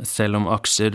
Selv 0.00 0.38
om 0.38 0.46
aksjer 0.48 0.94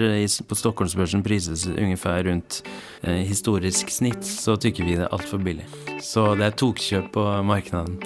på 0.49 0.55
Stockholmsbørsen 0.57 1.21
prises 1.21 1.67
ungefær 1.69 2.23
rundt 2.25 2.63
eh, 3.03 3.21
historisk 3.29 3.91
snitt, 3.93 4.25
så 4.25 4.55
tykker 4.57 4.87
vi 4.87 4.95
det 4.97 5.05
er 5.05 5.13
altfor 5.13 5.37
billig. 5.45 5.67
Så 6.01 6.31
det 6.39 6.47
er 6.47 6.57
tokkjøp 6.57 7.11
på 7.13 7.25
markedet. 7.45 7.93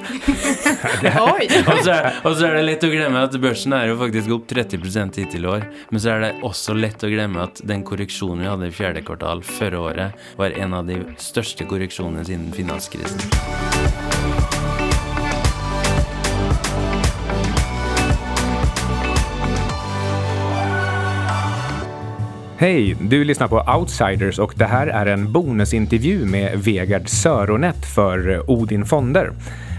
og, 1.23 1.79
så 1.79 1.95
er, 1.95 2.19
og 2.27 2.35
så 2.35 2.49
er 2.49 2.59
det 2.59 2.65
lett 2.67 2.83
å 2.83 2.91
glemme 2.91 3.23
at 3.23 3.39
børsen 3.39 3.77
er 3.77 3.87
jo 3.87 3.97
faktisk 4.03 4.35
opp 4.35 4.51
30 4.51 5.15
hittil 5.15 5.47
i 5.47 5.51
år. 5.55 5.67
Men 5.95 6.03
så 6.03 6.17
er 6.17 6.25
det 6.25 6.33
også 6.43 6.75
lett 6.75 7.07
å 7.07 7.11
glemme 7.15 7.47
at 7.47 7.63
den 7.63 7.87
korreksjonen 7.87 8.43
vi 8.43 8.51
hadde 8.51 8.67
i 8.67 8.75
fjerde 8.75 9.07
kvartal 9.07 9.47
forrige 9.47 9.85
året, 9.93 10.23
var 10.35 10.59
en 10.59 10.75
av 10.75 10.91
de 10.91 10.99
største 11.23 11.71
korreksjonene 11.71 12.27
siden 12.27 12.51
finanskrisen. 12.51 14.10
Hej! 22.61 22.95
Du 23.01 23.23
lyssnar 23.23 23.47
på 23.47 23.63
Outsiders 23.77 24.39
och 24.39 24.53
det 24.55 24.65
här 24.65 24.87
är 24.87 25.05
en 25.05 25.31
bonusintervju 25.31 26.25
med 26.25 26.59
Vegard 26.59 27.09
Söronet 27.09 27.85
för 27.95 28.51
Odin 28.51 28.85
Fonder. 28.85 29.31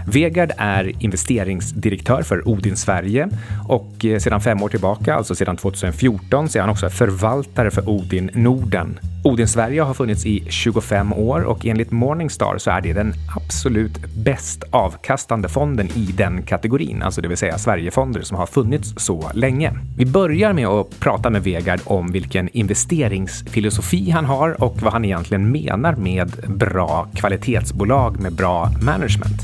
Vegard 0.05 0.51
är 0.57 1.03
investeringsdirektör 1.03 2.21
för 2.21 2.47
Odin 2.47 2.77
Sverige 2.77 3.29
och 3.67 4.05
eh, 4.05 4.19
sedan 4.19 4.41
fem 4.41 4.63
år 4.63 4.69
tillbaka, 4.69 5.15
alltså 5.15 5.35
sedan 5.35 5.57
2014, 5.57 6.49
så 6.49 6.57
är 6.57 6.61
han 6.61 6.69
också 6.69 6.89
förvaltare 6.89 7.71
för 7.71 7.89
Odin 7.89 8.29
Norden. 8.33 8.99
Odin 9.23 9.47
Sverige 9.47 9.81
har 9.81 9.93
funnits 9.93 10.25
i 10.25 10.45
25 10.49 11.13
år 11.13 11.41
och 11.41 11.65
enligt 11.65 11.91
Morningstar 11.91 12.57
så 12.57 12.71
är 12.71 12.81
det 12.81 12.93
den 12.93 13.13
absolut 13.35 13.99
bäst 14.15 14.63
avkastande 14.69 15.49
fonden 15.49 15.87
i 15.87 16.09
den 16.17 16.43
kategorin, 16.43 17.01
alltså 17.01 17.21
det 17.21 17.27
vill 17.27 17.37
säga 17.37 17.57
Sverigefonder 17.57 18.21
som 18.21 18.37
har 18.37 18.45
funnits 18.45 18.93
så 18.97 19.31
länge. 19.33 19.71
Vi 19.97 20.05
börjar 20.05 20.53
med 20.53 20.67
att 20.67 20.99
prata 20.99 21.29
med 21.29 21.43
Vegard 21.43 21.79
om 21.85 22.11
vilken 22.11 22.49
investeringsfilosofi 22.49 24.09
han 24.09 24.25
har 24.25 24.63
och 24.63 24.81
vad 24.81 24.93
han 24.93 25.05
egentligen 25.05 25.51
menar 25.51 25.95
med 25.95 26.31
bra 26.47 27.07
kvalitetsbolag 27.15 28.19
med 28.19 28.33
bra 28.33 28.71
management. 28.81 29.41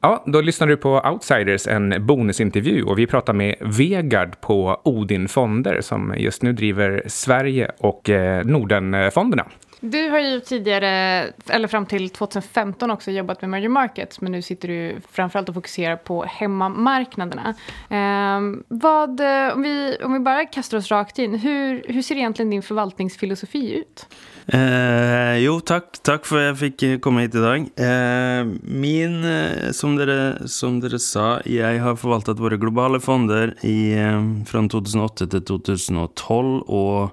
Ja, 0.00 0.22
då 0.26 0.40
lyssnar 0.40 0.66
du 0.66 0.76
på 0.76 1.00
Outsiders, 1.00 1.66
en 1.66 2.06
bonusintervju 2.06 2.82
och 2.82 2.98
vi 2.98 3.06
pratar 3.06 3.32
med 3.32 3.54
Vegard 3.60 4.40
på 4.40 4.80
Odin 4.84 5.28
Fonder 5.28 5.80
som 5.80 6.14
just 6.16 6.42
nu 6.42 6.52
driver 6.52 7.02
Sverige 7.06 7.70
och 7.78 8.10
eh, 8.10 8.44
Nordenfonderna. 8.44 9.46
Du 9.80 10.10
har 10.10 10.18
ju 10.18 10.40
tidigare, 10.40 11.24
eller 11.48 11.68
fram 11.68 11.86
till 11.86 12.10
2015 12.10 12.90
också 12.90 13.10
jobbat 13.10 13.40
med 13.40 13.50
Merger 13.50 13.68
Markets, 13.68 14.20
men 14.20 14.32
nu 14.32 14.42
sitter 14.42 14.68
du 14.68 14.96
framförallt 15.10 15.48
och 15.48 15.54
fokuserar 15.54 15.96
på 15.96 16.24
hemmamarknaderna. 16.24 17.54
Eh, 17.90 18.40
vad, 18.68 19.20
om, 19.54 19.62
vi, 19.62 19.96
om 20.04 20.12
vi 20.12 20.18
bara 20.18 20.44
kastar 20.44 20.78
oss 20.78 20.90
rakt 20.90 21.18
in, 21.18 21.34
hur, 21.34 21.82
hur 21.88 22.02
ser 22.02 22.16
egentligen 22.16 22.50
din 22.50 22.62
förvaltningsfilosofi 22.62 23.74
ut? 23.74 24.06
Eh, 24.48 25.34
jo, 25.42 25.58
takk. 25.60 25.98
Takk 26.06 26.24
for 26.24 26.40
jeg 26.40 26.56
fikk 26.56 26.84
komme 27.04 27.26
hit 27.26 27.34
i 27.36 27.42
dag. 27.42 27.66
Eh, 27.76 28.48
min, 28.64 29.18
eh, 29.24 29.72
som 29.76 29.96
dere, 29.98 30.48
som 30.48 30.78
dere, 30.80 30.98
sa, 30.98 31.42
jeg 31.44 31.82
har 31.84 31.98
forvaltet 32.00 32.40
våre 32.40 32.56
globale 32.56 32.98
fonder 32.98 33.52
i, 33.62 33.92
eh, 33.92 34.44
fra 34.48 34.62
2008 34.64 35.28
til 35.28 35.42
2012, 35.42 36.64
og 36.66 37.12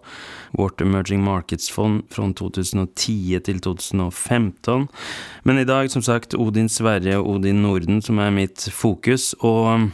vårt 0.56 0.80
Emerging 0.80 1.26
Markets-fond 1.26 2.04
fra 2.10 2.32
2010 2.32 3.38
til 3.44 3.60
2015. 3.60 4.88
Men 5.44 5.58
i 5.60 5.66
dag, 5.66 5.92
som 5.92 6.02
sagt, 6.02 6.34
Odin 6.36 6.70
Sverige 6.70 7.20
og 7.20 7.36
Odin 7.36 7.62
Norden 7.62 8.02
som 8.02 8.18
er 8.20 8.32
mitt 8.32 8.70
fokus. 8.72 9.36
Og 9.42 9.92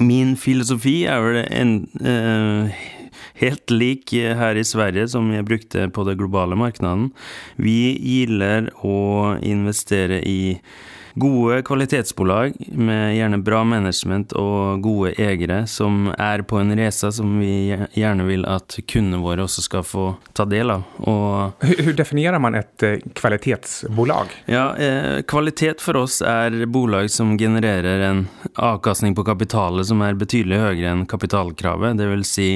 min 0.00 0.34
filosofi 0.34 1.04
er 1.04 1.20
vel 1.20 1.46
en 1.50 1.88
eh, 2.00 2.99
helt 3.40 3.72
lik 3.72 4.12
her 4.12 4.58
i 4.58 4.64
Sverige 4.64 5.08
som 5.08 5.30
vi 5.32 5.42
brukte 5.42 5.88
på 5.88 6.04
det 6.08 6.18
globale 6.20 6.58
markedet. 6.58 7.10
Vi 7.56 7.96
gilder 7.96 8.70
å 8.84 9.36
investere 9.42 10.20
i 10.22 10.60
Gode 11.14 11.62
kvalitetsbolag 11.62 12.54
med 12.68 13.16
gjerne 13.16 13.38
bra 13.42 13.64
management 13.64 14.32
og 14.38 14.82
gode 14.84 15.10
eiere 15.18 15.64
som 15.66 16.12
er 16.14 16.44
på 16.46 16.60
en 16.60 16.70
reise 16.78 17.10
som 17.12 17.32
vi 17.40 17.74
gjerne 17.98 18.26
vil 18.28 18.46
at 18.46 18.78
kundene 18.90 19.18
våre 19.22 19.44
også 19.46 19.64
skal 19.64 19.84
få 19.86 20.04
ta 20.36 20.46
del 20.48 20.70
av. 20.70 20.84
Og 21.02 21.64
Hvordan 21.64 21.98
definerer 21.98 22.42
man 22.42 22.58
et 22.60 22.86
eh, 22.86 23.02
kvalitetsbolag? 23.18 24.36
Ja, 24.50 24.70
eh, 24.76 25.22
Kvalitet 25.30 25.82
for 25.82 25.98
oss 26.04 26.20
er 26.22 26.54
bolag 26.70 27.10
som 27.10 27.36
genererer 27.38 28.06
en 28.06 28.24
avkastning 28.54 29.16
på 29.18 29.26
kapitalet 29.26 29.90
som 29.90 30.02
er 30.06 30.18
betydelig 30.18 30.62
høyere 30.62 30.94
enn 30.94 31.06
kapitalkravet. 31.10 31.98
Det 31.98 32.06
vil 32.12 32.26
si 32.28 32.50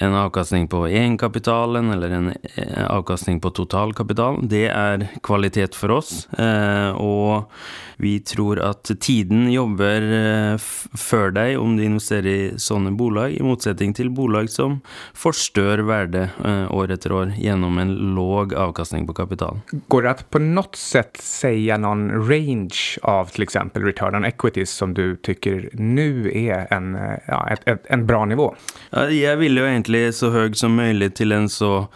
en 0.00 0.16
avkastning 0.16 0.66
på 0.68 0.86
egenkapitalen 0.88 1.92
eller 1.92 2.16
en 2.16 2.32
eh, 2.32 2.84
avkastning 2.88 3.40
på 3.44 3.52
totalkapital. 3.60 4.40
Det 4.48 4.66
er 4.72 5.08
kvalitet 5.26 5.76
for 5.76 5.98
oss. 6.00 6.26
og 6.36 7.48
vi 7.96 8.18
tror 8.20 8.60
at 8.60 8.90
tiden 9.00 9.46
jobber 9.52 10.04
eh, 10.18 10.66
før 10.98 11.32
deg 11.36 11.56
om 11.60 11.76
du 11.78 11.84
investerer 11.86 12.28
i 12.28 12.58
sånne 12.60 12.92
bolag, 12.98 13.32
i 13.36 13.44
motsetning 13.44 13.94
til 13.96 14.10
bolag 14.14 14.50
som 14.52 14.80
forstør 15.16 15.84
verdet 15.88 16.28
eh, 16.44 16.66
år 16.72 16.92
etter 16.96 17.14
år 17.16 17.32
gjennom 17.40 17.80
en 17.80 17.94
låg 18.16 18.54
avkastning 18.56 19.06
på 19.08 19.16
kapital. 19.16 19.62
Går 19.92 20.06
det 20.06 20.12
at 20.12 20.24
på 20.32 20.42
noe 20.42 20.76
sett 20.76 21.16
sier 21.22 21.80
noen 21.80 22.08
range 22.28 23.00
av 23.06 23.32
f.eks. 23.32 23.58
return 23.80 24.20
on 24.20 24.28
equities 24.28 24.72
som 24.72 24.92
du 24.96 25.16
tykker 25.26 25.70
nå 25.80 26.28
er 26.32 26.68
en, 26.74 26.92
eh, 27.00 27.16
ja, 27.28 27.40
et, 27.54 27.64
et, 27.70 27.88
en 27.92 28.06
bra 28.08 28.24
nivå? 28.28 28.50
Ja, 28.92 29.08
jeg 29.12 29.40
vil 29.40 29.60
jo 29.62 29.66
egentlig 29.66 30.04
så 30.16 30.32
høy 30.34 30.54
som 30.56 30.76
mulig 30.76 31.14
til 31.16 31.32
en 31.32 31.48
så 31.52 31.86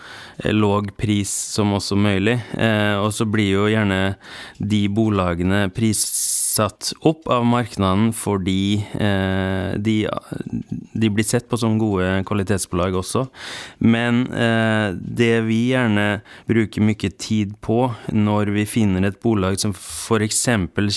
låg 0.45 0.97
pris 0.97 1.31
som 1.31 1.73
også 1.77 1.97
mulig. 1.97 2.39
Eh, 2.59 2.97
og 3.01 3.13
så 3.15 3.27
blir 3.29 3.51
jo 3.53 3.69
gjerne 3.71 4.15
de 4.59 4.83
bolagene 4.93 5.60
prissatt 5.75 6.93
opp 7.07 7.29
av 7.31 7.45
markedet 7.47 8.15
fordi 8.19 8.81
eh, 8.99 9.77
de, 9.79 9.95
de, 10.93 11.11
blir 11.11 11.27
sett 11.27 11.49
på 11.51 11.59
som 11.61 11.79
gode 11.81 12.09
kvalitetsbolag 12.29 12.97
også. 13.01 13.27
Men 13.79 14.25
eh, 14.33 14.91
det 14.97 15.33
vi 15.47 15.61
gjerne 15.71 16.21
bruker 16.51 16.85
mye 16.85 17.13
tid 17.17 17.57
på 17.65 17.81
når 18.13 18.53
vi 18.57 18.67
finner 18.69 19.09
et 19.09 19.21
bolag 19.23 19.61
som 19.63 19.75
f.eks. 19.77 20.45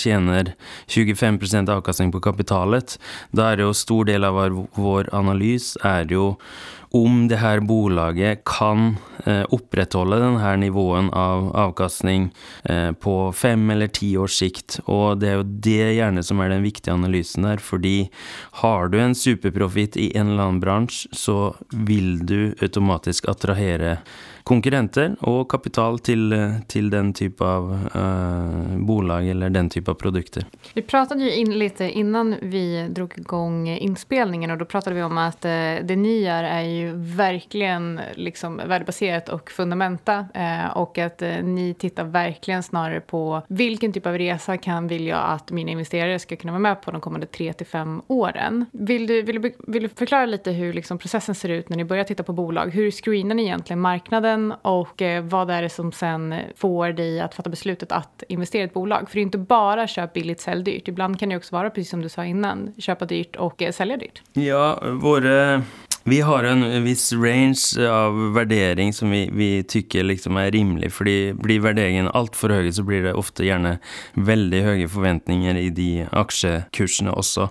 tjener 0.00 0.54
25% 0.88 1.72
avkastning 1.72 2.12
på 2.14 2.22
kapitalet, 2.24 2.98
da 3.32 3.52
er 3.52 3.64
jo 3.64 3.74
stor 3.76 4.08
del 4.10 4.26
av 4.26 4.40
vår 4.76 5.12
analyse 5.14 5.78
er 5.84 6.08
jo 6.12 6.34
om 6.94 7.24
det 7.28 7.40
her 7.42 7.58
bolaget 7.60 8.44
kan 8.46 8.94
eh, 9.26 9.42
opprettholde 9.50 10.20
denne 10.22 10.52
nivåen 10.62 11.08
av 11.10 11.48
avkastning 11.58 12.28
eh, 12.70 12.92
på 12.92 13.14
fem 13.34 13.66
eller 13.74 13.90
ti 13.90 14.12
års 14.20 14.36
sikt. 14.38 14.78
Og 14.86 15.18
det 15.18 15.32
er 15.32 15.40
jo 15.40 15.48
det 15.66 15.88
gjerne 15.96 16.22
som 16.22 16.42
er 16.42 16.54
den 16.54 16.62
viktige 16.62 16.94
analysen 16.94 17.48
der, 17.48 17.58
fordi 17.58 17.96
har 18.62 18.92
du 18.92 19.00
en 19.02 19.18
superprofitt 19.18 19.98
i 19.98 20.12
en 20.14 20.30
eller 20.30 20.46
annen 20.46 20.62
bransje, 20.62 21.10
så 21.10 21.56
vil 21.74 22.20
du 22.22 22.54
automatisk 22.62 23.26
attrahere 23.32 23.98
konkurrenter 24.44 25.14
og 25.24 25.48
kapital 25.48 25.98
til, 26.04 26.32
til 26.68 26.90
den 26.92 27.12
type 27.16 27.44
av 27.44 27.70
uh, 27.96 28.74
bolag 28.76 29.28
eller 29.32 29.50
den 29.50 29.70
type 29.72 29.90
av 29.90 29.96
produkter. 30.00 30.44
Vi 30.74 30.82
pratet 30.84 31.22
jo 31.24 31.30
in 31.32 31.54
lite 31.58 31.88
innan 31.90 32.34
vi 32.42 32.88
drog 32.88 33.18
igång 33.18 33.68
inspelningen 33.68 34.50
och 34.50 34.58
då 34.58 34.64
pratade 34.64 34.96
vi 34.96 35.02
om 35.02 35.18
att 35.18 35.44
uh, 35.44 35.86
det 35.86 35.96
ni 35.96 36.20
gör 36.22 36.44
är 36.44 36.62
ju 36.62 36.92
verkligen 36.96 38.00
liksom 38.14 38.56
värdebaserat 38.56 39.28
och 39.28 39.50
fundamenta 39.50 40.26
uh, 40.36 40.76
och 40.76 40.98
att 40.98 41.22
ni 41.42 41.74
tittar 41.78 42.04
verkligen 42.04 42.62
snarare 42.62 43.00
på 43.00 43.42
vilken 43.48 43.92
typ 43.92 44.06
av 44.06 44.18
resa 44.18 44.56
kan 44.56 44.88
vill 44.88 45.06
jag 45.06 45.24
att 45.24 45.50
mina 45.50 45.70
investerare 45.70 46.18
ska 46.18 46.36
kunna 46.36 46.52
vara 46.52 46.60
med 46.60 46.82
på 46.82 46.90
de 46.90 47.00
kommande 47.00 47.26
tre 47.26 47.52
till 47.52 47.66
fem 47.66 48.02
åren. 48.06 48.66
Vill 48.72 49.06
du, 49.06 49.22
vill 49.22 49.42
du, 49.42 49.54
vill 49.66 49.82
du 49.82 49.88
förklara 49.88 50.26
lite 50.26 50.50
hur 50.50 50.72
liksom 50.72 50.98
processen 50.98 51.34
ser 51.34 51.48
ut 51.48 51.68
när 51.68 51.76
ni 51.76 51.84
börjar 51.84 52.04
titta 52.04 52.22
på 52.22 52.32
bolag? 52.32 52.70
Hur 52.70 52.90
screenar 52.90 53.34
ni 53.34 53.42
egentligen 53.42 53.80
marknaden 53.80 54.33
marknaden 54.34 54.52
och 54.62 55.30
vad 55.30 55.48
det 55.48 55.54
är 55.54 55.68
som 55.68 55.92
sen 55.92 56.34
får 56.56 56.92
dig 56.92 57.20
att 57.20 57.34
fatta 57.34 57.50
beslutet 57.50 57.92
att 57.92 58.22
investera 58.28 58.62
i 58.62 58.64
ett 58.64 58.74
bolag? 58.74 59.08
För 59.08 59.14
det 59.14 59.20
är 59.20 59.22
inte 59.22 59.38
bara 59.38 59.86
köp 59.86 60.12
billigt, 60.12 60.40
sälj 60.40 60.64
dyrt. 60.64 60.88
Ibland 60.88 61.18
kan 61.18 61.28
det 61.28 61.36
också 61.36 61.56
vara, 61.56 61.70
precis 61.70 61.90
som 61.90 62.02
du 62.02 62.08
sa 62.08 62.24
innan, 62.24 62.72
köpa 62.78 63.04
dyrt 63.04 63.36
och 63.36 63.62
eh, 63.62 63.72
sälja 63.72 63.96
dyrt. 63.96 64.22
Ja, 64.32 64.80
våre 64.90 65.62
vi 66.04 66.20
har 66.20 66.44
en 66.44 66.84
viss 66.84 67.12
range 67.12 67.88
av 67.88 68.12
vurdering 68.34 68.92
som 68.92 69.10
vi, 69.10 69.30
vi 69.32 69.62
tykker 69.62 70.04
liksom 70.04 70.36
er 70.36 70.50
rimelig. 70.50 70.92
fordi 70.92 71.32
blir 71.32 71.62
värderingen 71.64 72.10
altfor 72.12 72.52
høy, 72.52 72.68
så 72.72 72.82
blir 72.84 73.06
det 73.06 73.14
ofte 73.16 73.46
gjerne 73.46 73.78
veldig 74.14 74.60
høye 74.66 74.88
forventninger 74.88 75.56
i 75.56 75.70
de 75.72 75.88
aksjekursene 76.12 77.14
også. 77.14 77.48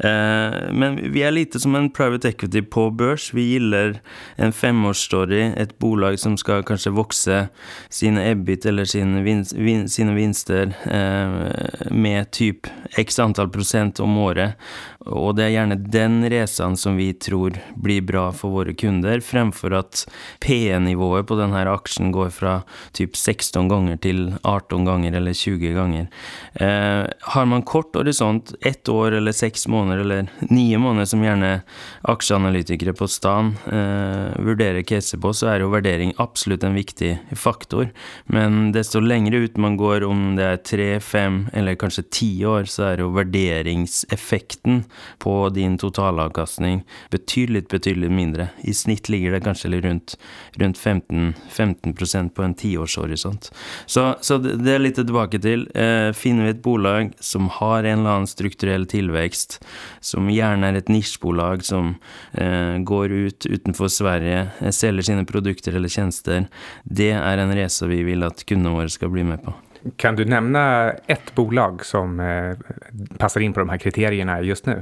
Eh, 0.00 0.56
men 0.72 0.96
vi 1.12 1.26
er 1.26 1.34
lite 1.36 1.60
som 1.60 1.76
en 1.76 1.90
private 1.92 2.32
equity 2.32 2.62
på 2.62 2.86
børs. 2.90 3.34
Vi 3.36 3.44
gilder 3.52 4.00
en 4.40 4.52
femårsstory, 4.52 5.52
et 5.60 5.76
bolag 5.78 6.16
som 6.20 6.38
skal 6.40 6.64
kanskje 6.64 6.94
vokse 6.96 7.42
sine 7.92 8.24
EBIT 8.32 8.64
eller 8.72 8.88
sine, 8.88 9.20
vinst, 9.26 9.52
vin, 9.52 9.84
sine 9.92 10.16
vinster 10.16 10.72
eh, 10.88 11.92
med 11.92 12.32
typ 12.32 12.72
x 12.96 13.20
antall 13.20 13.52
prosent 13.52 14.00
om 14.00 14.16
året. 14.24 14.56
Og 15.04 15.36
det 15.36 15.46
er 15.46 15.54
gjerne 15.58 15.80
den 15.92 16.22
racen 16.32 16.80
som 16.80 16.96
vi 16.96 17.12
tror 17.12 17.60
blir 17.76 17.89
bra 17.98 18.28
for 18.36 18.54
våre 18.54 18.74
kunder, 18.78 19.20
fremfor 19.24 19.74
at 19.74 20.04
PE-nivået 20.44 21.26
på 21.26 21.36
denne 21.38 21.64
aksjen 21.70 22.12
går 22.14 22.30
fra 22.34 22.54
typ 22.96 23.16
16 23.18 23.68
ganger 23.70 23.98
til 24.02 24.22
18 24.46 24.86
ganger 24.86 25.16
eller 25.18 25.34
20 25.36 25.74
ganger. 25.76 26.06
Eh, 26.54 27.04
har 27.34 27.48
man 27.50 27.64
kort 27.66 27.96
horisont, 27.98 28.54
ett 28.60 28.88
år 28.88 29.18
eller 29.18 29.34
seks 29.36 29.66
måneder 29.68 30.04
eller 30.04 30.30
ni 30.50 30.76
måneder, 30.76 31.08
som 31.10 31.24
gjerne 31.24 31.50
aksjeanalytikere 32.08 32.94
på 32.96 33.08
stan 33.10 33.54
eh, 33.66 34.38
vurderer 34.38 34.86
caser 34.86 35.20
på, 35.20 35.32
så 35.34 35.52
er 35.52 35.64
jo 35.64 35.72
vurdering 35.74 36.14
absolutt 36.22 36.64
en 36.64 36.78
viktig 36.78 37.16
faktor. 37.36 37.90
Men 38.30 38.70
desto 38.76 39.02
lengre 39.02 39.44
ut 39.44 39.58
man 39.60 39.78
går, 39.80 40.06
om 40.06 40.36
det 40.38 40.46
er 40.46 40.62
tre, 40.64 40.90
fem 41.04 41.42
eller 41.56 41.78
kanskje 41.80 42.06
ti 42.10 42.30
år, 42.46 42.68
så 42.70 42.90
er 42.92 43.04
jo 43.04 43.12
vurderingseffekten 43.16 44.84
på 45.22 45.36
din 45.54 45.78
totalavkastning 45.80 46.84
betydelig, 47.10 47.66
betydelig 47.68 47.79
mindre. 47.86 48.48
I 48.62 48.74
snitt 48.74 49.08
ligger 49.08 49.32
det 49.32 49.40
kanskje 49.44 49.80
rundt, 49.80 50.16
rundt 50.60 50.78
15, 50.78 51.34
15% 51.50 52.34
på 52.34 52.42
en 52.42 52.54
tiårshorisont. 52.54 53.50
Så, 53.86 54.14
så, 54.20 54.38
det 54.38 54.74
er 54.74 54.82
litt 54.82 54.98
tilbake 55.00 55.40
til. 55.42 55.66
Eh, 55.74 56.10
finner 56.16 56.44
vi 56.44 56.54
et 56.54 56.62
bolag 56.62 57.14
som 57.20 57.48
har 57.60 57.84
en 57.84 58.00
eller 58.00 58.10
annen 58.10 58.30
strukturell 58.30 58.86
tilvekst, 58.90 59.60
som 60.00 60.30
gjerne 60.30 60.68
er 60.70 60.80
et 60.80 60.92
nisjebolag 60.92 61.64
som 61.64 61.94
eh, 62.32 62.76
går 62.78 63.12
ut 63.12 63.46
utenfor 63.46 63.88
Sverige, 63.88 64.46
eh, 64.60 64.74
selger 64.74 65.10
sine 65.10 65.26
produkter 65.28 65.76
eller 65.76 65.88
tjenester, 65.88 66.46
det 66.84 67.12
er 67.16 67.42
en 67.42 67.56
race 67.56 67.86
vi 67.86 68.02
vil 68.06 68.24
at 68.26 68.44
kundene 68.46 68.76
våre 68.76 68.92
skal 68.92 69.12
bli 69.12 69.26
med 69.26 69.42
på. 69.44 69.54
Kan 69.96 70.16
du 70.16 70.24
nevne 70.28 70.62
ett 71.08 71.34
bolag 71.34 71.84
som 71.86 72.20
eh, 72.20 72.56
passer 73.18 73.40
inn 73.40 73.54
på 73.56 73.62
de 73.62 73.72
her 73.72 73.80
kriteriene 73.80 74.40
just 74.44 74.68
nå? 74.68 74.80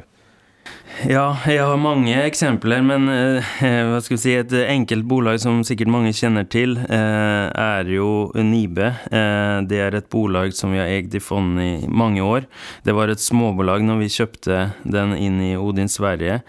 Ja, 1.06 1.36
jeg 1.46 1.62
har 1.62 1.76
mange 1.78 2.10
eksempler, 2.26 2.80
men 2.82 3.04
eh, 3.12 3.52
hva 3.86 4.00
skal 4.02 4.16
vi 4.16 4.18
si, 4.18 4.32
et 4.34 4.50
enkelt 4.64 5.04
bolag 5.06 5.36
som 5.38 5.60
sikkert 5.62 5.92
mange 5.94 6.10
kjenner 6.16 6.42
til, 6.50 6.74
eh, 6.74 7.44
er 7.54 7.86
jo 7.92 8.32
Nibe. 8.34 8.88
Eh, 9.06 9.60
det 9.70 9.78
er 9.78 9.94
et 9.94 10.08
bolag 10.10 10.50
som 10.58 10.74
vi 10.74 10.80
har 10.80 10.90
eid 10.90 11.14
i 11.14 11.20
fond 11.22 11.60
i 11.62 11.86
mange 11.86 12.24
år. 12.24 12.48
Det 12.82 12.96
var 12.98 13.12
et 13.12 13.22
småbolag 13.22 13.84
når 13.86 14.00
vi 14.00 14.08
kjøpte 14.10 14.56
den 14.82 15.14
inn 15.14 15.36
i 15.44 15.52
Odin 15.54 15.86
Sverige. 15.86 16.40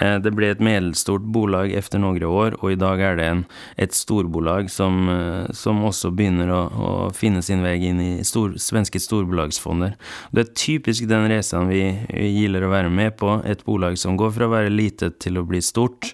Eh, 0.00 0.16
det 0.24 0.32
ble 0.32 0.54
et 0.54 0.64
medelstort 0.64 1.28
bolag 1.28 1.76
etter 1.76 2.00
noen 2.00 2.24
år, 2.24 2.56
og 2.62 2.72
i 2.72 2.80
dag 2.80 3.04
er 3.04 3.20
det 3.20 3.28
en, 3.28 3.44
et 3.76 3.92
storbolag 3.92 4.72
som, 4.72 5.04
eh, 5.12 5.52
som 5.52 5.84
også 5.84 6.14
begynner 6.16 6.48
å, 6.48 6.62
å, 6.72 6.94
finne 7.12 7.44
sin 7.44 7.60
vei 7.60 7.76
inn 7.90 8.00
i 8.00 8.24
stor, 8.24 8.56
svenske 8.56 9.04
storbolagsfonder. 9.04 10.00
Det 10.32 10.46
er 10.46 10.56
typisk 10.56 11.12
den 11.12 11.28
reisen 11.28 11.68
vi, 11.68 11.84
vi 12.08 12.32
gilder 12.38 12.64
å 12.64 12.72
være 12.72 12.88
med 12.88 13.18
på. 13.20 13.36
et 13.44 13.60
bolag 13.68 13.97
som 13.98 14.16
går 14.18 14.32
fra 14.36 14.48
å 14.48 14.52
være 14.52 14.72
lite 14.72 15.10
til 15.22 15.40
å 15.40 15.44
bli 15.48 15.60
stort. 15.64 16.12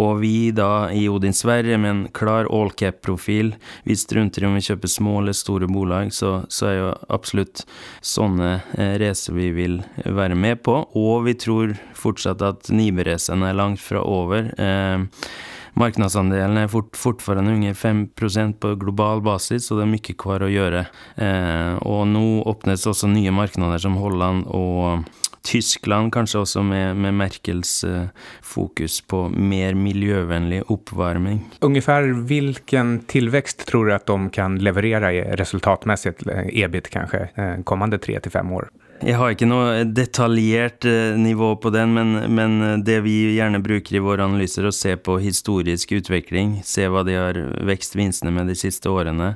Og 0.00 0.20
vi 0.22 0.50
da 0.56 0.88
i 0.94 1.06
Odin 1.10 1.36
Sverige 1.36 1.78
med 1.80 1.90
en 1.90 2.02
klar 2.14 2.48
allcap-profil, 2.52 3.54
vi 3.88 3.96
strunter 3.98 4.44
i 4.44 4.48
om 4.48 4.58
vi 4.58 4.64
kjøper 4.64 4.92
små 4.92 5.18
eller 5.20 5.36
store 5.36 5.68
bolag, 5.70 6.12
så, 6.14 6.42
så 6.52 6.68
er 6.70 6.76
jo 6.78 6.90
absolutt 7.12 7.64
sånne 8.04 8.52
eh, 8.76 8.96
racer 9.02 9.36
vi 9.36 9.50
vil 9.56 9.80
være 10.04 10.36
med 10.38 10.62
på. 10.66 10.78
Og 10.98 11.26
vi 11.28 11.36
tror 11.38 11.76
fortsatt 11.98 12.44
at 12.44 12.72
Nibe-racene 12.72 13.50
er 13.50 13.58
langt 13.58 13.82
fra 13.82 14.04
over. 14.04 14.52
Eh, 14.56 15.08
Marknadsandelen 15.72 16.58
er 16.60 16.68
fort, 16.68 16.92
fortfarande 17.00 17.54
unge 17.54 17.72
5% 17.74 18.58
på 18.60 18.74
global 18.80 19.22
basis, 19.24 19.70
og 19.70 19.80
det 19.80 19.86
er 19.86 19.92
mye 19.94 20.16
kvar 20.20 20.44
å 20.44 20.50
gjøre. 20.52 20.84
Eh, 21.16 21.78
og 21.88 22.04
nå 22.10 22.24
åpnes 22.50 22.84
også 22.90 23.08
nye 23.08 23.32
markeder 23.32 23.80
som 23.80 23.96
Holland 24.00 24.44
og 24.52 25.08
Tyskland 25.42 26.12
kanskje 26.14 26.42
også 26.42 26.62
med, 26.66 26.96
med 27.02 27.16
Merkels 27.18 27.72
uh, 27.84 28.06
fokus 28.42 29.00
på 29.00 29.24
mer 29.28 29.74
miljøvennlig 29.74 30.62
oppvarming. 30.70 31.40
Ungefär 31.60 32.02
hvilken 32.28 33.00
tilvekst 33.06 33.66
tror 33.66 33.86
du 33.86 33.94
at 33.94 34.06
de 34.06 34.30
kan 34.30 34.58
leverere 34.62 35.36
resultatmessig, 35.40 36.14
EBIT 36.52 36.90
kanskje, 36.94 37.28
eh, 37.34 37.56
kommende 37.64 37.98
tre 37.98 38.20
til 38.22 38.32
fem 38.32 38.52
år? 38.52 38.70
Jeg 39.02 39.16
har 39.18 39.32
ikke 39.34 39.48
noe 39.50 39.82
detaljert 39.90 40.86
eh, 40.86 41.16
nivå 41.18 41.48
på 41.58 41.72
den, 41.74 41.90
men, 41.96 42.12
men, 42.30 42.52
eh, 42.62 42.76
det 42.86 43.00
vi 43.02 43.34
gjerne 43.34 43.58
bruker 43.64 43.98
i 43.98 44.02
våre 44.02 44.28
analyser, 44.28 44.68
å 44.68 44.74
se 44.74 44.94
på 44.94 45.16
historisk 45.22 45.96
utvikling, 45.96 46.60
se 46.66 46.86
hva 46.86 47.02
de 47.06 47.16
har 47.18 47.40
vekst 47.66 47.96
vinstene 47.98 48.30
med 48.34 48.52
de 48.52 48.54
siste 48.58 48.86
årene, 48.92 49.32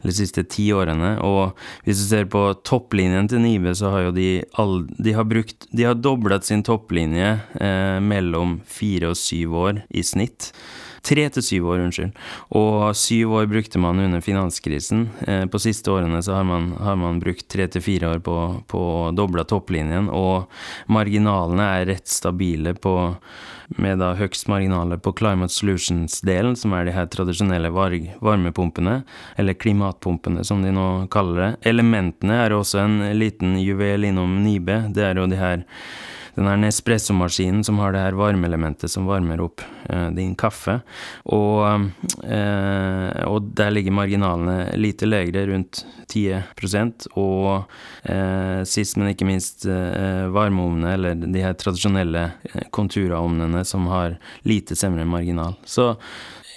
eller 0.00 0.14
de 0.14 0.16
siste 0.16 0.46
ti 0.48 0.70
årene. 0.72 1.18
Og 1.26 1.52
hvis 1.84 2.00
du 2.00 2.06
ser 2.06 2.30
på 2.32 2.46
topplinjen 2.64 3.28
til 3.28 3.44
Nibe, 3.44 3.76
så 3.76 3.92
har 3.92 4.08
jo 4.08 4.16
de 4.16 4.30
all, 4.60 4.86
De 4.96 5.12
har 5.12 5.28
brukt 5.28 5.68
De 5.76 5.84
har 5.84 6.00
doblet 6.00 6.46
sin 6.46 6.64
topplinje 6.64 7.34
eh, 7.60 7.98
mellom 8.00 8.60
fire 8.64 9.12
og 9.12 9.20
syv 9.20 9.58
år 9.68 9.82
i 9.92 10.06
snitt. 10.06 10.54
Tre 11.02 11.26
til 11.32 11.44
syv 11.44 11.68
år, 11.72 11.84
unnskyld. 11.86 12.16
Og 12.58 12.96
syv 12.98 13.36
år 13.40 13.46
brukte 13.50 13.80
man 13.82 14.00
under 14.02 14.20
finanskrisen. 14.24 15.06
Eh, 15.26 15.44
på 15.50 15.60
siste 15.62 15.92
årene 15.92 16.20
så 16.22 16.36
har 16.38 16.44
man, 16.48 16.72
har 16.80 16.98
man 17.00 17.20
brukt 17.22 17.48
tre 17.48 17.66
til 17.72 17.84
fire 17.84 18.14
år 18.14 18.20
på, 18.24 18.36
på 18.70 18.82
å 19.08 19.44
topplinjen, 19.48 20.10
og 20.12 20.50
marginalene 20.92 21.70
er 21.80 21.88
rett 21.94 22.08
stabile 22.10 22.74
på 22.74 23.14
med 23.78 24.00
da 24.02 24.14
høgst 24.18 24.48
marginaler 24.50 24.98
på 24.98 25.12
Climate 25.14 25.54
Solutions-delen, 25.54 26.56
som 26.58 26.74
er 26.74 26.88
de 26.88 26.94
her 26.94 27.06
tradisjonelle 27.10 27.70
varmepumpene, 27.70 29.00
eller 29.38 29.58
klimatpumpene 29.58 30.44
som 30.46 30.64
de 30.64 30.72
nå 30.74 30.86
kaller 31.12 31.40
det. 31.40 31.50
Elementene 31.70 32.40
er 32.44 32.56
også 32.56 32.82
en 32.82 32.98
liten 33.18 33.54
juvel 33.62 34.08
innom 34.10 34.40
Nibe. 34.44 34.82
Det 34.90 35.06
er 35.06 35.20
jo 35.20 35.28
de 35.30 35.38
her 35.38 35.64
den 36.40 36.48
her 36.48 36.58
Nespresso-maskinen 36.60 37.62
som 37.66 37.78
har 37.82 37.94
det 37.94 38.02
her 38.02 38.16
varmeelementet 38.18 38.90
som 38.90 39.08
varmer 39.08 39.42
opp 39.44 39.62
eh, 39.90 40.08
din 40.16 40.32
kaffe. 40.38 40.78
Og, 41.30 41.90
eh, 42.24 43.20
og, 43.26 43.52
der 43.56 43.72
ligger 43.74 43.94
marginalene 43.94 44.70
lite 44.80 45.08
legere, 45.08 45.46
rundt 45.52 45.84
10 46.08 46.42
Og 47.20 47.62
eh, 48.04 48.62
sist, 48.64 48.96
men 48.96 49.12
ikke 49.12 49.28
minst, 49.28 49.68
varmeovnene, 50.34 50.94
eller 50.96 51.14
de 51.20 51.44
her 51.44 51.56
tradisjonelle 51.60 52.26
eh, 52.50 52.68
som 53.64 53.86
har 53.92 54.18
lite 54.48 54.76
semre 54.78 55.04
marginal. 55.04 55.56
Så 55.64 55.94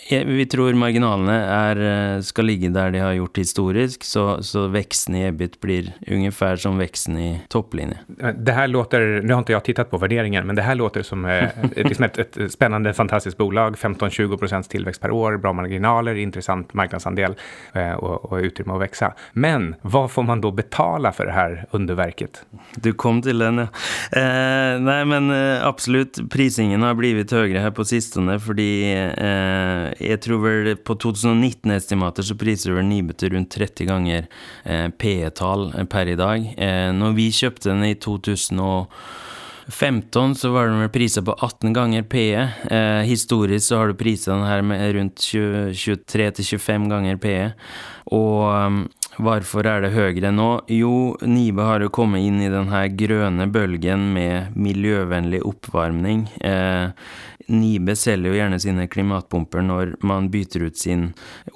vi 0.09 0.45
tror 0.45 0.73
marginalene 0.73 1.35
er, 1.47 1.79
eh, 1.79 2.21
skal 2.21 2.47
ligge 2.47 2.69
der 2.73 2.91
de 2.91 2.99
har 2.99 3.13
gjort 3.15 3.37
historisk, 3.37 4.03
så, 4.03 4.41
så 4.43 4.67
veksten 4.71 5.15
i 5.15 5.23
EBIT 5.27 5.59
blir 5.61 5.93
ungefär 6.07 6.55
som 6.55 6.77
veksten 6.77 7.17
i 7.17 7.29
topplinje. 7.49 7.97
Det 8.35 8.53
her 8.53 8.67
låter, 8.67 9.21
nå 9.23 9.35
har 9.35 9.45
ikke 9.45 9.55
jeg 9.55 9.65
tittat 9.69 9.91
på 9.91 9.99
värderingen, 10.01 10.45
men 10.47 10.55
det 10.55 10.65
her 10.67 10.75
låter 10.75 11.03
som 11.07 11.25
eh, 11.25 11.49
liksom 11.75 12.07
et, 12.09 12.19
et 12.19 12.51
spennende, 12.51 12.93
fantastisk 12.93 13.37
bolag. 13.37 13.75
15-20% 13.75 14.69
tilvekst 14.73 15.01
per 15.01 15.11
år, 15.11 15.37
bra 15.43 15.53
marginaler, 15.55 16.19
interessant 16.19 16.73
marknadsandel 16.73 17.37
eh, 17.73 17.93
og, 17.95 18.27
og 18.31 18.49
utrymme 18.49 18.75
å 18.75 18.81
vokse. 18.83 19.13
Men 19.33 19.73
hva 19.87 20.05
får 20.11 20.27
man 20.27 20.43
da 20.43 20.51
betale 20.51 21.13
for 21.15 21.29
det 21.29 21.37
her 21.37 21.57
underverket? 21.71 22.43
Du 22.75 22.91
kom 22.93 23.21
til 23.23 23.39
den, 23.39 23.65
ja. 23.65 23.69
Eh, 24.11 24.75
nei, 24.83 24.99
men 25.07 25.31
absolut. 25.63 26.19
Prisingen 26.33 26.83
har 26.83 26.95
blitt 26.97 27.31
høyere 27.31 27.61
her 27.63 27.73
på 27.75 27.85
sistone 27.87 28.35
fordi 28.41 28.69
eh, 28.91 29.92
jeg 29.99 30.21
tror 30.23 30.39
vel 30.43 30.75
på 30.77 30.95
2019-estimater 31.03 32.23
så 32.25 32.35
priser 32.39 32.73
vel 32.75 32.85
Nibe 32.87 33.13
rundt 33.33 33.51
30 33.53 33.85
ganger 33.89 34.21
eh, 34.63 34.89
PE-tall 34.89 35.73
eh, 35.73 35.85
per 35.89 36.07
i 36.11 36.15
dag. 36.19 36.53
Eh, 36.57 36.91
når 36.95 37.13
vi 37.17 37.31
kjøpte 37.33 37.69
den 37.69 37.83
i 37.87 37.95
2015, 37.95 40.35
så 40.39 40.47
var 40.53 40.63
den 40.69 40.81
vel 40.83 40.93
prisa 40.93 41.21
på 41.25 41.33
18 41.37 41.73
ganger 41.75 42.01
PE. 42.09 42.41
Eh, 42.71 43.01
historisk 43.09 43.67
så 43.67 43.75
har 43.81 43.87
du 43.91 43.95
prisa 43.99 44.31
den 44.33 44.47
her 44.47 44.61
med 44.65 44.95
rundt 44.97 45.17
23-25 45.19 46.89
ganger 46.91 47.15
PE. 47.23 47.45
Og 48.13 48.39
um, 48.51 48.89
Hvorfor 49.21 49.67
er 49.69 49.83
det 49.83 49.91
høyere 49.93 50.31
nå? 50.33 50.47
Jo, 50.73 51.13
Nibe 51.21 51.67
har 51.67 51.83
jo 51.85 51.91
kommet 51.93 52.25
inn 52.25 52.39
i 52.41 52.49
denne 52.49 52.79
grønne 52.97 53.45
bølgen 53.53 54.07
med 54.15 54.55
miljøvennlig 54.57 55.43
oppvarming. 55.45 56.25
Eh, 56.41 56.89
Nibe 57.47 57.95
selger 57.99 58.31
jo 58.31 58.37
gjerne 58.37 58.59
sine 58.61 58.85
klimatpumper 58.87 59.63
når 59.65 59.93
man 60.05 60.29
bytter 60.31 60.67
ut 60.69 60.77
sin 60.79 61.09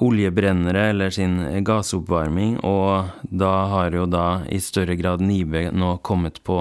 oljebrennere 0.04 0.90
eller 0.92 1.14
sin 1.16 1.38
gassoppvarming, 1.66 2.58
og 2.68 3.08
da 3.24 3.54
har 3.72 3.96
jo 3.96 4.06
da 4.10 4.26
i 4.52 4.60
større 4.64 4.98
grad 5.00 5.24
Nibe 5.24 5.68
nå 5.72 5.94
kommet 6.08 6.42
på 6.48 6.60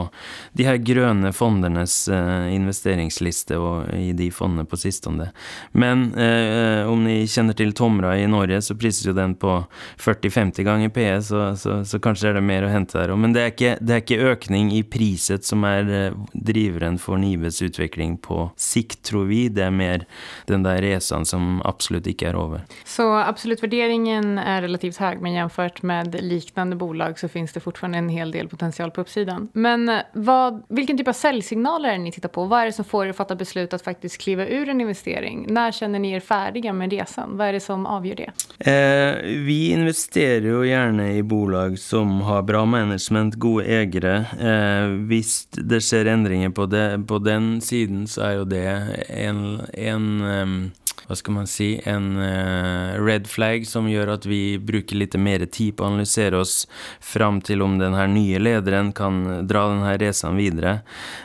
de 0.57 0.67
her 0.69 0.79
grønne 0.79 1.33
fondenes 1.35 1.99
eh, 2.13 2.53
investeringsliste 2.55 3.59
og 3.59 3.91
i 3.97 4.13
de 4.17 4.31
fondene 4.35 4.67
på 4.69 4.79
sistene. 4.81 5.33
Men 5.73 6.09
eh, 6.15 6.87
om 6.87 7.03
ni 7.05 7.19
kjenner 7.31 7.59
til 7.59 7.75
Tomra 7.77 8.15
i 8.19 8.29
Norge, 8.31 8.63
så 8.63 8.79
prises 8.79 9.07
jo 9.09 9.17
den 9.17 9.35
på 9.39 9.59
40-50 10.03 10.67
ganger 10.67 10.86
i 10.87 10.93
PE, 10.95 11.17
så, 11.27 11.43
så, 11.59 11.79
så, 11.87 12.01
kanskje 12.03 12.31
er 12.31 12.39
det 12.39 12.45
mer 12.47 12.67
å 12.67 12.73
hente 12.73 12.99
der 12.99 13.15
òg. 13.15 13.21
Men 13.23 13.37
det 13.37 13.43
er, 13.43 13.55
ikke, 13.55 13.75
det 13.81 13.97
er, 13.97 14.05
ikke, 14.05 14.33
økning 14.33 14.73
i 14.77 14.83
priset 14.87 15.47
som 15.47 15.65
er 15.69 15.91
eh, 15.91 16.19
driveren 16.33 17.01
for 17.03 17.21
Nibes 17.21 17.61
utvikling 17.65 18.17
på 18.23 18.49
sikt, 18.61 19.03
tror 19.11 19.29
vi. 19.31 19.47
Det 19.53 19.67
er 19.67 19.75
mer 19.75 20.07
den 20.51 20.67
der 20.67 20.81
resan 20.85 21.27
som 21.29 21.61
absolutt 21.67 22.09
ikke 22.11 22.31
er 22.31 22.39
over. 22.39 22.65
Så 22.89 23.07
absolutt 23.19 23.63
vurderingen 23.65 24.37
er 24.41 24.63
relativt 24.65 25.01
høy, 25.03 25.19
men 25.21 25.37
sammenlignet 25.37 25.83
med 25.83 26.17
liknande 26.23 26.77
bolag 26.77 27.19
så 27.19 27.29
finnes 27.29 27.53
det 27.53 27.61
fortfarande 27.61 27.99
en 27.99 28.09
hel 28.09 28.33
del 28.33 28.49
potential 28.49 28.91
på 28.91 29.01
oppsiden. 29.01 29.49
Men 29.53 29.89
eh, 29.89 30.03
vad, 30.13 30.63
vilken 30.69 30.99
typ 30.99 31.09
av 31.09 31.17
selgsignaler 31.17 31.91
er 31.91 31.99
det 31.99 32.05
ni 32.05 32.13
tittar 32.13 32.33
på? 32.33 32.47
Hva 32.47 32.63
er 32.63 32.71
det 32.71 32.77
som 32.77 32.87
får 32.87 33.07
dere 33.07 33.17
å 33.17 33.19
fatte 33.19 33.37
beslut 33.37 33.75
at 33.75 33.85
faktisk 33.85 34.23
kliva 34.23 34.47
ur 34.47 34.69
en 34.69 34.81
investering? 34.81 35.47
Når 35.51 35.77
kjenner 35.81 36.03
ni 36.03 36.15
er 36.17 36.25
ferdige 36.25 36.73
med 36.73 36.93
resan? 36.93 37.37
Hva 37.37 37.51
er 37.51 37.59
det 37.59 37.65
som 37.65 37.87
avgjør 37.87 38.23
det? 38.23 38.31
Eh, 38.67 39.21
vi 39.47 39.73
investerer 39.75 40.49
jo 40.49 40.63
gjerne 40.77 41.11
i 41.17 41.23
bolag 41.27 41.79
som 41.81 42.21
har 42.29 42.47
bra 42.47 42.63
management, 42.69 43.39
gode 43.43 43.67
eiere. 43.67 44.17
Eh, 44.39 44.97
hvis 45.11 45.47
det 45.57 45.83
skjer 45.85 46.13
endringer 46.13 46.53
på, 46.55 46.69
det, 46.71 46.87
på, 47.09 47.19
den 47.25 47.57
siden, 47.65 48.07
så 48.11 48.29
er 48.29 48.35
jo 48.41 48.49
det 48.49 48.67
en, 49.11 49.41
en 49.73 50.11
um, 50.23 50.59
hva 51.07 51.17
skal 51.19 51.37
man 51.37 51.47
si, 51.51 51.69
en 51.87 52.17
uh, 52.19 52.97
red 52.99 53.29
flag 53.31 53.67
som 53.69 53.87
gjør 53.91 54.17
at 54.17 54.27
vi 54.27 54.59
bruker 54.59 54.99
litt 54.99 55.15
mer 55.21 55.45
tid 55.47 55.77
på 55.77 55.85
å 55.85 55.91
analysere 55.93 56.41
oss 56.41 56.65
fram 57.05 57.39
til 57.47 57.63
om 57.63 57.77
den 57.79 57.95
her 57.95 58.11
nye 58.11 58.41
lederen 58.43 58.91
kan 58.97 59.23
dra 59.47 59.69
denne 59.71 59.95
reisen 60.03 60.39
videre. 60.41 60.81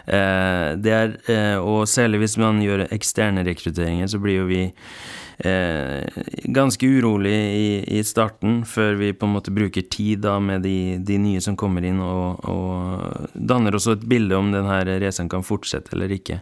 Uh, 0.05 0.77
det 0.77 0.93
er, 0.97 1.17
uh, 1.31 1.57
og 1.65 1.89
særlig 1.89 2.21
hvis 2.25 2.37
man 2.41 2.61
gjør 2.61 2.85
eksterne 2.91 3.45
rekrutteringer, 3.47 4.11
så 4.11 4.21
blir 4.21 4.43
jo 4.43 4.51
vi 4.51 4.67
eh, 5.45 6.03
ganske 6.43 6.87
urolig 6.87 7.33
i, 7.33 7.99
i, 7.99 8.03
starten, 8.03 8.61
før 8.65 8.95
vi 8.99 9.11
på 9.13 9.27
en 9.27 9.35
måte 9.35 9.53
bruker 9.53 9.85
tid 9.91 10.23
da 10.25 10.37
med 10.43 10.63
de, 10.65 10.97
de 11.01 11.17
nye 11.21 11.41
som 11.43 11.57
kommer 11.59 11.85
inn, 11.87 12.01
og, 12.03 12.43
og, 12.49 13.31
danner 13.33 13.75
også 13.75 13.95
et 13.97 14.05
bilde 14.09 14.37
om 14.37 14.51
denne 14.53 14.79
reisen 15.01 15.29
kan 15.31 15.45
fortsette 15.45 15.95
eller 15.95 16.13
ikke. 16.13 16.41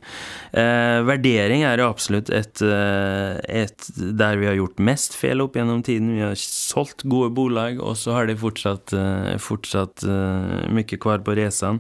Eh, 0.52 1.00
vurdering 1.08 1.66
er 1.68 1.84
absolutt 1.86 2.32
et, 2.34 2.62
eh, 2.66 3.40
et, 3.64 3.90
der 3.96 4.40
vi 4.40 4.50
har 4.50 4.58
gjort 4.60 4.82
mest 4.84 5.18
feil 5.18 5.44
opp 5.44 5.58
gjennom 5.60 5.84
tiden. 5.86 6.14
Vi 6.18 6.26
har 6.26 6.38
solgt 6.40 7.06
gode 7.10 7.32
bolag, 7.36 7.80
og 7.84 7.98
så 8.00 8.18
har 8.18 8.30
de 8.30 8.38
fortsatt, 8.40 8.94
eh, 8.94 9.36
fortsatt 9.40 10.04
uh, 10.08 10.68
mye 10.74 11.00
kvar 11.00 11.22
på 11.26 11.36
racene. 11.38 11.80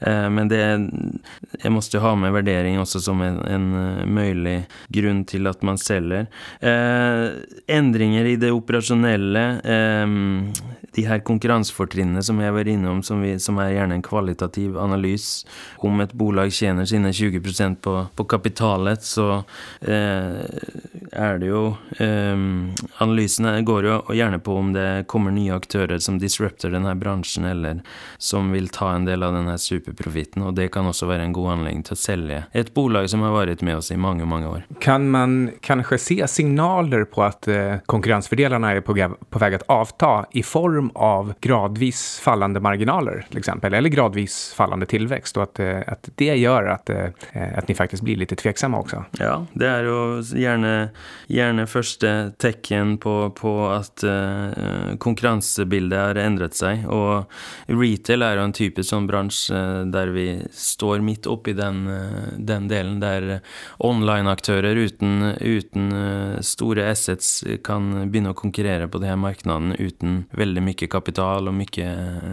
Men 0.00 0.48
det 0.48 0.56
Jeg 0.56 1.72
måtte 1.72 2.00
ha 2.00 2.12
med 2.18 2.32
vurdering 2.34 2.78
også 2.80 3.00
som 3.02 3.20
en, 3.24 3.38
en 3.46 3.66
mulig 4.12 4.66
grunn 4.92 5.24
til 5.28 5.46
at 5.48 5.62
man 5.66 5.78
selger. 5.80 6.26
Eh, 6.60 7.28
endringer 7.66 8.24
i 8.24 8.36
det 8.36 8.50
operasjonelle, 8.52 9.60
eh, 9.64 10.06
de 10.96 11.04
her 11.04 11.20
konkurransefortrinnene 11.20 12.22
som 12.24 12.38
jeg 12.40 12.54
var 12.56 12.68
innom, 12.68 13.02
som, 13.04 13.20
vi, 13.20 13.34
som 13.42 13.58
er 13.60 13.74
gjerne 13.74 13.98
en 13.98 14.04
kvalitativ 14.04 14.78
analyse 14.80 15.44
om 15.84 16.00
et 16.00 16.14
bolag 16.16 16.52
tjener 16.56 16.88
sine 16.88 17.12
20 17.12 17.76
på, 17.84 17.96
på 18.16 18.24
kapitalet, 18.24 19.04
så 19.04 19.42
eh, 19.80 20.40
er 21.12 21.38
det 21.42 21.50
jo 21.50 21.64
Analysene 21.96 23.60
går 23.66 23.86
jo 23.86 23.94
gjerne 24.14 24.38
på 24.42 24.54
om 24.56 24.72
det 24.74 25.06
kommer 25.10 25.32
nye 25.34 25.54
aktører 25.54 25.98
som 26.02 26.18
disrupter 26.20 26.72
denne 26.72 26.92
bransjen, 26.98 27.44
eller 27.48 27.80
som 28.18 28.50
vil 28.54 28.68
ta 28.72 28.92
en 28.94 29.06
del 29.06 29.24
av 29.26 29.34
denne 29.36 29.56
superprofitten, 29.60 30.44
og 30.46 30.56
det 30.56 30.68
kan 30.74 30.88
også 30.88 31.08
være 31.10 31.26
en 31.26 31.36
god 31.36 31.56
anledning 31.56 31.84
til 31.86 31.96
å 31.96 32.00
selge 32.00 32.40
et 32.56 32.72
bolag 32.76 33.08
som 33.10 33.24
har 33.24 33.34
vært 33.34 33.64
med 33.66 33.80
oss 33.80 33.92
i 33.92 33.98
mange, 34.00 34.26
mange 34.28 34.50
år. 34.50 34.66
Kan 34.82 35.10
man 35.12 35.36
kanskje 35.66 36.00
se 36.00 36.18
signaler 36.46 37.04
på 37.04 37.22
at 37.24 37.48
eh, 37.48 37.78
konkurrensfordelarna 37.86 38.72
er 38.72 38.80
på, 38.80 38.94
på 39.30 39.38
väg 39.38 39.54
att 39.54 39.62
avta 39.62 40.26
i 40.32 40.42
form 40.42 40.90
av 40.94 41.34
gradvis 41.40 42.20
fallende 42.22 42.60
marginaler 42.60 43.26
till 43.28 43.38
exempel, 43.38 43.74
eller 43.74 43.88
gradvis 43.88 44.54
fallende 44.56 44.86
tillväxt 44.86 45.36
og 45.36 45.42
at, 45.42 45.60
eh, 45.60 45.82
at 45.86 46.08
det 46.14 46.36
gjør 46.38 46.70
at, 46.70 46.90
eh, 46.90 47.10
at 47.58 47.68
ni 47.68 47.74
faktisk 47.74 48.02
blir 48.06 48.16
litt 48.16 48.34
tveksomme 48.36 48.78
også. 48.78 49.02
Ja, 49.18 49.40
det 49.54 49.66
er 49.66 49.88
jo 49.88 49.98
gjerne, 50.22 50.90
gjerne 51.26 51.66
første 51.66 52.12
tecken 52.38 52.96
på, 53.02 53.30
på 53.36 53.52
at 53.70 54.04
uh, 54.04 54.96
har 55.96 56.18
endret 56.20 56.54
seg. 56.54 56.84
Og 56.86 57.26
retail 57.68 58.22
er 58.22 58.36
jo 58.36 58.44
en 58.46 58.54
typisk 58.54 58.90
sånn 58.90 59.08
bransje 59.08 59.60
der 59.92 60.12
vi 60.14 60.26
står 60.52 61.02
midt 61.04 61.26
oppi 61.26 61.54
den, 61.56 61.86
den 62.36 62.68
delen 62.68 63.00
der 63.00 63.40
online-aktører 63.78 64.76
uten, 64.76 65.32
uten 65.40 65.90
store 66.44 66.86
assets 66.90 67.40
kan 67.66 67.88
begynne 68.10 68.32
å 68.32 68.38
konkurrere 68.38 68.88
på 68.90 69.00
de 69.02 69.10
her 69.10 69.18
markedene 69.20 69.76
uten 69.78 70.22
veldig 70.36 70.64
mye 70.66 70.88
kapital 70.90 71.50
og 71.50 71.56
mye, 71.56 71.90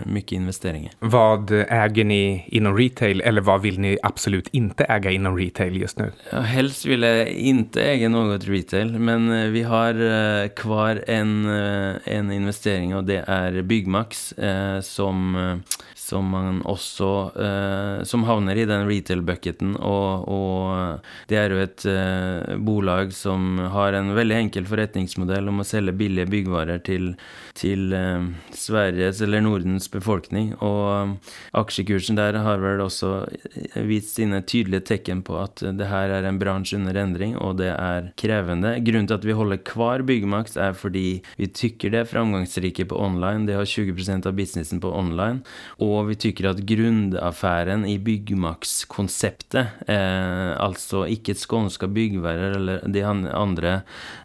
mye 0.09 0.37
investeringer. 0.37 0.95
Hva 1.03 1.25
eier 1.63 2.07
ni 2.07 2.21
innom 2.55 2.75
retail, 2.77 3.21
eller 3.25 3.45
hva 3.45 3.59
vil 3.63 3.79
ni 3.83 3.95
absolutt 4.05 4.51
ikke 4.53 4.87
eie 4.89 5.15
innom 5.15 5.37
retail 5.37 5.77
just 5.79 5.99
nå? 6.01 6.09
Ja, 6.31 6.43
helst 6.47 6.87
vil 6.89 7.05
jeg 7.07 7.35
ikke 7.53 7.83
eie 7.83 8.11
noe 8.11 8.39
retail, 8.43 8.93
men 8.97 9.29
eh, 9.33 9.49
vi 9.53 9.63
har 9.67 9.99
hver 10.63 11.03
en, 11.11 11.33
uh, 11.47 11.99
en, 12.09 12.31
investering, 12.33 12.93
og 12.97 13.07
det 13.09 13.21
er 13.29 13.61
Byggmax, 13.67 14.23
som 14.85 15.35
som 16.03 16.27
man 16.33 16.61
også 16.67 17.09
eh, 17.39 18.03
Som 18.07 18.25
havner 18.27 18.59
i 18.59 18.65
den 18.67 18.87
retail-bucketen. 18.89 19.75
Og, 19.79 20.27
og, 20.27 21.05
det 21.29 21.39
er 21.39 21.53
jo 21.53 21.61
et 21.63 21.85
eh, 21.89 22.55
bolag 22.59 23.13
som 23.15 23.61
har 23.73 23.95
en 23.97 24.11
veldig 24.17 24.37
enkel 24.45 24.67
forretningsmodell 24.67 25.47
om 25.51 25.63
å 25.63 25.67
selge 25.67 25.95
billige 25.97 26.29
byggvarer 26.31 26.81
til, 26.85 27.13
til 27.57 27.95
eh, 27.95 28.27
Sveriges 28.57 29.21
eller 29.23 29.43
Nordens 29.45 29.87
befolkning. 29.93 30.53
Og 30.59 30.83
eh, 30.91 31.33
aksjekursen 31.61 32.19
der 32.19 32.41
har 32.43 32.61
vel 32.63 32.83
også 32.83 33.13
vist 33.87 34.17
sine 34.17 34.41
tydelige 34.43 34.87
tegn 34.91 35.23
på 35.25 35.39
at 35.39 35.63
det 35.63 35.87
her 35.89 36.11
er 36.17 36.27
en 36.27 36.41
bransje 36.41 36.77
under 36.79 36.99
endring, 36.99 37.37
og 37.39 37.57
det 37.61 37.71
er 37.73 38.11
krevende. 38.19 38.75
Grunnen 38.83 39.09
til 39.09 39.19
at 39.19 39.27
vi 39.27 39.37
holder 39.37 39.63
hver 39.73 40.03
Byggmaks, 40.03 40.57
er 40.59 40.75
fordi 40.77 41.07
vi 41.39 41.47
tykker 41.47 41.93
det 41.93 42.03
er 42.03 42.11
framgangsrike 42.11 42.89
på 42.91 42.99
online. 42.99 43.47
Det 43.47 43.57
har 43.57 43.69
20% 43.69 44.27
av 44.27 44.35
businessen 44.37 44.83
på 44.83 44.91
online. 44.91 45.41
og 45.79 45.92
og 45.93 46.09
vi 46.11 46.17
tykker 46.27 46.49
at 46.51 46.61
grunnaffæren 46.67 47.85
i 47.89 47.97
Byggmax-konseptet, 48.01 49.83
eh, 49.87 50.51
altså 50.57 51.05
ikke 51.09 51.35
skånska 51.37 51.87
byggværer 51.93 52.57
eller 52.57 52.83
de 52.89 53.03
andre, 53.05 53.75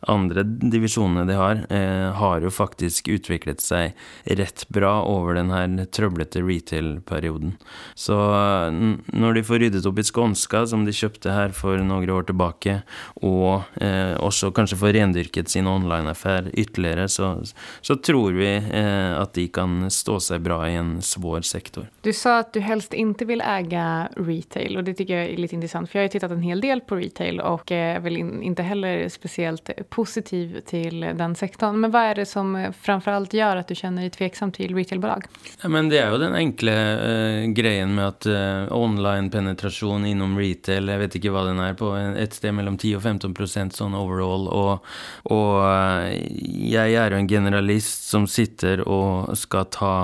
andre 0.08 0.44
divisjonene 0.44 1.26
de 1.28 1.36
har, 1.38 1.64
eh, 1.70 2.12
har 2.12 2.40
jo 2.40 2.50
faktisk 2.50 3.08
utviklet 3.12 3.60
seg 3.60 3.94
rett 4.38 4.64
bra 4.72 5.02
over 5.04 5.34
den 5.34 5.50
her 5.50 5.68
trøblete 5.92 6.42
retail-perioden. 6.42 7.56
Så 7.94 8.16
når 9.12 9.34
de 9.34 9.42
får 9.46 9.62
ryddet 9.64 9.86
opp 9.86 9.98
i 9.98 10.06
skånska, 10.06 10.66
som 10.66 10.84
de 10.84 10.94
kjøpte 10.94 11.32
her 11.32 11.54
for 11.56 11.78
noen 11.78 12.08
år 12.10 12.28
tilbake, 12.28 12.80
og 13.22 13.64
eh, 13.82 14.14
også 14.16 14.52
kanskje 14.54 14.78
får 14.80 14.94
rendyrket 14.96 15.50
sin 15.52 15.68
online-affær 15.70 16.50
ytterligere, 16.54 17.08
så, 17.08 17.34
så, 17.82 17.98
tror 17.98 18.32
vi 18.38 18.50
eh, 18.56 19.12
at 19.18 19.34
de 19.36 19.48
kan 19.52 19.88
stå 19.92 20.18
seg 20.22 20.44
bra 20.46 20.62
i 20.68 20.76
en 20.78 20.98
svår 21.04 21.42
sektor 21.42 21.57
sektor. 21.58 21.86
Du 22.00 22.12
sa 22.12 22.38
att 22.38 22.52
du 22.52 22.60
helst 22.60 22.94
inte 22.94 23.24
vill 23.24 23.40
äga 23.40 24.08
retail 24.16 24.76
och 24.76 24.84
det 24.84 24.94
tycker 24.94 25.16
jag 25.16 25.26
är 25.26 25.36
lite 25.36 25.54
intressant 25.54 25.90
för 25.90 25.98
jag 25.98 26.02
har 26.02 26.04
ju 26.04 26.12
tittat 26.12 26.30
en 26.30 26.42
hel 26.42 26.60
del 26.60 26.80
på 26.80 26.96
retail 26.96 27.40
och 27.40 27.72
är 27.72 28.00
väl 28.00 28.16
in, 28.16 28.42
inte 28.42 28.62
heller 28.62 29.08
speciellt 29.08 29.70
positiv 29.90 30.60
till 30.60 31.00
den 31.00 31.34
sektorn. 31.34 31.80
Men 31.80 31.90
vad 31.90 32.02
är 32.02 32.14
det 32.14 32.26
som 32.26 32.72
framförallt 32.82 33.34
gör 33.34 33.56
att 33.56 33.68
du 33.68 33.74
känner 33.74 34.02
dig 34.02 34.10
tveksam 34.10 34.52
till 34.52 34.74
retailbolag? 34.74 35.24
Ja, 35.62 35.68
men 35.68 35.88
det 35.88 35.98
är 35.98 36.12
ju 36.12 36.18
den 36.18 36.34
enkla 36.34 36.72
uh, 36.72 37.46
grejen 37.46 37.94
med 37.94 38.08
att 38.08 38.26
uh, 38.26 38.72
online-penetrasjon 38.72 40.06
inom 40.06 40.38
retail, 40.38 40.88
jeg 40.88 40.98
vet 41.02 41.18
ikke 41.18 41.32
hva 41.34 41.44
den 41.48 41.62
er 41.62 41.74
på, 41.78 41.90
et 41.96 42.34
sted 42.34 42.54
mellom 42.54 42.78
10 42.78 42.96
og 42.98 43.02
15 43.02 43.34
prosent 43.34 43.74
sånn 43.74 43.96
overall. 43.98 44.46
Og, 44.48 44.86
og 45.34 45.54
uh, 45.66 46.06
jeg 46.78 46.94
er 46.94 47.10
jo 47.10 47.18
en 47.18 47.30
generalist 47.30 48.08
som 48.10 48.26
sitter 48.30 48.84
og 48.86 49.34
skal 49.38 49.66
ta 49.74 49.94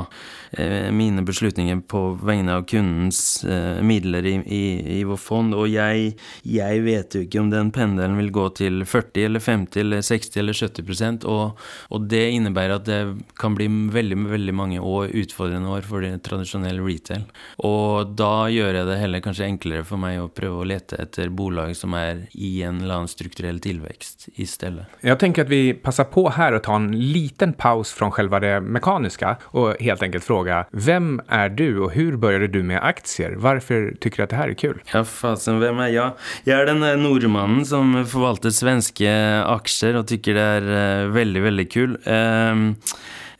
mine 0.94 1.22
beslutninger 1.26 1.43
beslutninger 1.44 1.80
på 1.88 2.02
vegne 2.22 2.54
av 2.54 2.64
kundens 2.68 3.44
eh, 3.44 3.82
midler 3.82 4.24
i, 4.26 4.34
i, 4.46 4.98
i, 4.98 5.04
vår 5.04 5.18
fond. 5.20 5.54
Og 5.54 5.68
jeg, 5.68 6.14
jeg, 6.42 6.80
vet 6.84 7.14
jo 7.14 7.24
ikke 7.24 7.42
om 7.42 7.50
den 7.52 7.70
pendelen 7.74 8.16
vil 8.18 8.30
gå 8.32 8.48
til 8.56 8.84
40 8.84 9.26
eller 9.28 9.44
50 9.44 9.80
eller 9.80 10.04
60 10.04 10.40
eller 10.40 10.56
70% 10.56 11.26
og, 11.28 11.60
og 11.92 12.06
det 12.08 12.22
innebærer 12.34 12.78
at 12.78 12.86
det 12.88 13.00
kan 13.40 13.56
bli 13.56 13.68
veldig, 13.68 14.18
veldig 14.32 14.54
mange 14.56 14.80
år, 14.80 15.12
utfordrende 15.12 15.72
år 15.74 15.84
for 15.88 16.04
det 16.04 16.22
tradisjonelle 16.24 16.84
retail. 16.84 17.26
Og 17.64 18.14
da 18.16 18.48
gjør 18.52 18.80
jeg 18.80 18.88
det 18.88 18.98
heller 19.02 19.24
kanskje 19.24 19.48
enklere 19.48 19.86
for 19.86 20.00
meg 20.00 20.22
å 20.22 20.30
prøve 20.32 20.62
å 20.62 20.68
lete 20.68 20.98
etter 21.02 21.32
bolag 21.34 21.74
som 21.76 21.94
er 21.98 22.24
i 22.32 22.56
en 22.64 22.80
eller 22.82 23.02
annen 23.02 23.12
strukturell 23.12 23.60
tilvekst 23.64 24.30
i 24.40 24.48
stedet. 24.48 24.86
Jeg 25.04 25.20
tenker 25.20 25.44
at 25.44 25.52
vi 25.52 25.74
passer 25.76 26.08
på 26.08 26.26
her 26.34 26.56
å 26.56 26.62
ta 26.64 26.78
en 26.80 26.90
liten 26.94 27.54
pause 27.58 27.92
fra 27.94 28.10
selve 28.14 28.40
det 28.44 28.56
mekaniske 28.64 29.36
og 29.58 29.82
helt 29.82 30.02
enkelt 30.04 30.24
spørre 30.24 30.64
hvem 30.72 31.18
är 31.34 31.48
du 31.48 31.78
och 31.78 31.92
hur 31.92 32.16
började 32.16 32.48
du 32.48 32.62
med 32.62 32.84
aktier? 32.84 33.34
Varför 33.36 33.94
tycker 34.00 34.16
du 34.16 34.22
att 34.22 34.30
det 34.30 34.36
här 34.36 34.48
är 34.48 34.54
kul? 34.54 34.82
Ja, 34.92 35.04
fasen, 35.04 35.60
vem 35.60 35.78
är 35.78 35.88
jag? 35.88 36.12
Jag 36.44 36.60
är 36.60 36.66
den 36.66 36.80
där 36.80 36.96
nordmannen 36.96 37.66
som 37.66 38.06
förvaltar 38.06 38.50
svenska 38.50 39.44
aktier 39.44 39.94
och 39.96 40.06
tycker 40.06 40.34
det 40.34 40.40
är 40.40 41.04
uh, 41.04 41.10
väldigt, 41.12 41.42
väldigt 41.42 41.72
kul. 41.72 41.98
Um, 42.06 42.76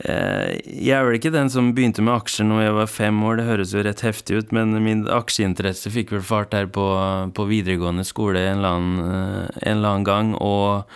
Eh, 0.04 0.58
jeg 0.66 0.98
er 0.98 1.04
vel 1.06 1.16
ikke 1.20 1.30
den 1.32 1.50
som 1.52 1.70
begynte 1.74 2.02
med 2.02 2.16
aksjer 2.16 2.48
når 2.48 2.64
jeg 2.64 2.76
var 2.76 2.90
fem 2.90 3.20
år, 3.24 3.38
det 3.38 3.46
høres 3.46 3.74
jo 3.76 3.84
rett 3.86 4.02
heftig 4.04 4.40
ut, 4.40 4.54
men 4.56 4.74
min 4.82 5.04
aksjeinteresse 5.08 5.92
fikk 5.94 6.12
vel 6.16 6.24
fart 6.26 6.56
her 6.56 6.66
på, 6.66 6.86
på 7.36 7.46
videregående 7.48 8.04
skole 8.06 8.42
en 8.42 8.58
eller, 8.58 8.74
annen, 8.74 9.14
eh, 9.14 9.62
en 9.62 9.78
eller 9.78 9.94
annen 9.94 10.08
gang. 10.08 10.34
og 10.34 10.90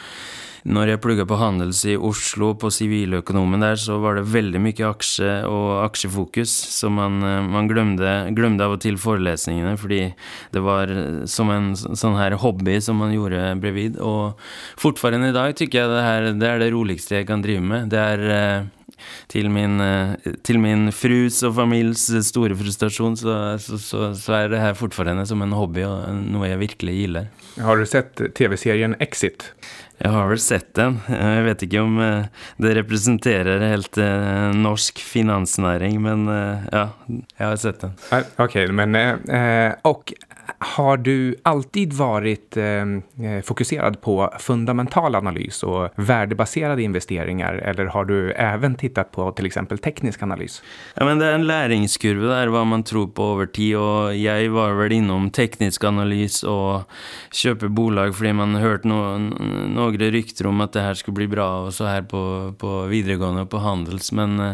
når 0.65 0.93
jeg 0.93 1.03
plugga 1.05 1.27
på 1.29 1.39
Handels 1.41 1.85
i 1.89 1.97
Oslo, 1.97 2.53
på 2.59 2.71
siviløkonomen 2.75 3.63
der, 3.63 3.79
så 3.81 3.99
var 4.03 4.19
det 4.19 4.27
veldig 4.33 4.63
mye 4.63 4.89
aksje 4.89 5.35
og 5.49 5.85
aksjefokus, 5.85 6.55
så 6.79 6.91
man, 6.93 7.21
eh, 7.23 7.43
man 7.47 7.71
glemte, 7.71 8.15
glemte, 8.37 8.67
av 8.67 8.79
og 8.79 8.83
til 8.83 8.99
forelesningene, 9.01 9.77
fordi 9.79 10.01
det 10.55 10.65
var 10.65 10.91
som 11.31 11.53
en 11.55 11.71
sånn 11.77 12.19
her 12.19 12.39
hobby 12.43 12.79
som 12.83 12.99
man 13.03 13.15
gjorde 13.15 13.53
brevid. 13.63 14.01
Og 14.03 14.39
fortfarande 14.81 15.31
i 15.31 15.37
dag 15.37 15.55
tykker 15.59 15.85
jeg 15.85 15.93
det, 15.93 16.03
her, 16.07 16.33
det 16.35 16.51
er 16.51 16.65
det 16.65 16.73
roligste 16.75 17.21
jeg 17.21 17.29
kan 17.31 17.45
drive 17.45 17.63
med. 17.63 17.93
Det 17.93 18.03
er 18.03 18.27
eh, 18.35 18.67
til 19.31 19.49
min, 19.53 19.81
eh, 19.81 20.35
til 20.47 20.61
min 20.63 20.91
frus 20.95 21.41
og 21.47 21.57
families 21.59 22.09
store 22.29 22.57
frustrasjon, 22.59 23.17
så, 23.21 23.35
så, 23.63 23.79
så, 23.83 24.13
så, 24.19 24.37
er 24.41 24.53
det 24.53 24.63
her 24.63 24.79
fortfarande 24.79 25.27
som 25.29 25.43
en 25.45 25.57
hobby 25.57 25.85
og 25.87 26.09
noe 26.19 26.51
jeg 26.51 26.63
virkelig 26.63 26.97
gilder. 27.03 27.29
Har 27.63 27.79
du 27.79 27.87
sett 27.89 28.23
TV-serien 28.39 28.97
Exit? 29.03 29.53
Jeg 29.99 30.15
har 30.15 30.29
vel 30.31 30.41
sett 30.43 30.69
den. 30.79 31.01
Jeg 31.11 31.45
vet 31.49 31.65
ikke 31.67 31.83
om 31.83 31.99
eh, 32.03 32.45
det 32.63 32.75
representerer 32.79 33.65
helt 33.67 33.99
eh, 33.99 34.51
norsk 34.55 35.01
finansnæring, 35.03 35.99
men 36.05 36.27
ja, 36.29 36.85
jeg 37.09 37.45
har 37.45 37.59
sett 37.59 37.83
den. 37.83 37.97
Ok, 38.39 38.57
men 38.71 38.95
Og 39.89 40.13
har 40.59 40.97
du 40.97 41.37
alltid 41.43 41.93
varit 41.93 42.57
eh, 42.57 42.85
fokuserad 43.45 44.01
på 44.01 44.35
fundamental 44.39 45.15
analys 45.15 45.63
och 45.63 45.89
värdebaserade 45.97 46.83
investeringar 46.83 47.55
eller 47.55 47.87
har 47.87 48.05
du 48.05 48.33
även 48.33 48.75
tittat 48.75 49.13
på 49.13 49.33
till 49.33 49.47
exempel 49.47 49.79
teknisk 49.79 50.23
analys? 50.23 50.63
Ja, 50.95 51.05
men 51.05 51.19
det 51.19 51.27
är 51.27 51.33
en 51.33 51.47
läringskurva 51.47 52.35
där, 52.35 52.47
vad 52.47 52.67
man 52.67 52.83
tror 52.83 53.07
på 53.07 53.33
över 53.33 53.47
tid 53.47 53.77
och 53.77 54.17
jag 54.17 54.51
var 54.51 54.73
väl 54.73 54.93
inom 54.93 55.31
teknisk 55.31 55.85
analys 55.85 56.43
och 56.43 56.91
köper 57.33 57.69
bolag 57.69 58.17
för 58.17 58.33
man 58.33 58.55
hört 58.55 58.85
no 58.85 59.19
några 59.75 60.05
rykter 60.11 60.47
om 60.47 60.61
att 60.61 60.73
det 60.73 60.81
här 60.81 60.95
skulle 60.95 61.15
bli 61.15 61.29
bra 61.29 61.61
och 61.61 61.75
så 61.75 61.85
här 61.85 62.03
på, 62.03 62.55
på 62.59 62.83
videregående 62.83 63.47
på 63.47 63.59
Handels, 63.59 64.13
men 64.13 64.41
eh, 64.41 64.53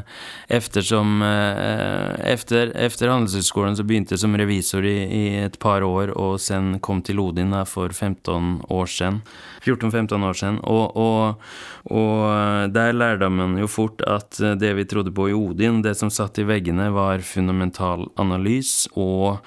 eftersom 0.48 1.22
eh, 1.22 2.32
efter, 2.32 2.76
efter 2.76 3.08
Handelshögskolan 3.08 3.76
så 3.76 3.82
begynte 3.82 4.12
jag 4.12 4.20
som 4.20 4.38
revisor 4.38 4.86
i, 4.86 5.02
i 5.02 5.42
ett 5.42 5.58
par 5.58 5.83
år 5.86 6.12
og 6.16 6.40
sen 6.42 6.78
kom 6.84 7.02
til 7.04 7.20
Odin 7.22 7.54
der 7.54 7.68
for 7.68 7.92
15 7.92 8.64
år 8.72 8.90
siden. 8.90 9.20
14-15 9.64 10.26
år 10.28 10.38
siden. 10.40 10.58
Og, 10.62 10.96
og, 10.96 11.40
og, 11.84 12.72
der 12.74 12.96
lærte 12.96 13.30
man 13.30 13.58
jo 13.60 13.68
fort 13.70 14.02
at 14.06 14.40
det 14.60 14.74
vi 14.76 14.84
trodde 14.88 15.14
på 15.14 15.28
i 15.30 15.36
Odin, 15.36 15.82
det 15.84 15.96
som 16.00 16.12
satt 16.12 16.40
i 16.40 16.48
veggene, 16.48 16.90
var 16.94 17.24
fundamental 17.24 18.08
analys 18.20 18.84
og 18.94 19.44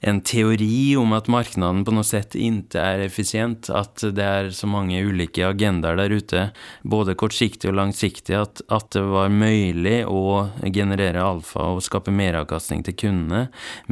en 0.00 0.20
teori 0.24 0.96
om 0.96 1.12
at 1.12 1.28
marknaden 1.28 1.82
på 1.84 1.92
noe 1.92 2.06
sett 2.06 2.36
ikke 2.38 2.80
er 2.80 3.02
effisient, 3.04 3.68
at 3.68 4.00
det 4.16 4.24
er 4.24 4.48
så 4.56 4.68
mange 4.70 5.00
ulike 5.04 5.44
agendaer 5.44 5.98
der 6.00 6.14
ute, 6.14 6.44
både 6.88 7.16
kortsiktig 7.20 7.68
og 7.68 7.76
langsiktig, 7.76 8.36
at, 8.38 8.62
at 8.72 8.88
det 8.96 9.02
var 9.04 9.32
mulig 9.32 9.98
å 10.08 10.48
generere 10.64 11.24
alfa 11.24 11.66
og 11.74 11.82
skape 11.84 12.14
meravkastning 12.14 12.84
til 12.86 12.96
kundene 13.04 13.42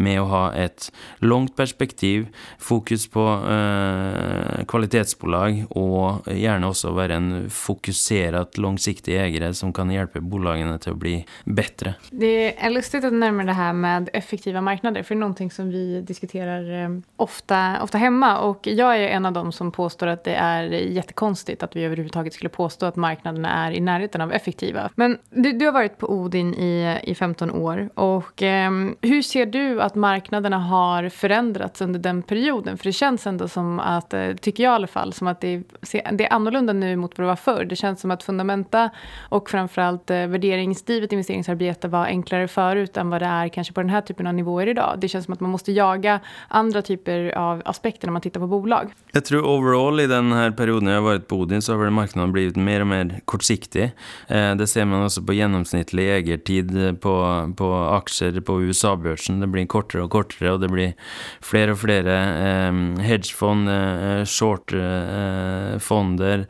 med 0.00 0.23
å 0.23 0.29
ha 0.33 0.45
et 0.57 0.88
langt 1.21 1.55
perspektiv, 1.59 2.29
fokus 2.57 3.05
på 3.12 3.25
øh, 3.25 4.65
kvalitetsbolag, 4.71 5.67
og 5.77 6.29
gjerne 6.33 6.73
også 6.73 6.95
være 6.97 7.21
en 7.21 7.31
fokusert, 7.53 8.57
langsiktig 8.59 9.19
eier 9.21 9.53
som 9.57 9.75
kan 9.77 9.93
hjelpe 9.93 10.23
bolagene 10.25 10.79
til 10.81 10.97
å 10.97 11.00
bli 11.00 11.15
bedre. 11.45 11.97
Det 12.11 12.55
er 12.57 12.73
lustig 12.73 13.05
å 13.05 13.12
nærme 13.12 13.45
det 13.49 13.57
her 13.59 13.77
med 13.77 14.09
effektive 14.17 14.62
marknader, 14.65 15.05
for 15.05 15.19
noe 15.19 15.50
som 15.53 15.69
vi 15.73 15.98
diskuterar 16.00 16.85
eh, 16.85 16.90
ofta, 17.17 17.83
ofta 17.83 17.99
hemma. 17.99 18.38
Och 18.38 18.67
jag 18.67 18.97
är 18.97 19.09
en 19.09 19.26
av 19.26 19.33
dem 19.33 19.52
som 19.52 19.73
påstår 19.73 20.07
att 20.07 20.25
det 20.25 20.35
är 20.35 20.62
jättekonstigt 20.71 21.62
att 21.62 21.76
vi 21.76 21.85
överhuvudtaget 21.85 22.35
skulle 22.35 22.49
påstå 22.49 22.87
att 22.87 22.97
marknaderna 22.97 23.67
är 23.67 23.73
i 23.73 23.81
närheten 23.81 24.21
av 24.21 24.33
effektiva. 24.33 24.90
Men 24.95 25.19
du, 25.31 25.52
du 25.52 25.64
har 25.64 25.73
varit 25.73 25.99
på 25.99 26.12
Odin 26.12 26.55
i, 26.55 26.99
i 27.02 27.14
15 27.14 27.50
år. 27.50 27.90
Och 27.95 28.43
eh, 28.43 28.71
hur 29.02 29.23
ser 29.23 29.47
du 29.47 29.83
att 29.83 29.95
marknaderna 29.95 30.59
har 30.59 31.09
förändrats 31.09 31.81
under 31.81 32.00
den 32.00 32.23
perioden? 32.23 32.78
För 32.78 32.85
det 32.85 32.93
känns 32.93 33.26
ändå 33.26 33.49
som 33.49 33.81
att, 33.81 34.14
eh, 34.14 34.35
tycker 34.35 34.64
jag 34.64 34.73
i 34.73 34.75
alla 34.75 34.87
fall, 34.87 35.12
som 35.12 35.26
att 35.26 35.40
det, 35.40 35.62
det 36.12 36.26
är 36.26 36.33
annorlunda 36.33 36.73
nu 36.73 36.97
mot 36.97 37.19
vad 37.19 37.25
det 37.25 37.28
var 37.28 37.37
förr. 37.37 37.64
Det 37.64 37.76
känns 37.76 38.00
som 38.00 38.11
att 38.11 38.23
fundamenta 38.23 38.90
och 39.29 39.51
framförallt 39.51 40.11
eh, 40.11 40.27
värderingsdrivet 40.27 41.12
investeringsarbete 41.12 41.88
var 41.88 42.05
enklare 42.05 42.49
förut 42.49 42.96
än 42.96 43.11
vad 43.11 43.23
det 43.23 43.27
är 43.27 43.49
kanske 43.49 43.75
på 43.75 43.81
den 43.81 43.90
här 43.90 44.01
typen 44.01 44.27
av 44.27 44.35
nivåer 44.35 44.66
idag. 44.66 44.94
Det 44.99 45.09
känns 45.09 45.25
som 45.25 45.35
att 45.35 45.40
man 45.40 45.51
måste 45.51 45.73
jaga 45.73 45.88
andra 46.48 46.83
typer 46.83 47.38
av 47.38 47.62
aspekter 47.64 48.09
når 48.09 48.12
man 48.12 48.22
tittar 48.22 48.40
på 48.40 48.46
bolag? 48.46 48.90
Jag 49.12 49.24
tror 49.24 49.44
overall 49.44 50.01
i 50.01 50.07
den 50.07 50.33
här 50.33 50.51
perioden 50.51 50.88
jag 50.88 50.96
har 50.96 51.03
varit 51.03 51.29
på 51.29 51.37
Odin 51.37 51.62
så 51.62 51.77
har 51.77 51.90
marknaden 51.90 52.33
blivit 52.33 52.57
mer 52.57 52.81
och 52.81 52.87
mer 52.87 53.20
kortsiktig. 53.24 53.90
Eh, 54.27 54.55
det 54.55 54.66
ser 54.66 54.85
man 54.85 55.05
också 55.05 55.22
på 55.22 55.33
genomsnittlig 55.33 56.16
ägartid 56.16 57.01
på, 57.01 57.55
på 57.57 57.74
aktier 57.74 58.40
på 58.40 58.62
USA-börsen. 58.62 59.40
Det 59.40 59.46
blir 59.46 59.66
kortare 59.66 60.03
och 60.03 60.11
kortare 60.11 60.53
och 60.53 60.61
det 60.61 60.68
blir 60.68 60.92
fler 61.40 61.70
och 61.70 61.79
fler 61.79 62.07
eh, 62.07 62.72
hedgefond, 63.03 63.68
eh, 63.68 64.24
shortfonder, 64.24 66.46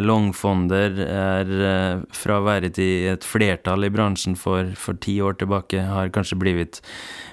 longfonder 0.00 1.04
er 1.04 2.04
fra 2.14 2.38
å 2.38 2.44
være 2.44 2.70
i 2.80 3.06
et 3.12 3.24
flertall 3.26 3.86
i 3.86 3.92
bransjen 3.92 4.36
for, 4.38 4.72
for 4.78 4.98
ti 5.00 5.16
år 5.22 5.34
tilbake, 5.40 5.82
har 5.88 6.12
kanskje 6.14 6.38
blivit 6.40 6.80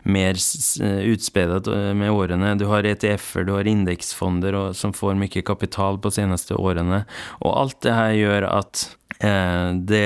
mer 0.04 0.38
utspedet 1.06 1.68
eh, 1.68 1.92
med 1.98 2.12
årene. 2.12 2.56
Du 2.60 2.66
har 2.72 2.88
ETF-er, 2.88 3.46
du 3.46 3.54
har 3.54 3.68
indeksfonder 3.68 4.74
som 4.78 4.94
får 4.94 5.20
mye 5.20 5.46
kapital 5.46 6.00
på 6.00 6.12
de 6.12 6.20
seneste 6.22 6.58
årene. 6.58 7.04
Og 7.42 7.56
alt 7.64 7.80
det 7.86 7.96
her 7.96 8.18
gjør 8.18 8.50
at 8.50 8.86
eh, 9.20 9.70
det 9.78 10.06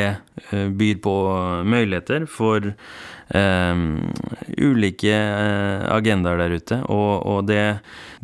eh, 0.51 0.69
byr 0.69 1.01
på 1.03 1.15
muligheter 1.65 2.27
for 2.29 2.73
ulike 3.33 5.13
eh, 5.15 5.85
agendaer 5.89 6.37
der 6.43 6.57
ute, 6.59 6.81
og, 6.85 7.25
og 7.25 7.47
det 7.49 7.63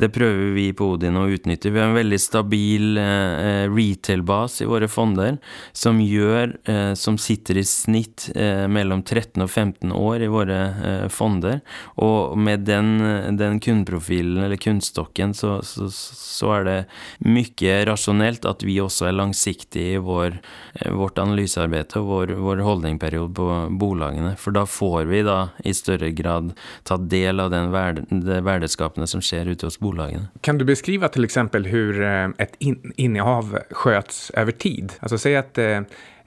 det 0.02 0.10
prøver 0.10 0.50
vi 0.56 0.64
på 0.74 0.88
Odin 0.96 1.18
å 1.20 1.28
utnytte. 1.30 1.70
Vi 1.70 1.78
har 1.78 1.90
en 1.90 1.94
veldig 1.96 2.18
stabil 2.20 2.98
eh, 2.98 3.68
retail-base 3.70 4.64
i 4.64 4.70
våre 4.70 4.88
fonder, 4.90 5.38
som 5.76 6.00
gjør, 6.02 6.56
eh, 6.66 6.92
som 6.98 7.18
sitter 7.20 7.60
i 7.60 7.64
snitt 7.68 8.26
eh, 8.34 8.66
mellom 8.66 9.04
13 9.04 9.44
og 9.44 9.50
15 9.50 9.94
år 9.94 10.24
i 10.26 10.30
våre 10.32 10.58
eh, 10.72 11.06
fonder. 11.12 11.60
Og 12.02 12.34
med 12.38 12.66
den, 12.66 12.96
den 13.38 13.60
kundeprofilen, 13.62 14.42
eller 14.42 14.60
kunststokken, 14.60 15.36
så, 15.38 15.60
så, 15.66 15.86
så, 15.92 16.50
er 16.56 16.66
det 16.66 16.78
mye 17.22 17.78
rasjonelt 17.86 18.46
at 18.48 18.64
vi 18.66 18.80
også 18.82 19.06
er 19.08 19.16
langsiktige 19.16 20.00
i 20.00 20.02
vår, 20.02 20.40
eh, 20.80 20.90
vårt 20.98 21.22
analysearbeid 21.22 21.94
og 22.00 22.10
vår, 22.10 22.34
vår 22.42 22.64
holdningperiode 22.66 23.32
på 23.38 23.48
bolagene. 23.78 24.34
For 24.40 24.56
da 24.56 24.66
får 24.66 24.91
vi 25.08 25.22
da 25.26 25.38
i 25.64 25.74
større 25.74 26.10
grad 26.10 26.52
ta 26.88 26.96
del 26.96 27.40
av 27.40 27.50
den 27.50 27.72
verd, 27.72 28.04
som 29.08 29.24
skjer 29.24 29.48
ute 29.54 29.66
hos 29.66 29.80
bolagene 29.80 29.92
bolagen. 29.92 30.28
Kan 30.40 30.58
du 30.58 30.64
beskriva 30.64 31.10
f.eks. 31.10 31.36
hvordan 31.36 32.34
eh, 32.38 32.48
innehav 32.96 33.56
skjøts 33.70 34.30
over 34.36 34.52
tid? 34.52 34.96
Altså 35.00 35.18
säg 35.18 35.36
att 35.36 35.58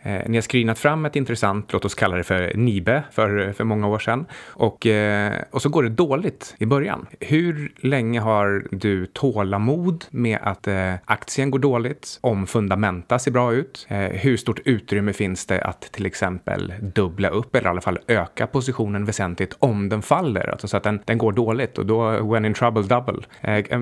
eh, 0.06 0.22
ni 0.28 0.38
har 0.38 0.41
screenat 0.41 0.80
fram 0.80 1.06
ett 1.06 1.15
intressant, 1.15 1.74
låt 1.74 1.86
oss 1.86 1.96
kalla 1.96 2.15
det 2.15 2.24
för 2.24 2.52
NIBE, 2.56 3.04
för, 3.12 3.54
för 3.54 3.63
många 3.63 3.88
år 3.88 4.00
sedan. 4.00 4.26
Och, 4.48 4.86
eh, 4.86 5.34
och 5.52 5.62
så 5.62 5.70
går 5.70 5.84
det 5.84 5.89
dåligt 5.89 6.56
i 6.58 6.65
början. 6.65 7.08
Hur 7.20 7.72
länge 7.78 8.20
har 8.20 8.68
du 8.72 9.06
tålamod 9.06 10.06
med 10.10 10.39
att 10.41 10.68
eh, 10.68 10.94
aktien 11.06 11.52
går 11.52 11.60
dåligt, 11.60 12.20
om 12.22 12.48
fundamenta 12.48 13.20
ser 13.20 13.32
bra 13.32 13.54
ut? 13.54 13.88
Eh, 13.89 13.98
hur 13.98 14.38
stort 14.38 14.60
utrymme 14.65 15.13
finns 15.13 15.46
det 15.46 15.62
att 15.62 15.82
till 15.82 16.06
exempel 16.06 16.74
dubbla 16.82 17.30
upp 17.30 17.56
eller 17.56 17.68
i 17.68 17.70
alla 17.70 17.82
fall 17.82 18.00
öka 18.08 18.48
positionen 18.48 19.06
väsentligt 19.06 19.56
om 19.60 19.89
den 19.89 20.02
faller? 20.02 20.50
Alltså 20.50 20.68
så 20.68 20.78
att 20.78 20.84
den, 20.84 21.00
den 21.06 21.18
går 21.18 21.32
dåligt 21.32 21.78
och 21.78 21.86
då 21.86 22.32
when 22.32 22.46
in 22.46 22.54
trouble 22.54 22.84
double. 22.84 23.24
Eh, 23.41 23.56
eh, 23.56 23.82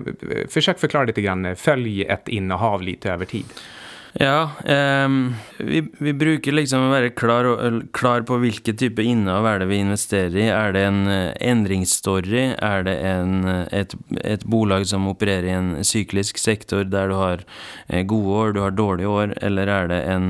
försök 0.50 0.80
förklara 0.80 1.04
lite 1.06 1.22
grann, 1.22 1.56
följ 1.56 2.06
ett 2.06 2.28
innehav 2.28 2.82
lite 2.82 3.12
över 3.12 3.26
tid. 3.26 3.46
Ja, 4.13 4.52
um, 5.06 5.36
vi, 5.58 5.80
vi, 5.97 6.12
bruker 6.13 6.54
liksom 6.54 6.84
å 6.86 6.91
være 6.91 7.10
klar, 7.17 7.47
klar, 7.97 8.21
på 8.30 8.38
hvilke 8.43 8.76
type 8.78 9.02
innehav 9.02 9.47
er 9.49 9.63
det 9.63 9.67
vi 9.71 9.80
investerer 9.82 10.38
i. 10.38 10.45
Er 10.54 10.76
det 10.76 10.84
en 10.86 10.99
uh, 11.10 11.32
endringsstory? 11.41 12.43
Er 12.54 12.86
det 12.86 12.93
en, 13.10 13.34
et, 13.73 13.95
et, 14.21 14.45
bolag 14.45 14.86
som 14.86 15.10
opererer 15.10 15.49
i 15.49 15.56
en 15.58 15.71
syklisk 15.82 16.38
sektor 16.38 16.86
der 16.86 17.10
du 17.10 17.15
har 17.17 17.41
uh, 17.41 18.04
gode 18.06 18.38
år, 18.38 18.54
du 18.54 18.62
har 18.62 18.78
dårlige 18.78 19.10
år, 19.10 19.34
eller 19.41 19.73
er 19.80 19.89
det 19.89 19.99
en, 20.13 20.30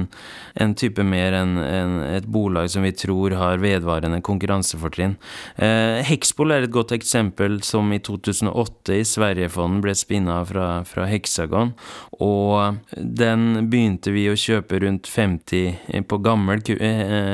en 0.53 0.75
type 0.77 1.03
mer 1.05 1.33
enn 1.37 1.57
en, 1.57 1.95
et 2.05 2.27
bolag 2.29 2.69
som 2.71 2.85
vi 2.85 2.93
tror 2.95 3.35
har 3.39 3.61
vedvarende 3.63 4.21
konkurransefortrinn? 4.25 5.15
Eh, 5.55 6.01
Hexpol 6.07 6.53
er 6.53 6.67
et 6.67 6.73
godt 6.73 6.93
eksempel 6.95 7.61
som 7.65 7.91
i 7.93 8.01
2008 8.03 8.99
i 8.99 9.05
Sverigefonden 9.07 9.81
ble 9.83 9.95
spinna 9.97 10.41
fra, 10.47 10.67
fra 10.87 11.07
Hexagon, 11.09 11.73
og 12.23 12.77
den 12.93 13.67
begynte 13.71 14.13
vi 14.13 14.27
å 14.29 14.37
kjøpe 14.37 14.77
rundt 14.83 15.09
50 15.09 16.03
På 16.07 16.19
gammel 16.23 16.61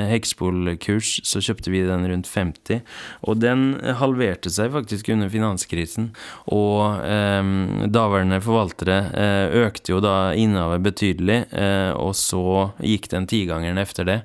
Hexpol-kurs 0.10 1.19
så 1.27 1.41
kjøpte 1.43 1.71
vi 1.73 1.84
den 1.86 2.08
rundt 2.10 2.29
50, 2.29 2.82
og 3.27 3.41
den 3.43 3.73
halverte 3.99 4.51
seg 4.53 4.71
faktisk 4.73 5.12
under 5.13 5.29
finanskrisen. 5.32 6.10
Og 6.55 7.03
eh, 7.05 7.51
daværende 7.91 8.39
forvaltere 8.43 8.97
eh, 9.12 9.58
økte 9.65 9.95
jo 9.95 10.01
da 10.03 10.32
innehavet 10.38 10.86
betydelig, 10.86 11.39
eh, 11.51 11.91
og 11.97 12.15
så 12.17 12.69
gikk 12.79 13.09
den 13.12 13.28
tigangeren 13.30 13.78
etter 13.82 14.08
det. 14.08 14.19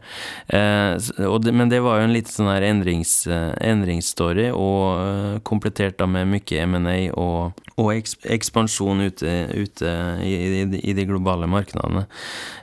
det. 0.48 1.52
Men 1.54 1.72
det 1.72 1.82
var 1.84 2.00
jo 2.00 2.08
en 2.08 2.14
litt 2.14 2.30
sånn 2.30 2.50
her 2.52 2.66
endrings, 2.66 3.24
endringsstory, 3.28 4.50
og 4.54 5.42
komplettert 5.46 5.98
da 6.00 6.08
med 6.10 6.30
mye 6.30 6.64
M&A 6.64 6.98
og 7.14 7.64
og 7.74 7.90
ekspansjon 8.30 9.02
ute, 9.02 9.30
ute 9.50 9.92
i, 10.22 10.34
i, 10.62 10.92
de 10.94 11.06
globale 11.08 11.48
markedene. 11.50 12.04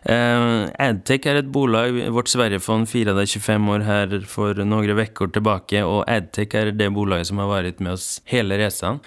Eh, 0.07 0.69
Adtech 0.79 1.27
er 1.27 1.41
et 1.41 1.49
bolag. 1.51 1.97
Vårt 2.15 2.31
Sverigefond 2.31 2.87
fira 2.87 3.15
det 3.17 3.27
25 3.27 3.67
år 3.75 3.85
her 3.87 4.15
for 4.31 4.55
noen 4.63 4.95
uker 4.95 5.33
tilbake, 5.35 5.83
og 5.83 6.05
Adtech 6.07 6.55
er 6.55 6.71
det 6.71 6.91
bolaget 6.95 7.27
som 7.27 7.43
har 7.43 7.51
vært 7.51 7.83
med 7.83 7.97
oss 7.97 8.21
hele 8.31 8.59
reisen. 8.61 9.01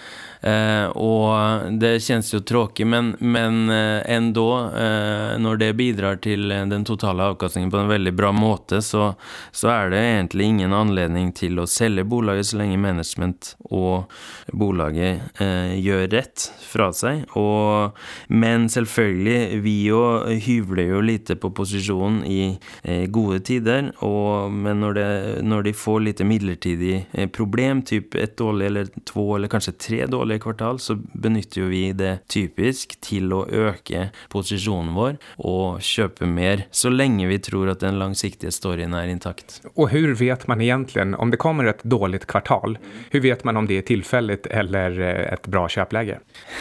Eh, 0.45 0.93
og 0.93 1.73
det 1.81 1.97
kjennes 2.05 2.29
jo 2.35 2.43
tråkig, 2.45 2.85
men, 2.89 3.15
men 3.25 3.73
eh, 3.73 4.05
endå, 4.13 4.49
eh, 4.77 5.33
når 5.41 5.63
det 5.63 5.73
bidrar 5.79 6.21
til 6.21 6.53
den 6.53 6.85
totale 6.85 7.04
avkastningen 7.05 7.71
på 7.71 7.81
en 7.81 7.91
veldig 7.91 8.13
bra 8.17 8.31
måte, 8.35 8.81
så, 8.83 9.13
så, 9.53 9.71
er 9.75 9.91
det 9.93 10.01
egentlig 10.01 10.49
ingen 10.51 10.75
anledning 10.77 11.33
til 11.37 11.61
å 11.61 11.67
selge 11.71 12.05
bolaget 12.09 12.51
så 12.51 12.61
lenge 12.61 12.79
management 12.81 13.55
og 13.71 14.11
bolaget 14.53 15.41
eh, 15.43 15.75
gjør 15.81 16.07
rett 16.15 16.47
fra 16.65 16.91
seg. 16.97 17.25
Og, 17.39 17.97
men 18.33 18.69
selvfølgelig, 18.73 19.61
vi 19.65 19.77
jo 19.89 20.03
hyvler 20.45 20.91
jo 20.95 21.03
lite 21.05 21.37
på 21.41 21.51
posisjonen 21.57 22.23
i 22.29 22.41
eh, 22.83 23.05
gode 23.13 23.41
tider, 23.47 23.91
og, 24.05 24.53
men 24.53 24.83
når, 24.85 24.99
det, 24.99 25.09
når 25.47 25.69
de 25.69 25.75
får 25.77 26.05
litt 26.09 26.25
midlertidig 26.25 26.95
eh, 27.13 27.29
problem, 27.29 27.83
type 27.87 28.19
ett 28.21 28.37
dårlig 28.41 28.71
eller 28.71 28.93
to 29.07 29.27
eller 29.37 29.51
kanskje 29.53 29.77
tre 29.79 30.03
dårlige 30.11 30.45
kvartal, 30.47 30.81
så 30.83 30.97
benytter 30.97 31.65
jo 31.65 31.71
vi 31.73 31.85
det 31.97 32.15
typisk 32.33 32.97
til 33.05 33.33
å 33.35 33.45
øke 33.45 34.09
posisjonen 34.33 34.95
vår 34.97 35.19
og 35.45 35.83
kjøpe 35.85 36.29
mer, 36.29 36.67
så 36.75 36.93
lenge 36.97 37.29
vi 37.31 37.39
tror 37.43 37.73
at 37.73 37.83
den 37.85 37.99
langsiktige 38.01 38.53
storyen 38.55 38.95
er 38.97 39.11
intakt. 39.11 39.61
Og 39.75 39.91
hvordan 39.91 40.19
vet 40.21 40.47
man 40.51 40.63
egentlig, 40.65 41.07
om 41.19 41.33
det 41.33 41.41
kommer 41.43 41.71
et 41.71 41.83
dårlig 41.83 42.25
kvartal, 42.31 42.79
hvordan 43.11 43.27
vet 43.27 43.45
man 43.45 43.61
om 43.61 43.69
det 43.71 43.81
er 43.81 43.89
tilfeldig 43.91 44.41
eller 44.51 45.01
eh, 45.01 45.27
et 45.35 45.51
bra 45.51 45.67
kjøpläge? 45.71 46.21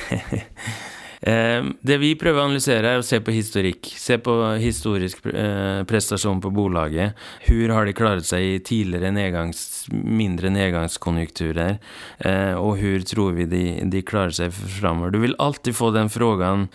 Eh, 1.23 1.63
det 1.87 1.97
vi 2.01 2.13
prøver 2.19 2.41
å 2.41 2.47
analysere, 2.49 2.89
er 2.93 3.01
å 3.01 3.05
se 3.05 3.19
på 3.23 3.33
historikk. 3.33 3.87
Se 3.99 4.17
på 4.21 4.35
historisk 4.59 5.23
eh, 5.31 5.83
prestasjon 5.87 6.41
på 6.43 6.51
bolaget. 6.53 7.19
Hvor 7.47 7.75
har 7.77 7.87
de 7.87 7.95
klart 7.95 8.27
seg 8.27 8.47
i 8.47 8.57
tidligere 8.65 9.13
nedgangs, 9.15 9.85
mindre 9.91 10.51
nedgangskonjunkturer? 10.53 11.79
Eh, 12.27 12.53
og 12.59 12.81
hvor 12.81 13.07
tror 13.07 13.37
vi 13.39 13.47
de, 13.49 13.63
de 13.87 14.03
klarer 14.03 14.35
seg 14.35 14.51
framover? 14.53 15.15
Du 15.15 15.21
vil 15.23 15.37
alltid 15.43 15.77
få 15.77 15.93
den 15.95 16.11
frågan 16.11 16.67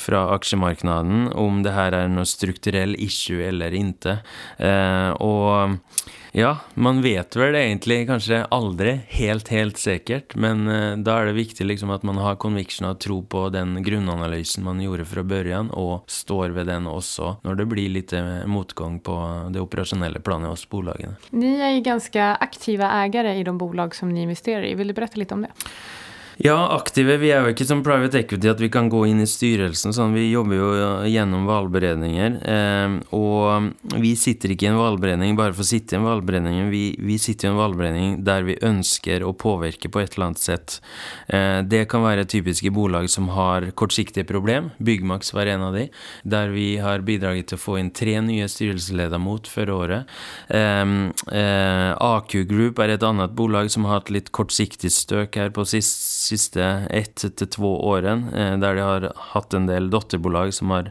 fra 0.00 0.26
aksjemarkedet 0.36 0.74
om 1.40 1.62
det 1.64 1.72
her 1.74 1.94
er 1.96 2.10
noe 2.12 2.26
strukturell 2.28 2.96
issue 3.00 3.40
eller 3.46 3.72
ikke. 3.74 4.18
og 5.22 5.80
ja, 6.36 6.56
man 6.74 6.98
vet 7.02 7.36
vel 7.38 7.54
egentlig 7.54 8.00
kanskje 8.08 8.40
aldri 8.50 8.96
helt, 9.14 9.48
helt 9.54 9.78
sikkert, 9.78 10.34
men 10.34 10.66
uh, 10.66 10.96
da 10.98 11.20
er 11.20 11.30
det 11.30 11.36
viktig 11.36 11.66
liksom 11.68 11.92
at 11.94 12.02
man 12.02 12.18
har 12.18 12.40
conviction 12.42 12.88
og 12.88 12.98
tro 13.04 13.20
på 13.22 13.44
den 13.54 13.76
grunnanalysen 13.86 14.66
man 14.66 14.82
gjorde 14.82 15.06
fra 15.06 15.22
børjan, 15.22 15.70
og 15.70 16.10
står 16.10 16.56
ved 16.56 16.66
den 16.72 16.88
også 16.90 17.36
når 17.46 17.60
det 17.60 17.68
blir 17.70 17.92
litt 17.94 18.12
eh, 18.18 18.42
motgang 18.50 18.98
på 19.04 19.14
det 19.54 19.62
operasjonelle 19.62 20.18
planet 20.26 20.50
hos 20.50 20.66
bolagene. 20.70 21.14
Ni 21.30 21.54
er 21.62 21.78
ganske 21.86 22.32
aktive 22.42 22.88
eiere 22.90 23.36
i 23.38 23.46
de 23.46 23.54
bolag 23.54 23.94
som 23.94 24.10
ni 24.10 24.26
investerer 24.26 24.66
i. 24.66 24.74
Vil 24.74 24.90
du 24.90 24.96
berette 24.96 25.22
litt 25.22 25.32
om 25.34 25.46
det? 25.46 25.54
Ja, 26.36 26.56
aktive. 26.74 27.14
Vi 27.22 27.28
er 27.30 27.44
jo 27.44 27.52
ikke 27.52 27.66
som 27.68 27.84
private 27.86 28.18
equity 28.18 28.48
at 28.50 28.58
vi 28.58 28.68
kan 28.72 28.88
gå 28.90 29.04
inn 29.06 29.20
i 29.22 29.28
styrelsen. 29.28 29.92
sånn 29.94 30.16
Vi 30.16 30.26
jobber 30.32 30.58
jo 30.58 30.70
gjennom 31.06 31.44
valgberedninger. 31.46 32.38
Eh, 32.42 32.96
og 33.14 34.00
vi 34.02 34.14
sitter 34.18 34.50
ikke 34.50 34.66
i 34.66 34.72
en 34.72 34.80
valgberedning 34.80 35.36
bare 35.38 35.54
for 35.54 35.62
å 35.62 35.68
sitte 35.68 35.94
i 35.94 36.00
en 36.00 36.08
valgberedning. 36.08 36.72
Vi, 36.72 36.82
vi, 36.98 37.18
sitter 37.22 37.48
i 37.48 37.50
en 37.52 37.60
valgberedning 37.60 38.16
der 38.26 38.42
vi 38.48 38.58
ønsker 38.66 39.22
å 39.22 39.30
påvirke 39.38 39.90
på 39.92 40.02
et 40.02 40.16
eller 40.16 40.32
annet 40.32 40.42
sett. 40.42 40.80
Eh, 41.28 41.60
det 41.62 41.84
kan 41.92 42.02
være 42.02 42.26
typiske 42.26 42.72
bolag 42.74 43.06
som 43.12 43.30
har 43.36 43.68
kortsiktige 43.78 44.26
problem. 44.26 44.72
Byggmaks 44.82 45.30
var 45.38 45.52
en 45.54 45.68
av 45.68 45.78
de. 45.78 45.86
Der 46.26 46.50
vi 46.50 46.66
har 46.82 47.06
bidraget 47.06 47.52
til 47.52 47.60
å 47.60 47.64
få 47.68 47.78
inn 47.78 47.92
tre 47.94 48.18
nye 48.26 48.50
styrelsesleder 48.50 49.22
mot 49.22 49.46
før 49.46 49.74
året. 49.76 50.10
Eh, 50.50 51.94
AQ 51.94 52.36
Group 52.50 52.82
er 52.82 52.96
et 52.96 53.06
annet 53.06 53.38
bolag 53.38 53.70
som 53.70 53.86
har 53.86 54.00
hatt 54.00 54.10
litt 54.10 54.34
kortsiktig 54.34 54.90
støk 54.90 55.38
her 55.38 55.54
på 55.54 55.62
sist 55.68 56.13
siste 56.24 56.64
ett 56.90 57.24
til 57.24 57.50
to 57.52 57.70
årene, 57.76 58.32
eh, 58.32 58.56
der 58.62 58.78
de 58.78 58.86
har 58.86 59.08
hatt 59.34 59.54
en 59.54 59.68
del 59.70 59.90
dotterbolag 59.92 60.54
som 60.56 60.72
har 60.74 60.90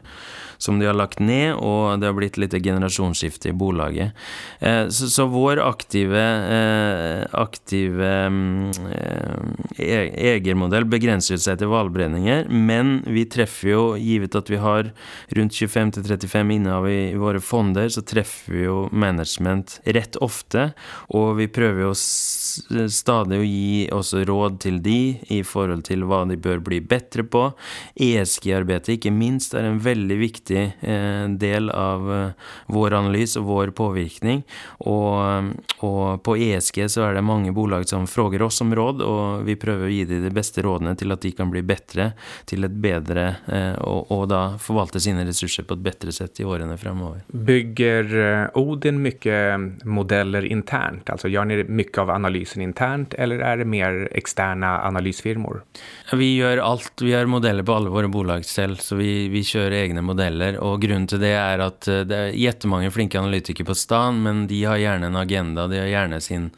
som 0.58 0.78
de 0.80 0.88
har 0.88 0.96
lagt 0.96 1.20
ned, 1.20 1.54
og 1.58 2.00
det 2.00 2.08
har 2.10 2.16
blitt 2.16 2.38
litt 2.40 2.54
generasjonsskifte 2.54 3.50
i 3.50 3.56
bolaget. 3.56 4.14
Eh, 4.60 4.88
så, 4.88 5.26
vår 5.30 5.60
aktive, 5.64 6.24
eh, 6.58 7.24
aktive 7.34 8.12
egermodell 9.78 10.86
begrenser 10.88 11.40
seg 11.40 11.60
til 11.60 11.70
hvalbrenninger, 11.72 12.48
men 12.48 13.00
vi 13.06 13.26
treffer 13.30 13.70
jo, 13.70 13.84
givet 13.98 14.36
at 14.38 14.50
vi 14.50 14.60
har 14.62 14.90
rundt 15.36 15.56
25-35 15.56 16.54
innehav 16.58 16.88
i 16.90 17.14
våre 17.18 17.40
fonder, 17.42 17.88
så 17.92 18.04
treffer 18.06 18.54
vi 18.54 18.64
jo 18.66 18.78
management 18.92 19.78
rett 19.86 20.18
ofte, 20.24 20.70
og 21.14 21.38
vi 21.40 21.48
prøver 21.52 21.86
jo 21.88 21.92
stadig 21.94 23.40
å 23.40 23.46
gi 23.46 23.88
også 23.94 24.24
råd 24.28 24.60
til 24.64 24.80
de 24.84 24.98
i 25.32 25.40
forhold 25.46 25.84
til 25.88 26.04
hva 26.08 26.22
de 26.28 26.38
bør 26.40 26.62
bli 26.64 26.80
bedre 26.84 27.24
på. 27.26 27.46
ESG-arbeidet, 27.94 28.96
ikke 28.96 29.12
minst, 29.14 29.54
er 29.54 29.68
en 29.68 29.80
veldig 29.82 30.18
viktig 30.20 30.43
viktig 30.44 30.72
eh, 30.80 31.28
del 31.28 31.70
av 31.70 32.12
eh, 32.12 32.30
vår 32.66 32.94
analyse 32.94 33.38
og 33.38 33.46
vår 33.46 33.70
påvirkning. 33.70 34.42
Og, 34.78 35.54
og, 35.80 36.22
på 36.24 36.36
ESG 36.36 36.88
så 36.88 37.04
er 37.08 37.14
det 37.14 37.24
mange 37.24 37.52
bolag 37.52 37.88
som 37.88 38.06
fråger 38.06 38.42
oss 38.42 38.60
om 38.60 38.74
råd, 38.74 39.02
og 39.02 39.44
vi 39.44 39.56
prøver 39.56 39.86
å 39.86 39.92
gi 39.92 40.04
dem 40.04 40.24
de 40.24 40.30
beste 40.30 40.62
rådene 40.62 40.94
til 40.96 41.12
at 41.12 41.22
de 41.22 41.32
kan 41.32 41.50
bli 41.50 41.62
bedre, 41.62 42.12
til 42.46 42.64
et 42.64 42.74
bedre 42.74 43.36
eh, 43.46 43.74
og, 43.80 44.10
og 44.10 44.28
da 44.28 44.56
forvalte 44.58 45.00
sine 45.00 45.24
ressurser 45.24 45.64
på 45.64 45.74
et 45.74 45.84
bedre 45.84 46.12
sett 46.12 46.40
i 46.40 46.44
årene 46.44 46.76
fremover. 46.78 47.24
Bygger 47.28 48.50
Odin 48.54 49.00
mye 49.02 49.40
modeller 49.84 50.44
internt? 50.44 51.10
Altså 51.10 51.30
gjør 51.32 51.50
dere 51.50 51.68
mye 51.68 52.00
av 52.00 52.10
analysen 52.10 52.62
internt, 52.64 53.14
eller 53.18 53.42
er 53.44 53.60
det 53.60 53.68
mer 53.68 54.04
eksterne 54.16 54.70
analysefirmaer? 54.88 55.62
Vi 56.14 56.30
gjør 56.36 56.62
alt. 56.64 57.02
Vi 57.02 57.12
har 57.14 57.28
modeller 57.30 57.66
på 57.66 57.74
alle 57.76 57.92
våre 57.92 58.10
bolag 58.12 58.44
selv, 58.46 58.80
så 58.82 58.98
vi, 58.98 59.26
vi 59.32 59.44
kjører 59.46 59.76
egne 59.84 60.04
modeller 60.04 60.33
heller. 60.34 60.58
Og 60.60 60.82
grunnen 60.82 61.06
til 61.10 61.22
det 61.22 61.32
er 61.38 61.62
at 61.64 61.88
eh, 61.90 62.02
det 62.08 62.18
er 62.18 62.36
jettemange 62.38 62.92
flinke 62.94 63.20
analytikere 63.20 63.70
på 63.70 63.78
stan, 63.78 64.20
men 64.24 64.44
de 64.50 64.64
har 64.66 64.82
gjerne 64.82 65.10
en 65.10 65.22
agenda. 65.22 65.68
De 65.70 65.80
har 65.80 65.90
gjerne 65.92 66.20
sin 66.24 66.50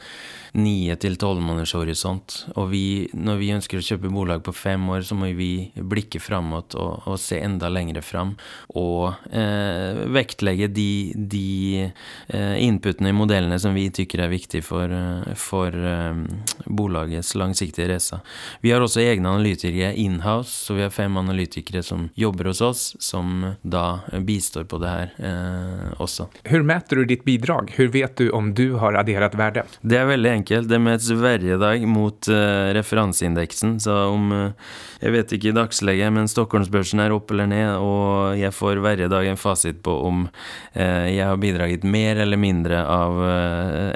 nye 0.56 0.96
til 1.00 1.16
tolv 1.20 1.42
måneders 1.44 1.74
horisont. 1.76 2.36
Og 2.56 2.70
vi, 2.72 2.84
når 3.12 3.40
vi 3.40 3.52
ønsker 3.56 3.80
å 3.80 3.84
kjøpe 3.84 4.10
bolag 4.12 4.42
på 4.46 4.54
fem 4.56 4.82
år, 4.92 5.04
så 5.06 5.16
må 5.18 5.28
vi 5.36 5.68
blikke 5.76 6.20
framåt 6.22 6.76
og, 6.80 7.04
og, 7.04 7.18
se 7.20 7.38
enda 7.42 7.68
lengre 7.72 8.02
fram. 8.04 8.34
Og 8.78 9.12
eh, 9.30 10.02
vektlegge 10.16 10.70
de, 10.72 11.12
de 11.16 11.48
eh, 11.84 12.56
inputene 12.64 13.12
i 13.12 13.16
modellene 13.16 13.58
som 13.60 13.76
vi 13.76 13.88
tykker 13.94 14.24
er 14.24 14.32
viktige 14.32 14.64
for, 14.64 14.92
eh, 14.92 15.36
for 15.38 15.76
eh, 15.76 16.22
bolagets 16.66 17.34
langsiktige 17.36 17.90
reise. 17.92 18.20
Vi 18.64 18.72
har 18.72 18.84
også 18.84 19.04
egne 19.04 19.34
analytikere 19.36 19.92
inhouse, 20.00 20.54
så 20.66 20.78
vi 20.78 20.86
har 20.86 20.94
fem 20.94 21.20
analytikere 21.20 21.84
som 21.84 22.08
jobber 22.16 22.50
hos 22.52 22.64
oss, 22.64 22.86
som 23.02 23.52
da 23.62 23.86
bistår 24.24 24.64
på 24.70 24.80
det 24.80 24.94
her 24.94 25.14
eh, 25.20 25.92
også. 26.00 26.30
Hvordan 26.46 26.70
mäter 26.72 27.02
du 27.02 27.12
ditt 27.12 27.26
bidrag? 27.28 27.74
Hvordan 27.76 27.94
vet 27.96 28.16
du 28.16 28.30
om 28.36 28.52
du 28.56 28.66
har 28.80 28.96
adderet 28.96 29.36
verdi? 29.36 29.66
Det 29.82 30.00
er 30.00 30.08
veldig 30.08 30.32
enkelt 30.32 30.45
enkelt. 30.46 30.68
Det 30.68 30.78
med 30.78 31.00
hver 31.00 31.58
dag 31.58 31.86
mot 31.88 32.28
uh, 32.28 32.72
referanseindeksen. 32.74 33.80
Så 33.80 33.92
om 34.12 34.32
uh, 34.32 34.52
Jeg 34.96 35.12
vet 35.12 35.32
ikke 35.34 35.50
i 35.50 35.52
dagslegget, 35.52 36.12
men 36.14 36.28
Stockholmsbørsen 36.28 37.02
er 37.02 37.12
opp 37.12 37.30
eller 37.30 37.46
ned, 37.50 37.74
og 37.84 38.38
jeg 38.38 38.54
får 38.54 38.78
hver 38.80 39.02
dag 39.12 39.26
en 39.28 39.36
fasit 39.36 39.82
på 39.84 39.92
om 40.06 40.22
uh, 40.24 41.06
jeg 41.10 41.20
har 41.20 41.36
bidratt 41.36 41.84
mer 41.84 42.16
eller 42.22 42.40
mindre 42.40 42.80
av 42.80 43.18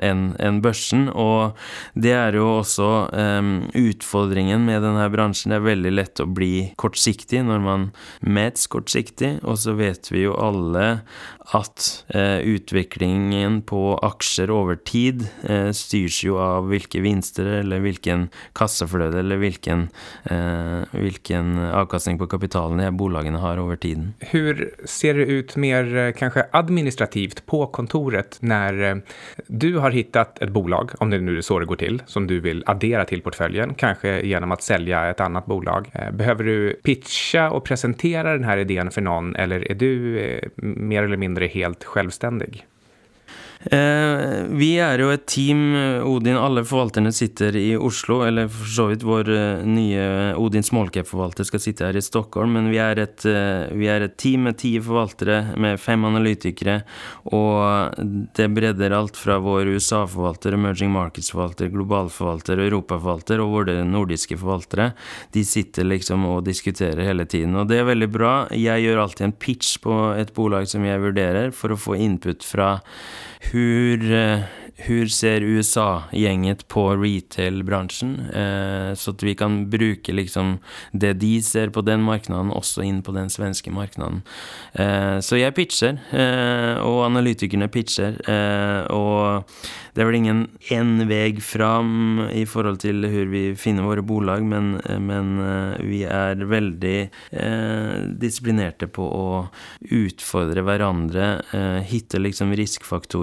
enn 0.02 0.34
en 0.38 0.60
børsen. 0.60 1.08
Og 1.08 1.56
det 1.94 2.12
er 2.12 2.36
jo 2.36 2.46
også 2.58 2.90
um, 3.14 3.50
utfordringen 3.76 4.66
med 4.66 4.82
denne 4.84 5.06
bransjen. 5.12 5.54
Det 5.54 5.60
er 5.60 5.68
veldig 5.70 5.94
lett 5.94 6.20
å 6.20 6.28
bli 6.28 6.70
kortsiktig 6.80 7.44
når 7.46 7.64
man 7.64 7.88
mets 8.20 8.66
kortsiktig, 8.70 9.38
og 9.40 9.56
så 9.62 9.76
vet 9.78 10.10
vi 10.12 10.26
jo 10.26 10.36
alle 10.36 11.00
at 11.50 11.86
utviklingen 12.46 13.56
på 13.66 13.96
aksjer 14.06 14.52
over 14.54 14.78
tid 14.86 15.24
styrs 15.74 16.20
jo 16.22 16.39
av 16.40 16.68
hvilke 16.70 17.02
vinster 17.04 17.46
eller 17.60 17.82
hvilken 17.84 18.28
kassafløte 18.56 19.20
eller 19.22 19.40
hvilken, 19.40 19.88
eh, 20.24 20.90
hvilken 20.92 21.58
avkastning 21.70 22.18
på 22.20 22.28
kapitalen 22.30 22.80
de 22.82 22.90
bolagene 22.90 23.40
har 23.42 23.60
over 23.62 23.76
tiden. 23.80 24.14
Hvordan 24.30 24.88
ser 24.88 25.20
det 25.20 25.28
ut 25.30 25.56
mer 25.60 25.88
eh, 25.96 26.12
kanskje 26.16 26.46
administrativt 26.56 27.44
på 27.50 27.62
kontoret 27.74 28.38
når 28.42 28.82
eh, 28.86 29.02
du 29.48 29.78
har 29.82 29.94
hittat 29.94 30.40
et 30.42 30.52
bolag, 30.54 30.94
om 31.00 31.10
det 31.10 31.22
nu 31.24 31.36
er 31.36 31.44
så 31.46 31.60
det 31.60 31.70
går 31.70 31.82
til, 31.82 32.00
som 32.10 32.26
du 32.30 32.38
vil 32.44 32.64
addere 32.70 33.06
til 33.10 33.24
portföljen, 33.24 33.76
kanskje 33.80 34.20
gjennom 34.28 34.56
å 34.56 34.60
selge 34.62 35.04
et 35.10 35.22
annet 35.24 35.48
bolag. 35.50 35.90
Eh, 35.94 36.10
behøver 36.16 36.50
du 36.50 36.56
pitcha 36.86 37.48
og 37.54 37.64
presentere 37.68 38.36
denne 38.38 38.58
ideen 38.64 38.92
for 38.94 39.04
noen, 39.06 39.34
eller 39.40 39.64
er 39.70 39.78
du 39.80 39.90
mer 40.60 41.04
eller 41.04 41.20
mindre 41.20 41.48
helt 41.50 41.86
selvstendig? 41.86 42.64
Eh, 43.60 44.44
vi 44.56 44.70
er 44.80 45.02
jo 45.02 45.10
et 45.12 45.26
team, 45.28 45.74
Odin. 46.08 46.38
Alle 46.40 46.62
forvalterne 46.64 47.10
sitter 47.12 47.56
i 47.60 47.74
Oslo. 47.76 48.22
Eller 48.24 48.48
for 48.48 48.70
så 48.72 48.86
vidt 48.88 49.04
vår 49.04 49.28
eh, 49.34 49.64
nye 49.68 50.06
Odin 50.40 50.64
smallcap-forvalter 50.64 51.44
skal 51.44 51.60
sitte 51.60 51.84
her 51.84 51.98
i 51.98 52.04
Stockholm. 52.04 52.56
Men 52.56 52.70
vi 52.72 52.80
er, 52.80 53.02
et, 53.04 53.26
eh, 53.28 53.68
vi 53.76 53.90
er 53.92 54.06
et 54.06 54.16
team 54.20 54.48
med 54.48 54.56
ti 54.62 54.72
forvaltere, 54.80 55.58
med 55.60 55.80
fem 55.80 56.08
analytikere. 56.08 56.78
Og 57.36 58.00
det 58.36 58.48
bredder 58.56 58.96
alt 58.96 59.20
fra 59.20 59.36
vår 59.44 59.74
USA-forvalter, 59.74 60.56
emerging 60.56 60.94
markets-forvalter, 60.96 61.68
globalforvalter, 61.74 62.64
europaforvalter 62.64 63.44
og 63.44 63.54
våre 63.58 63.76
nordiske 63.84 64.40
forvaltere. 64.40 64.94
De 65.36 65.44
sitter 65.44 65.84
liksom 65.84 66.24
og 66.30 66.46
diskuterer 66.48 67.04
hele 67.04 67.28
tiden. 67.28 67.58
Og 67.60 67.68
det 67.68 67.82
er 67.82 67.90
veldig 67.92 68.08
bra. 68.12 68.34
Jeg 68.56 68.86
gjør 68.86 69.04
alltid 69.04 69.28
en 69.28 69.36
pitch 69.36 69.76
på 69.84 70.00
et 70.16 70.32
bolag 70.36 70.64
som 70.70 70.86
jeg 70.88 71.04
vurderer, 71.04 71.52
for 71.52 71.76
å 71.76 71.80
få 71.80 72.00
input 72.00 72.46
fra 72.46 72.78
hur, 73.40 74.12
eh, 74.12 74.40
hur 74.76 75.06
ser 75.06 75.40
USA-gjenget 75.40 76.68
på 76.68 76.84
retail-bransjen? 76.96 78.14
Eh, 78.30 78.94
så 78.94 79.12
at 79.14 79.22
vi 79.22 79.34
kan 79.34 79.70
bruke 79.70 80.12
liksom 80.12 80.58
det 80.92 81.14
de 81.20 81.34
ser 81.42 81.72
på 81.72 81.82
den 81.84 82.04
marknaden, 82.04 82.52
også 82.52 82.84
inn 82.86 83.02
på 83.02 83.14
den 83.16 83.30
svenske 83.32 83.72
marknaden. 83.72 84.22
Eh, 84.72 85.18
så 85.24 85.40
jeg 85.40 85.56
pitcher, 85.56 86.00
eh, 86.12 86.80
og 86.84 87.04
analytikerne 87.08 87.68
pitcher. 87.68 88.20
Eh, 88.28 88.86
og 88.92 89.44
det 89.94 90.02
er 90.02 90.08
vel 90.08 90.20
ingen 90.20 90.42
én 90.70 91.08
vei 91.10 91.34
fram 91.42 92.28
i 92.30 92.44
forhold 92.46 92.80
til 92.84 93.04
hvor 93.10 93.30
vi 93.32 93.44
finner 93.58 93.88
våre 93.88 94.04
bolag, 94.06 94.44
men, 94.46 94.76
men 95.02 95.32
eh, 95.44 95.82
vi 95.84 96.02
er 96.06 96.40
veldig 96.40 96.98
disiplinerte 98.20 98.86
på 98.90 99.04
å 99.04 99.26
utfordre 99.96 100.62
hverandre, 100.64 101.26
hitte 101.86 102.20
liksom 102.20 102.52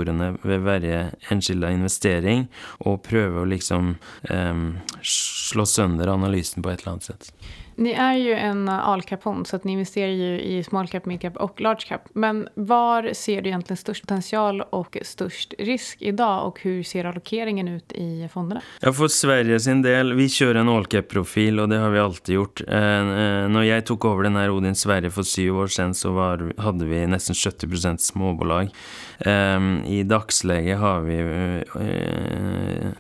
riskfaktorene 0.07 0.37
ved 0.43 0.59
hver 0.59 1.11
enskilde 1.31 1.71
investering, 1.73 2.47
og 2.85 3.03
prøve 3.03 3.41
å 3.41 3.47
liksom 3.47 3.95
um, 4.29 4.77
slå 5.03 5.65
sønder 5.65 6.07
analysen 6.07 6.63
på 6.63 6.71
et 6.71 6.81
eller 6.81 6.97
annet 6.97 7.09
sett. 7.09 7.31
Ni 7.77 7.91
är 7.91 8.13
ju 8.13 8.33
en 8.33 8.69
all-cap-fond 8.69 9.47
så 9.47 9.55
att 9.55 9.63
ni 9.63 9.71
investerar 9.71 10.11
ju 10.11 10.41
i 10.41 10.63
small 10.63 10.87
cap, 10.87 11.05
mid 11.05 11.21
cap 11.21 11.37
och 11.37 11.61
large 11.61 11.85
cap. 11.87 12.01
Men 12.13 12.47
var 12.53 13.13
ser 13.13 13.41
du 13.41 13.49
egentligen 13.49 13.77
störst 13.77 14.01
potential 14.01 14.61
och 14.61 14.97
störst 15.01 15.53
risk 15.59 16.01
idag 16.01 16.47
och 16.47 16.61
hur 16.61 16.83
ser 16.83 17.05
allokeringen 17.05 17.67
ut 17.67 17.91
i 17.91 18.29
fonderna? 18.33 18.61
Ja, 18.79 18.93
får 18.93 19.07
Sverige 19.07 19.59
sin 19.59 19.81
del, 19.81 20.13
vi 20.13 20.29
kjører 20.29 20.61
en 20.61 20.69
all-cap-profil, 20.69 21.59
og 21.59 21.69
det 21.69 21.77
har 21.77 21.89
vi 21.89 21.99
alltid 21.99 22.35
gjort. 22.35 22.61
Eh, 22.67 22.73
när 22.73 23.47
når 23.49 23.63
jeg 23.63 23.85
tok 23.85 24.05
over 24.05 24.23
den 24.23 24.35
här 24.35 24.49
Odin 24.49 24.75
Sverige 24.75 25.11
for 25.11 25.23
syv 25.23 25.57
år 25.57 25.67
sedan 25.67 25.93
så 25.93 26.11
var, 26.11 26.53
hadde 26.57 26.85
vi 26.85 27.05
nesten 27.07 27.35
70% 27.35 27.97
småbolag. 27.97 28.69
Eh, 29.19 29.59
I 29.85 30.03
dagsläget 30.03 30.77
har 30.77 31.01
vi 31.01 31.17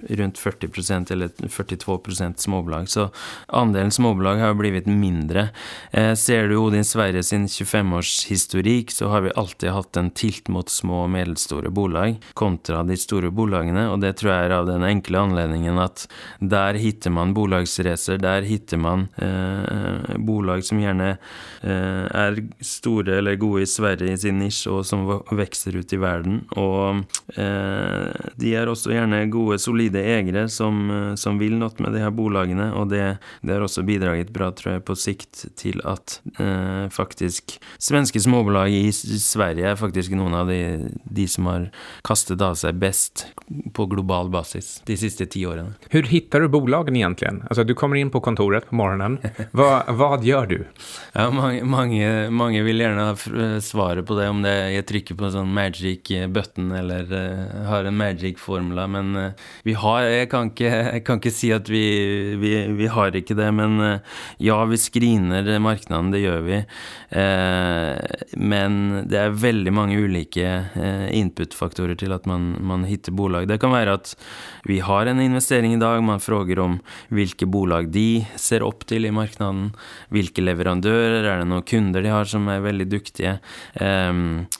rundt 0.09 0.39
40% 0.39 1.11
eller 1.11 1.29
42 1.49 1.97
procent 1.97 2.39
småbolag, 2.39 2.89
så 2.89 3.09
andelen 3.47 3.91
småbolag 3.91 4.35
har 4.37 4.53
blitt 4.73 4.89
mindre. 4.91 5.49
Eh, 5.91 6.13
ser 6.19 6.47
du 6.49 6.57
Odin 6.59 6.85
Sverige 6.85 7.23
sin 7.23 7.47
25-årshistorikk, 7.47 8.91
så 8.93 9.11
har 9.13 9.25
vi 9.25 9.35
alltid 9.35 9.73
hatt 9.75 9.97
en 9.97 10.11
tilt 10.11 10.47
mot 10.53 10.69
små 10.69 11.03
og 11.05 11.11
medelstore 11.13 11.71
bolag 11.73 12.17
kontra 12.37 12.83
de 12.87 12.97
store 12.99 13.31
bolagene, 13.31 13.87
og 13.91 14.01
det 14.03 14.15
tror 14.19 14.33
jeg 14.33 14.49
er 14.49 14.55
av 14.57 14.67
den 14.69 14.85
enkle 14.87 15.23
anledningen 15.27 15.79
at 15.81 16.05
der 16.39 16.79
hitter 16.79 17.13
man 17.13 17.33
bolagsracer, 17.37 18.19
der 18.21 18.47
hitter 18.47 18.81
man 18.81 19.07
eh, 19.21 20.15
bolag 20.17 20.65
som 20.65 20.81
gjerne 20.81 21.13
eh, 21.61 22.05
er 22.07 22.41
store 22.63 23.19
eller 23.19 23.37
gode 23.39 23.65
i 23.65 23.69
Sverige 23.69 24.13
i 24.13 24.21
sin 24.21 24.39
nisje, 24.41 24.71
og 24.71 24.85
som 24.87 25.05
vokser 25.07 25.77
ut 25.77 25.93
i 25.93 26.01
verden. 26.01 26.41
Og 26.57 27.03
eh, 27.37 28.27
de 28.39 28.53
er 28.57 28.69
også 28.71 28.93
gjerne 28.93 29.23
gode, 29.33 29.59
solide 29.61 30.03
eiere 30.03 30.47
som, 30.51 30.83
eh, 30.91 31.13
som 31.19 31.39
vil 31.41 31.57
noe 31.59 31.83
med 31.83 31.95
de 31.95 32.03
her 32.03 32.13
bolagene, 32.15 32.69
og 32.77 32.89
det, 32.93 33.03
det 33.41 33.55
har 33.55 33.65
også 33.65 33.85
bidraget 33.87 34.33
bra 34.33 34.51
tror 34.59 34.75
jeg, 34.75 34.85
på 34.87 34.97
sikt 34.97 35.45
til 35.59 35.81
at 35.87 36.19
eh, 36.41 36.87
faktisk 36.93 37.57
svenske 37.81 38.21
småbolag 38.23 38.73
i 38.73 38.91
Sverige 38.91 39.71
er 39.71 39.79
faktisk 39.79 40.15
noen 40.17 40.35
av 40.37 40.51
de, 40.51 40.89
de 41.03 41.27
som 41.29 41.49
har 41.49 41.69
kastet 42.07 42.41
av 42.43 42.57
seg 42.59 42.79
best 42.81 43.27
på 43.73 43.87
global 43.89 44.31
basis 44.33 44.77
de 44.87 44.97
siste 44.99 45.27
ti 45.31 45.45
årene. 45.47 45.75
Hvordan 45.91 46.09
finner 46.11 46.45
du 46.45 46.51
bolagene 46.51 47.01
egentlig? 47.03 47.33
Altså, 47.47 47.65
du 47.67 47.73
kommer 47.77 47.99
inn 47.99 48.11
på 48.13 48.21
kontoret 48.23 48.67
på 48.69 48.77
morgenen. 48.77 49.19
Hva, 49.57 49.83
hva 49.97 50.09
gjør 50.23 50.49
du? 50.49 50.57
Ja, 51.13 51.27
mange, 51.33 51.63
mange, 51.67 52.07
mange, 52.33 52.63
vil 52.67 52.81
gjerne 52.81 53.07
ha 53.09 53.59
svaret 53.63 54.07
på 54.07 54.17
det, 54.17 54.27
om 54.31 54.41
det 54.43 54.55
jeg 54.73 54.87
trykker 54.89 55.17
på 55.17 55.27
en 55.27 55.35
sånn 55.35 55.53
magic 55.53 56.11
button 56.33 56.71
eller 56.75 57.07
uh, 57.11 57.67
har 57.69 57.87
en 57.87 57.97
magic 57.97 58.39
formula, 58.41 58.87
men 58.91 59.13
uh, 59.15 59.47
vi 59.67 59.75
har 59.77 60.07
jeg 60.07 60.29
kan, 60.31 60.51
ikke, 60.51 60.71
jeg 60.71 61.03
kan 61.07 61.21
ikke 61.21 61.33
si 61.33 61.51
at 61.55 61.69
vi, 61.71 61.85
vi, 62.41 62.53
vi 62.77 62.89
har 62.91 63.15
ikke 63.17 63.37
det, 63.37 63.49
men 63.55 63.77
uh, 63.81 64.19
ja, 64.47 64.57
vi 64.69 64.77
screener 64.79 65.47
markedene, 65.63 66.13
det 66.13 66.23
gjør 66.23 66.43
vi. 66.45 66.61
Eh, 67.09 68.35
men 68.39 68.77
det 69.07 69.19
er 69.19 69.35
veldig 69.39 69.73
mange 69.75 69.97
ulike 69.99 70.45
eh, 70.45 71.07
input-faktorer 71.15 71.97
til 71.99 72.13
at 72.15 72.27
man, 72.29 72.49
man 72.59 72.85
hitter 72.87 73.15
bolag. 73.15 73.47
Det 73.49 73.59
kan 73.61 73.73
være 73.73 73.97
at 73.99 74.13
vi 74.67 74.79
har 74.83 75.07
en 75.07 75.21
investering 75.23 75.75
i 75.75 75.81
dag, 75.81 76.01
man 76.03 76.21
spør 76.23 76.59
om 76.63 76.77
hvilke 77.13 77.47
bolag 77.49 77.89
de 77.93 78.25
ser 78.39 78.65
opp 78.65 78.85
til 78.87 79.07
i 79.07 79.13
markedene. 79.13 79.71
hvilke 80.13 80.43
leverandører, 80.43 81.25
er 81.25 81.41
det 81.41 81.47
noen 81.49 81.65
kunder 81.67 82.03
de 82.03 82.11
har 82.11 82.27
som 82.27 82.47
er 82.51 82.63
veldig 82.65 82.89
dyktige. 82.91 83.37
Eh, 83.75 84.13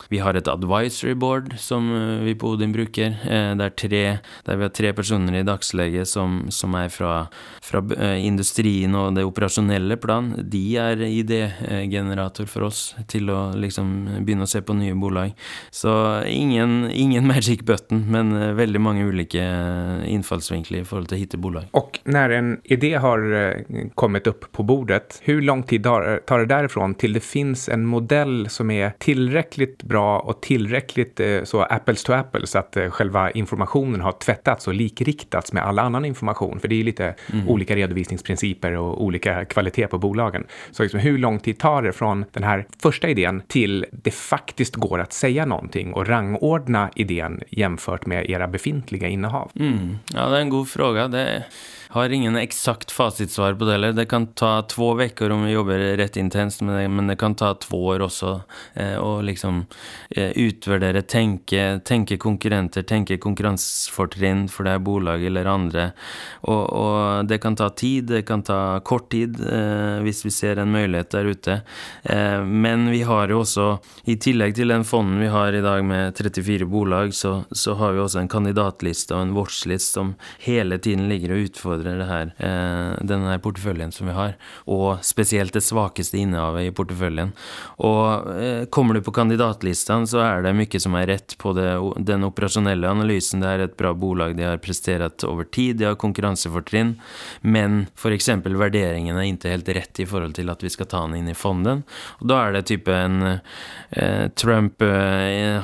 vi 0.10 0.22
har 0.24 0.36
et 0.36 0.52
advisory 0.52 1.16
board 1.16 1.56
som 1.60 1.92
eh, 1.92 2.26
vi 2.28 2.36
på 2.36 2.56
Odin 2.56 2.76
bruker. 2.76 3.18
Det 3.28 3.64
er 3.64 3.76
tre, 3.76 4.04
der 4.48 4.60
vi 4.60 4.68
har 4.68 4.74
tre 4.76 4.94
personer 4.96 5.40
i 5.40 5.46
dagslege 5.48 6.06
som, 6.08 6.46
som 6.54 6.76
er 6.80 6.90
fra, 6.94 7.28
fra 7.64 7.82
industrien 8.18 8.96
og 8.98 9.16
det 9.18 9.26
operasjonelle 9.28 9.77
tradisjonelle 9.78 9.98
plan, 9.98 10.34
de 10.38 10.78
er 10.78 11.02
idégenerator 11.02 12.48
for 12.48 12.68
oss 12.68 12.96
til 13.08 13.30
å 13.30 13.54
liksom 13.56 14.24
begynne 14.26 14.46
å 14.46 14.50
se 14.50 14.62
på 14.62 14.74
nye 14.74 14.96
bolag. 14.96 15.34
Så 15.72 16.24
ingen, 16.26 16.90
ingen 16.92 17.28
magic 17.34 17.64
button, 17.66 18.06
men 18.10 18.56
veldig 18.58 18.82
mange 18.82 19.06
ulike 19.06 19.44
innfallsvinkler 20.08 20.82
i 20.82 20.86
forhold 20.86 21.10
til 21.10 21.18
å 21.18 21.22
hitte 21.22 21.38
bolag. 21.38 21.70
Og 21.78 22.00
når 22.06 22.36
en 22.38 22.52
idé 22.64 22.96
har 22.98 23.24
eh, 23.34 23.90
kommet 23.96 24.28
opp 24.28 24.50
på 24.52 24.64
bordet, 24.64 25.20
hvor 25.26 25.42
lang 25.44 25.64
tid 25.68 25.86
tar 25.86 26.42
det 26.42 26.50
derifra 26.50 26.88
til 26.98 27.16
det 27.18 27.24
finnes 27.26 27.68
en 27.74 27.86
modell 27.88 28.48
som 28.52 28.70
er 28.72 28.96
tilrekkelig 29.04 29.84
bra 29.88 30.20
og 30.24 30.42
tilrekkelig 30.46 31.08
eh, 31.24 31.42
så 31.48 31.66
apples 31.68 32.06
to 32.08 32.16
apples, 32.18 32.56
at 32.58 32.78
eh, 32.78 32.92
selve 32.98 33.28
informasjonen 33.38 34.04
har 34.06 34.18
tvettet 34.24 34.68
og 34.68 34.78
likriktet 34.78 35.54
med 35.56 35.64
all 35.64 35.82
annen 35.84 36.08
informasjon? 36.10 36.62
For 36.62 36.72
det 36.72 36.80
er 36.80 36.90
litt 36.90 37.04
mm. 37.04 37.46
ulike 37.50 37.78
redovisningsprinsipper 37.78 38.78
og 38.80 39.02
ulike 39.08 39.40
kvalitet 39.58 39.88
på 39.88 39.98
bolagen. 39.98 40.44
Så 40.72 40.84
liksom, 40.84 41.00
hur 41.00 41.18
lång 41.18 41.40
tid 41.40 41.60
tar 41.60 41.82
det 41.82 41.92
från 41.92 42.26
den 42.32 42.44
här 42.44 42.66
första 42.82 43.10
idén 43.10 43.42
till 43.48 43.86
det 43.92 44.12
faktiskt 44.12 44.76
går 44.76 45.00
att 45.00 45.14
säga 45.14 45.46
någonting 45.46 45.94
och 45.94 46.08
rangordna 46.08 46.90
idén 46.96 47.42
jämfört 47.50 48.06
med 48.06 48.30
era 48.30 48.48
befintliga 48.48 49.08
innehav? 49.08 49.52
Mm. 49.56 49.98
Ja, 50.14 50.30
det 50.30 50.38
är 50.38 50.42
en 50.42 50.50
god 50.50 50.70
fråga. 50.70 51.08
Det 51.08 51.44
har 51.98 52.10
ingen 52.10 52.36
eksakt 52.36 52.92
fasitsvar 52.92 53.54
på 53.58 53.66
det 53.66 53.72
heller. 53.72 53.94
Det 53.98 54.06
kan 54.06 54.28
ta 54.28 54.62
to 54.62 54.90
uker 55.02 55.32
om 55.34 55.44
vi 55.46 55.52
jobber 55.52 55.80
rett 55.98 56.18
intenst 56.18 56.62
med 56.62 56.78
det, 56.78 56.88
men 56.90 57.08
det 57.08 57.16
kan 57.18 57.36
ta 57.36 57.54
to 57.54 57.80
år 57.92 58.04
også 58.06 58.34
eh, 58.74 58.96
å 59.02 59.22
liksom 59.26 59.64
eh, 60.10 60.32
utvurdere, 60.38 61.02
tenke, 61.02 61.80
tenke 61.86 62.18
konkurrenter, 62.22 62.86
tenke 62.88 63.18
konkurransefortrinn 63.18 64.46
for 64.52 64.68
det 64.68 64.76
er 64.78 64.84
bolag 64.86 65.26
eller 65.26 65.50
andre. 65.50 65.88
Og, 66.46 66.64
og, 66.70 67.26
det 67.28 67.40
kan 67.42 67.58
ta 67.58 67.70
tid, 67.70 68.12
det 68.12 68.24
kan 68.30 68.46
ta 68.46 68.80
kort 68.86 69.10
tid, 69.12 69.42
eh, 69.42 69.98
hvis 70.06 70.24
vi 70.26 70.34
ser 70.34 70.62
en 70.62 70.72
mulighet 70.72 71.12
der 71.16 71.32
ute. 71.34 71.60
Men 72.46 72.90
vi 72.92 73.02
har 73.08 73.32
jo 73.32 73.42
også, 73.42 73.68
i 74.10 74.18
tillegg 74.22 74.56
til 74.56 74.72
den 74.72 74.86
fonden 74.88 75.20
vi 75.22 75.32
har 75.32 75.56
i 75.56 75.64
dag 75.64 75.84
med 75.86 76.18
34 76.18 76.68
bolag, 76.70 77.14
så, 77.16 77.42
så 77.52 77.76
har 77.82 77.96
vi 77.96 78.04
også 78.04 78.22
en 78.22 78.32
kandidatliste 78.32 79.16
og 79.16 79.26
en 79.26 79.36
watchlist 79.38 79.98
som 79.98 80.14
hele 80.44 80.78
tiden 80.84 81.08
ligger 81.10 81.34
og 81.36 81.50
utfordrer 81.50 81.87
det 82.00 82.08
her, 82.10 82.34
eh, 82.44 82.98
denne 83.08 83.32
her 83.32 83.42
porteføljen 83.44 83.94
som 83.96 84.10
vi 84.10 84.16
har, 84.18 84.36
og 84.68 85.04
spesielt 85.06 85.56
det 85.56 85.64
svakeste 85.66 86.20
innehavet 86.20 86.68
i 86.68 86.74
porteføljen. 86.76 87.34
Og 87.88 88.28
eh, 88.36 88.66
kommer 88.74 88.98
du 88.98 89.02
på 89.06 89.16
kandidatlistene, 89.16 90.08
så 90.10 90.22
er 90.26 90.44
det 90.46 90.56
mye 90.58 90.82
som 90.84 90.98
er 91.00 91.08
rett 91.14 91.38
på 91.40 91.54
det, 91.58 91.70
den 92.08 92.28
operasjonelle 92.28 92.90
analysen. 92.90 93.44
Det 93.44 93.54
er 93.54 93.66
et 93.66 93.78
bra 93.80 93.94
bolag, 93.98 94.36
de 94.38 94.48
har 94.48 94.62
prestert 94.64 95.24
over 95.28 95.48
tid, 95.48 95.78
de 95.80 95.90
har 95.90 96.00
konkurransefortrinn, 96.00 96.96
men 97.42 97.86
f.eks. 97.96 98.30
vurderingen 98.48 99.18
er 99.18 99.30
ikke 99.32 99.54
helt 99.54 99.74
rett 99.78 100.04
i 100.04 100.08
forhold 100.10 100.36
til 100.38 100.52
at 100.52 100.64
vi 100.64 100.72
skal 100.74 100.90
ta 100.90 101.04
den 101.06 101.22
inn 101.22 101.32
i 101.32 101.38
fonden. 101.38 101.84
Og 102.22 102.30
da 102.32 102.42
er 102.46 102.58
det 102.58 102.68
type 102.72 102.94
en 102.94 103.22
eh, 103.30 104.28
Trump 104.36 104.82
eh, 104.82 105.58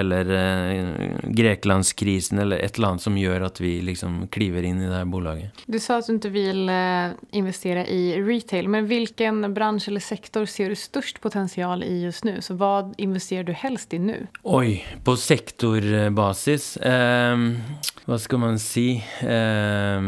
eller 0.00 0.30
eh, 0.30 1.30
Greklandskrisen 1.40 2.38
eller 2.38 2.58
et 2.58 2.76
eller 2.76 2.88
annet 2.88 3.04
som 3.04 3.18
gjør 3.18 3.46
at 3.48 3.60
vi 3.60 3.76
liksom 3.84 4.26
kliver 4.32 4.66
inn 4.66 4.79
i 4.82 4.90
det 4.90 4.96
her 4.96 5.08
bolaget. 5.10 5.64
Du 5.70 5.78
sa 5.78 6.00
at 6.00 6.08
du 6.10 6.16
ikke 6.16 6.32
vil 6.34 6.66
investera 7.36 7.50
investere 7.50 7.84
i 7.90 8.20
retail, 8.22 8.68
men 8.68 8.86
hvilken 8.86 9.42
bransch 9.54 9.88
eller 9.88 10.00
sektor 10.00 10.46
ser 10.46 10.70
du 10.70 10.78
størst 10.78 11.20
potential 11.20 11.82
i 11.82 12.04
just 12.04 12.24
nu? 12.24 12.40
Så 12.40 12.54
hva 12.54 12.90
investerer 12.98 13.44
du 13.44 13.52
helst 13.52 13.92
i 13.92 13.98
nu? 13.98 14.26
Oj, 14.44 14.80
på 15.04 15.16
sektorbasis 15.16 16.76
eh, 16.78 17.44
Hva 18.06 18.18
skal 18.18 18.42
man 18.42 18.58
si? 18.58 19.02
Eh, 19.22 20.00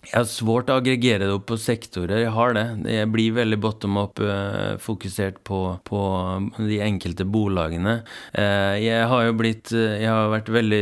jeg 0.00 0.14
har 0.16 0.24
svårt 0.24 0.70
å 0.72 0.78
aggregere 0.80 1.26
det 1.28 1.34
opp 1.34 1.44
på 1.50 1.58
sektorer. 1.60 2.22
Jeg 2.22 2.32
har 2.32 2.54
det. 2.56 2.64
Jeg 2.88 3.08
blir 3.12 3.34
veldig 3.36 3.58
bottom 3.60 3.98
up 4.00 4.20
uh, 4.24 4.78
fokusert 4.80 5.42
på, 5.44 5.58
på, 5.84 6.00
de 6.56 6.78
enkelte 6.80 7.26
bolagene. 7.28 7.98
Uh, 8.32 8.80
jeg 8.80 9.10
har 9.12 9.26
jo 9.26 9.34
blitt 9.36 9.68
uh, 9.76 9.98
Jeg 10.00 10.08
har 10.08 10.32
vært 10.32 10.48
veldig 10.48 10.80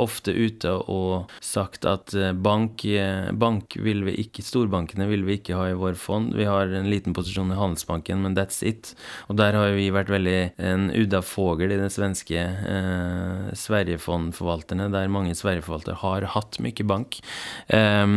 ofte 0.00 0.34
ute 0.34 0.72
og 0.92 1.32
sagt 1.44 1.86
at 1.88 2.12
bank, 2.42 2.82
bank 3.40 3.76
vil 3.80 4.02
vi 4.06 4.14
ikke 4.22 4.44
Storbankene 4.44 5.06
vil 5.08 5.24
vi 5.26 5.38
ikke 5.38 5.56
ha 5.56 5.70
i 5.70 5.78
vår 5.78 5.96
fond. 5.98 6.34
Vi 6.36 6.46
har 6.48 6.70
en 6.76 6.90
liten 6.92 7.16
posisjon 7.16 7.52
i 7.54 7.58
Handelsbanken, 7.58 8.20
men 8.24 8.36
that's 8.36 8.60
it. 8.66 8.92
Og 9.32 9.38
der 9.40 9.56
har 9.56 9.72
vi 9.76 9.88
vært 9.94 10.12
veldig 10.12 10.36
en 10.60 10.88
udda 10.92 11.22
fågel 11.24 11.72
i 11.72 11.80
den 11.80 11.92
svenske 11.92 12.44
Sverigefondforvalterne, 13.58 14.90
der 14.92 15.12
mange 15.12 15.36
Sverigeforvaltere 15.38 16.00
har 16.02 16.28
hatt 16.36 16.60
mye 16.62 16.88
bank. 16.90 17.20
Um, 17.70 18.09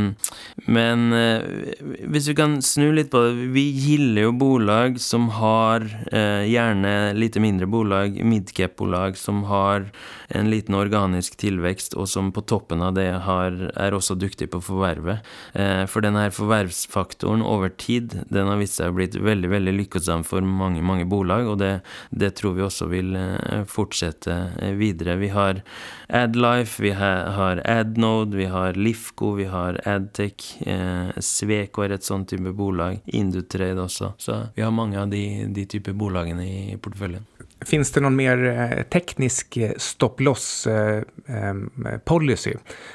men 0.69 1.13
eh, 1.13 1.43
hvis 2.11 2.27
vi 2.29 2.35
kan 2.37 2.57
snu 2.63 2.91
litt 2.95 3.09
på 3.11 3.21
det 3.25 3.47
Vi 3.55 3.63
gilder 3.71 4.27
jo 4.27 4.33
bolag 4.37 4.99
som 5.01 5.29
har 5.37 5.85
eh, 6.11 6.45
gjerne 6.49 7.13
litt 7.17 7.37
mindre 7.41 7.67
bolag, 7.69 8.19
midcap-bolag, 8.23 9.17
som 9.19 9.43
har 9.49 9.89
en 10.33 10.49
liten 10.49 10.75
organisk 10.77 11.35
tilvekst, 11.41 11.97
og 11.99 12.07
som 12.09 12.31
på 12.33 12.43
toppen 12.49 12.81
av 12.85 12.95
det 12.97 13.09
har, 13.25 13.57
er 13.73 13.95
også 13.95 14.15
dyktig 14.19 14.49
på 14.53 14.61
forvervet. 14.63 15.25
Eh, 15.53 15.83
for 15.89 16.05
denne 16.05 16.25
forvervsfaktoren 16.33 17.43
over 17.45 17.73
tid, 17.77 18.19
den 18.33 18.49
har 18.49 18.61
vist 18.61 18.79
seg 18.79 18.93
å 18.93 18.97
blitt 18.97 19.17
veldig, 19.19 19.51
veldig 19.53 19.75
lykkesam 19.81 20.25
for 20.27 20.45
mange, 20.45 20.81
mange 20.85 21.07
bolag, 21.09 21.49
og 21.51 21.59
det, 21.61 21.73
det 22.09 22.33
tror 22.39 22.57
vi 22.57 22.65
også 22.65 22.89
vil 22.93 23.13
fortsette 23.69 24.37
videre. 24.79 25.19
Vi 25.21 25.29
har 25.33 25.61
Adlife, 26.13 26.83
vi 26.83 26.91
har 26.91 27.61
Adnode, 27.65 28.37
vi 28.37 28.45
har 28.45 28.73
Lifco, 28.73 29.31
vi 29.33 29.45
har 29.49 29.79
Adtech. 29.85 30.61
Eh, 30.61 31.09
Sveko 31.17 31.81
er 31.81 31.95
et 31.95 32.05
sånt 32.05 32.29
type 32.29 32.53
bolag. 32.53 32.99
Indutrade 33.05 33.81
også. 33.81 34.11
Så 34.21 34.35
vi 34.53 34.61
har 34.61 34.71
mange 34.71 34.99
av 35.01 35.09
de, 35.09 35.23
de 35.49 35.65
type 35.65 35.93
bolagene 35.97 36.45
i 36.45 36.77
porteføljen. 36.77 37.25
Finns 37.65 37.91
det 37.91 38.01
någon 38.01 38.15
mer 38.15 38.45
eh, 38.45 38.83
teknisk 38.83 39.57
eh, 39.57 39.71
stopp-loss 39.77 40.67
eh? 40.67 41.01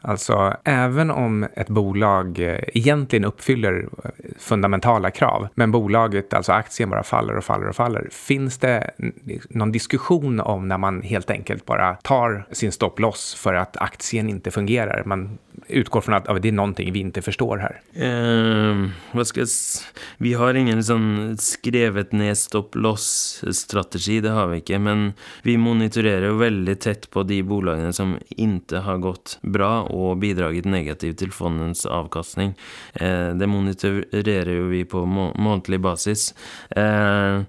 Alltså, 0.03 0.57
även 0.65 1.11
om 1.11 1.47
ett 1.55 1.69
bolag 1.69 2.39
egentligen 2.75 3.25
uppfyller 3.25 3.89
fundamentala 4.39 5.11
krav, 5.11 5.49
men 5.55 5.73
bolaget, 5.73 6.35
alltså 6.35 6.53
aktien 6.53 6.91
bara 6.91 7.03
faller 7.03 7.37
och 7.37 7.45
faller 7.45 7.69
och 7.69 7.77
faller. 7.77 8.09
Finns 8.11 8.59
det 8.59 8.91
någon 9.51 9.73
diskussion 9.73 10.41
om 10.41 10.69
när 10.69 10.79
man 10.79 11.03
helt 11.03 11.31
enkelt 11.31 11.67
bara 11.67 11.95
tar 11.95 12.47
sin 12.53 12.73
stopp-loss 12.73 13.35
för 13.35 13.55
att 13.55 13.77
aktien 13.77 14.29
inte 14.29 14.51
fungerar? 14.51 15.03
Man 15.07 15.39
utgår 15.69 16.01
från 16.01 16.15
att 16.15 16.43
det 16.43 16.49
är 16.49 16.53
någonting 16.53 16.93
vi 16.93 17.01
inte 17.01 17.23
förstår 17.23 17.57
här. 17.57 17.81
Uh, 18.07 18.89
vad 19.13 19.27
ska 19.27 19.47
vi 20.17 20.35
har 20.35 20.55
ingen 20.55 20.85
sån 20.85 21.37
skrevet 21.39 22.13
ned 22.13 22.39
stopp-loss-strategi, 22.39 24.21
det 24.21 24.31
har 24.31 24.47
vi 24.47 24.58
ikke. 24.61 24.81
Men 24.83 25.12
vi 25.47 25.57
monitorerer 25.61 26.29
jo 26.31 26.40
veldig 26.42 26.77
tett 26.83 27.09
på 27.14 27.25
de 27.29 27.40
bolagene 27.47 27.94
som 27.97 28.16
ikke 28.37 28.85
har 28.87 29.03
gått 29.05 29.38
bra 29.42 29.73
og 29.87 30.21
bidraget 30.23 30.68
negativt 30.68 31.21
til 31.23 31.35
fondens 31.35 31.87
avkastning. 31.88 32.55
Uh, 33.01 33.35
det 33.38 33.51
monitorerer 33.51 34.55
jo 34.59 34.71
vi 34.73 34.85
på 34.88 35.05
må 35.09 35.31
månedlig 35.38 35.83
basis. 35.85 36.31
Uh, 36.77 37.44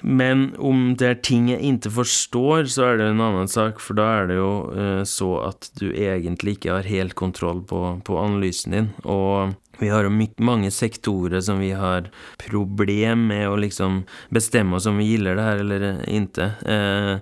men 0.00 0.46
om 0.58 0.94
det 0.98 1.08
er 1.08 1.20
ting 1.24 1.48
jeg 1.52 1.62
ikke 1.62 1.92
forstår, 1.98 2.68
så 2.70 2.88
er 2.88 3.00
det 3.00 3.10
en 3.10 3.22
annen 3.24 3.50
sak, 3.50 3.80
for 3.82 3.98
da 3.98 4.06
er 4.20 4.30
det 4.30 4.38
jo 4.38 4.52
eh, 4.74 5.02
så 5.08 5.30
at 5.46 5.70
du 5.80 5.88
egentlig 5.90 6.58
ikke 6.58 6.78
har 6.78 6.90
helt 6.90 7.16
kontroll 7.18 7.62
på, 7.66 7.80
på 8.06 8.18
analysen 8.20 8.76
din. 8.76 8.90
Og 9.04 9.54
vi 9.78 9.88
har 9.88 10.06
jo 10.06 10.12
mange 10.44 10.70
sektorer 10.70 11.40
som 11.44 11.58
vi 11.62 11.72
har 11.76 12.08
problem 12.40 13.26
med 13.30 13.48
å 13.48 13.56
liksom 13.58 14.02
bestemme 14.34 14.76
oss 14.76 14.86
om 14.86 14.98
vi 15.00 15.08
gilder 15.08 15.38
det 15.38 15.46
her 15.46 15.62
eller 15.64 15.86
ikke. 16.10 16.48
Eh, 16.70 17.14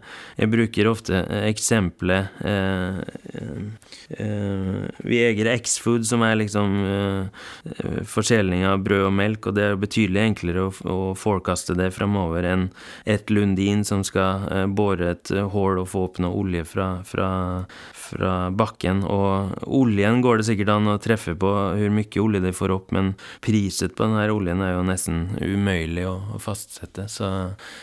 jeg 0.43 0.53
bruker 0.53 0.91
ofte 0.91 1.23
eksempelet 1.43 2.43
eh, 2.45 3.01
Vi 5.03 5.21
eier 5.23 5.49
X-Food, 5.55 6.05
som 6.07 6.23
er 6.27 6.37
liksom 6.37 6.75
forskjelling 8.09 8.67
av 8.69 8.83
brød 8.85 9.07
og 9.09 9.15
melk, 9.17 9.49
og 9.49 9.57
det 9.57 9.65
er 9.65 9.81
betydelig 9.81 10.23
enklere 10.23 10.67
å, 10.69 10.99
forkaste 11.17 11.77
det 11.79 11.91
fremover 11.95 12.45
enn 12.49 12.67
et 13.09 13.31
Lundin 13.33 13.85
som 13.87 14.03
skal 14.05 14.69
bore 14.77 15.13
et 15.15 15.33
hull 15.53 15.81
og 15.81 15.89
få 15.93 16.05
opp 16.09 16.21
noe 16.23 16.37
olje 16.43 16.65
fra, 16.69 16.89
fra, 17.09 17.31
fra 17.97 18.35
bakken. 18.53 19.05
Og 19.09 19.65
oljen 19.81 20.21
går 20.25 20.41
det 20.41 20.49
sikkert 20.51 20.75
an 20.77 20.91
å 20.93 20.99
treffe 21.03 21.35
på 21.39 21.53
hvor 21.53 21.97
mye 21.97 22.23
olje 22.23 22.42
det 22.43 22.55
får 22.57 22.75
opp, 22.75 22.91
men 22.95 23.13
priset 23.45 23.95
på 23.97 24.07
denne 24.07 24.27
oljen 24.33 24.63
er 24.65 24.75
jo 24.77 24.85
nesten 24.87 25.25
umulig 25.41 26.07
å, 26.09 26.17
å 26.37 26.41
fastsette. 26.43 27.09
Så, 27.11 27.29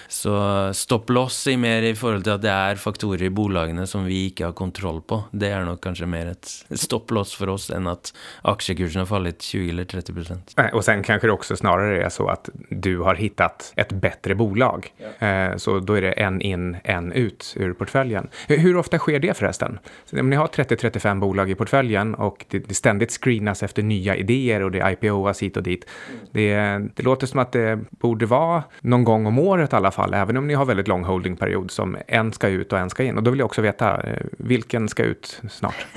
så 0.07 0.35
stopp 0.75 1.09
loss 1.15 1.41
i 1.51 1.57
mer 1.59 1.85
i 1.87 1.95
forhold 1.97 2.25
til 2.27 2.35
at 2.35 2.43
det 2.43 2.53
er 2.53 2.81
faktorer 2.81 3.27
i 3.27 3.33
bolagene 3.33 3.87
som 3.89 4.07
vi 4.07 4.25
ikke 4.29 4.49
har 4.49 4.57
kontroll 4.57 5.01
på. 5.01 5.21
Det 5.31 5.51
er 5.53 5.65
nok 5.67 5.81
kanskje 5.83 6.09
mer 6.09 6.33
et 6.33 6.51
stopp 6.79 7.11
loss 7.15 7.33
for 7.37 7.51
oss 7.53 7.69
enn 7.73 7.89
at 7.89 8.11
aksjekursen 8.49 9.03
har 9.03 9.09
fallet 9.09 9.39
20 9.43 9.73
eller 9.73 9.89
30% 9.89 10.55
Og 10.73 10.83
sen 10.85 11.03
kanskje 11.05 11.29
det 11.29 11.35
også 11.35 11.59
snarere 11.59 12.01
er 12.03 12.13
så 12.13 12.27
at 12.31 12.49
du 12.69 13.03
har 13.05 13.19
hittat 13.19 13.71
et 13.79 13.93
bedre 14.01 14.35
bolag. 14.39 14.89
Ja. 14.99 15.13
Eh, 15.25 15.55
så 15.61 15.79
da 15.83 15.97
er 15.97 16.09
det 16.09 16.13
en 16.21 16.39
inn, 16.45 16.69
en 16.83 17.11
ut 17.13 17.53
ur 17.59 17.73
portföljen. 17.79 18.29
Hvor 18.49 18.81
ofte 18.83 18.99
skjer 19.01 19.23
det 19.23 19.35
forresten? 19.39 19.79
Om 20.13 20.29
ni 20.29 20.39
har 20.39 20.51
30-35 20.53 21.23
bolag 21.23 21.51
i 21.51 21.57
portföljen 21.59 22.15
og 22.19 22.45
det, 22.49 22.65
det 22.67 22.75
ständigt 22.77 23.11
screenas 23.11 23.63
efter 23.63 23.83
nya 23.83 24.15
idéer 24.15 24.48
och 24.57 24.71
det 24.71 24.91
IPOas 24.91 25.43
hit 25.43 25.57
och 25.57 25.63
dit. 25.63 25.85
Det, 26.31 26.55
det 26.95 27.03
låter 27.03 27.27
som 27.27 27.39
att 27.39 27.51
det 27.51 27.79
borde 27.89 28.25
vara 28.25 28.63
någon 28.81 29.03
gång 29.03 29.25
om 29.25 29.39
året 29.39 29.73
i 29.73 29.75
alla 29.75 29.91
fall, 29.91 30.13
även 30.13 30.37
om 30.37 30.47
ni 30.47 30.53
har 30.53 30.65
väldigt 30.65 30.87
lång 30.87 31.03
holdingperiod 31.03 31.71
som 31.71 31.97
en 32.07 32.33
ska 32.33 32.47
ut 32.47 32.73
och 32.73 32.79
en 32.79 32.89
ska 32.89 33.03
in. 33.03 33.17
Och 33.17 33.23
då 33.23 33.31
vill 33.31 33.39
jag 33.39 33.45
också 33.45 33.61
veta, 33.61 34.01
eh, 34.01 34.25
vilken 34.37 34.89
ska 34.89 35.03
ut 35.03 35.41
snart? 35.49 35.85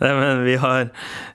Nej, 0.00 0.14
men 0.14 0.44
vi 0.44 0.56
har, 0.56 0.80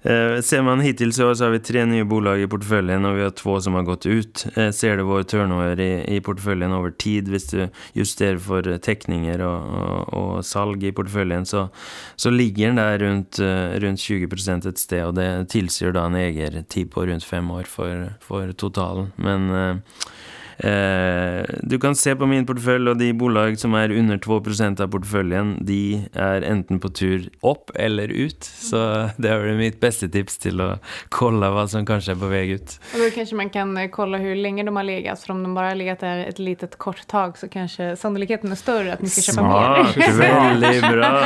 eh, 0.02 0.42
ser 0.42 0.62
man 0.62 0.80
hittills 0.80 1.16
så 1.16 1.28
har 1.28 1.50
vi 1.50 1.60
tre 1.60 1.86
nye 1.86 2.04
bolag 2.04 2.40
i 2.40 2.48
portföljen 2.48 3.06
og 3.06 3.16
vi 3.16 3.24
har 3.24 3.30
två 3.30 3.62
som 3.62 3.74
har 3.74 3.84
gått 3.84 4.06
ut. 4.06 4.46
Eh, 4.56 4.72
ser 4.72 4.98
du 4.98 5.04
vår 5.04 5.24
turnover 5.24 5.80
i, 5.80 6.16
i 6.16 6.22
portföljen 6.22 6.74
over 6.74 6.92
tid, 6.92 7.28
hvis 7.28 7.48
du 7.52 7.68
justerar 7.94 8.38
för 8.38 8.78
teckningar 8.78 9.40
och, 9.40 9.64
och, 9.64 10.14
og 10.14 10.46
salg 10.46 10.84
i 10.84 10.92
portföljen, 10.92 11.46
så, 11.46 11.70
så 12.16 12.30
ligger 12.30 12.68
den 12.68 12.76
der 12.76 13.00
rundt, 13.00 13.40
runt 13.84 14.00
20 14.00 14.28
et 14.68 14.80
sted, 14.80 15.06
og 15.06 15.16
det 15.16 15.50
tilsier 15.74 15.94
da 15.94 16.06
en 16.06 16.16
eiertid 16.16 16.92
på 16.94 17.06
rundt 17.08 17.26
fem 17.26 17.50
år 17.52 17.66
for, 17.66 18.14
for 18.22 18.52
totalen. 18.54 19.12
Men 19.18 19.50
eh, 19.50 19.78
du 20.64 21.76
kan 21.82 21.96
se 21.96 22.14
på 22.16 22.28
min 22.30 22.46
portefølje, 22.48 22.94
og 22.94 23.00
de 23.02 23.10
bolag 23.18 23.58
som 23.60 23.76
er 23.76 23.92
under 23.92 24.20
2% 24.22 24.84
av 24.84 24.92
porteføljen, 24.94 25.58
de 25.66 26.06
er 26.16 26.46
enten 26.48 26.80
på 26.80 26.92
tur 26.96 27.28
opp 27.44 27.74
eller 27.76 28.12
ut. 28.12 28.44
Så 28.44 28.80
det 29.22 29.32
er 29.32 29.58
mitt 29.60 29.80
beste 29.84 30.10
tips 30.12 30.40
til 30.44 30.62
å 30.64 30.70
kolla 31.14 31.52
hva 31.54 31.66
som 31.70 31.86
kanskje 31.88 32.16
er 32.16 32.20
på 32.22 32.30
vei 32.32 32.44
ut. 32.56 32.76
Og 32.94 33.04
da 33.04 33.10
kanskje 33.16 33.40
man 33.40 33.52
kan 33.54 33.76
eh, 33.80 33.90
kolla 33.94 34.20
hvor 34.24 34.40
lenge 34.40 34.66
de 34.66 34.76
har 34.76 34.88
ligget. 34.88 35.24
For 35.24 35.36
om 35.36 35.44
de 35.46 35.54
bare 35.56 35.74
har 35.74 35.80
ligget 35.80 36.04
der 36.06 36.24
et 36.28 36.40
litet 36.42 36.78
kort 36.82 37.04
tak, 37.12 37.38
så 37.40 37.50
kanskje 37.52 37.94
sannolikheten 38.00 38.54
er 38.54 38.60
større 38.60 38.96
at 38.96 39.04
ni 39.04 39.12
skal 39.12 39.30
kjøpe 39.30 39.48
mer. 39.48 39.92
Veldig 40.24 40.74
bra. 40.88 41.12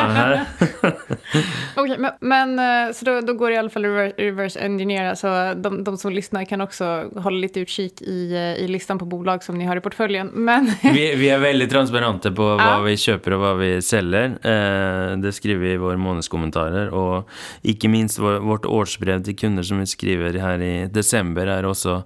Okay, 1.78 1.98
men, 2.00 2.14
men, 2.26 2.54
så 2.96 3.06
da, 3.06 3.14
då, 3.22 3.34
går 3.38 3.50
det 3.50 3.56
i 3.56 3.60
alla 3.60 3.70
fall 3.70 3.86
reverse 3.86 4.60
engineer, 4.64 5.12
så 5.20 5.30
de, 5.54 5.72
de, 5.86 5.94
som 6.00 6.14
lyssnar 6.14 6.48
kan 6.50 6.64
også 6.64 6.88
holde 7.22 7.42
litt 7.44 7.60
utkik 7.60 8.02
i, 8.02 8.32
i 8.64 8.66
listan 8.72 8.98
på 8.98 9.06
bolag 9.10 9.27
som 9.44 9.58
ni 9.58 9.66
har 9.66 9.78
i 9.78 9.82
porteføljen, 9.84 10.32
Men... 10.34 10.70
vi, 10.96 11.04
vi 11.16 11.30
er 11.32 11.42
veldig 11.42 11.68
transparente 11.72 12.32
på 12.36 12.46
hva 12.58 12.70
ja. 12.78 12.80
vi 12.86 12.96
kjøper 13.00 13.36
og 13.36 13.44
hva 13.44 13.54
vi 13.60 13.70
selger. 13.86 14.38
Eh, 14.42 15.14
det 15.22 15.34
skriver 15.36 15.64
vi 15.64 15.74
i 15.76 15.82
våre 15.82 16.00
månedskommentarer, 16.02 16.92
og 16.96 17.30
ikke 17.68 17.92
minst 17.92 18.20
vårt 18.22 18.66
årsbrev 18.66 19.24
til 19.26 19.38
kunder 19.40 19.66
som 19.68 19.82
vi 19.82 19.88
skriver 19.90 20.38
her 20.42 20.64
i 20.64 20.74
december 20.92 21.50
er 21.52 21.68
også 21.68 22.00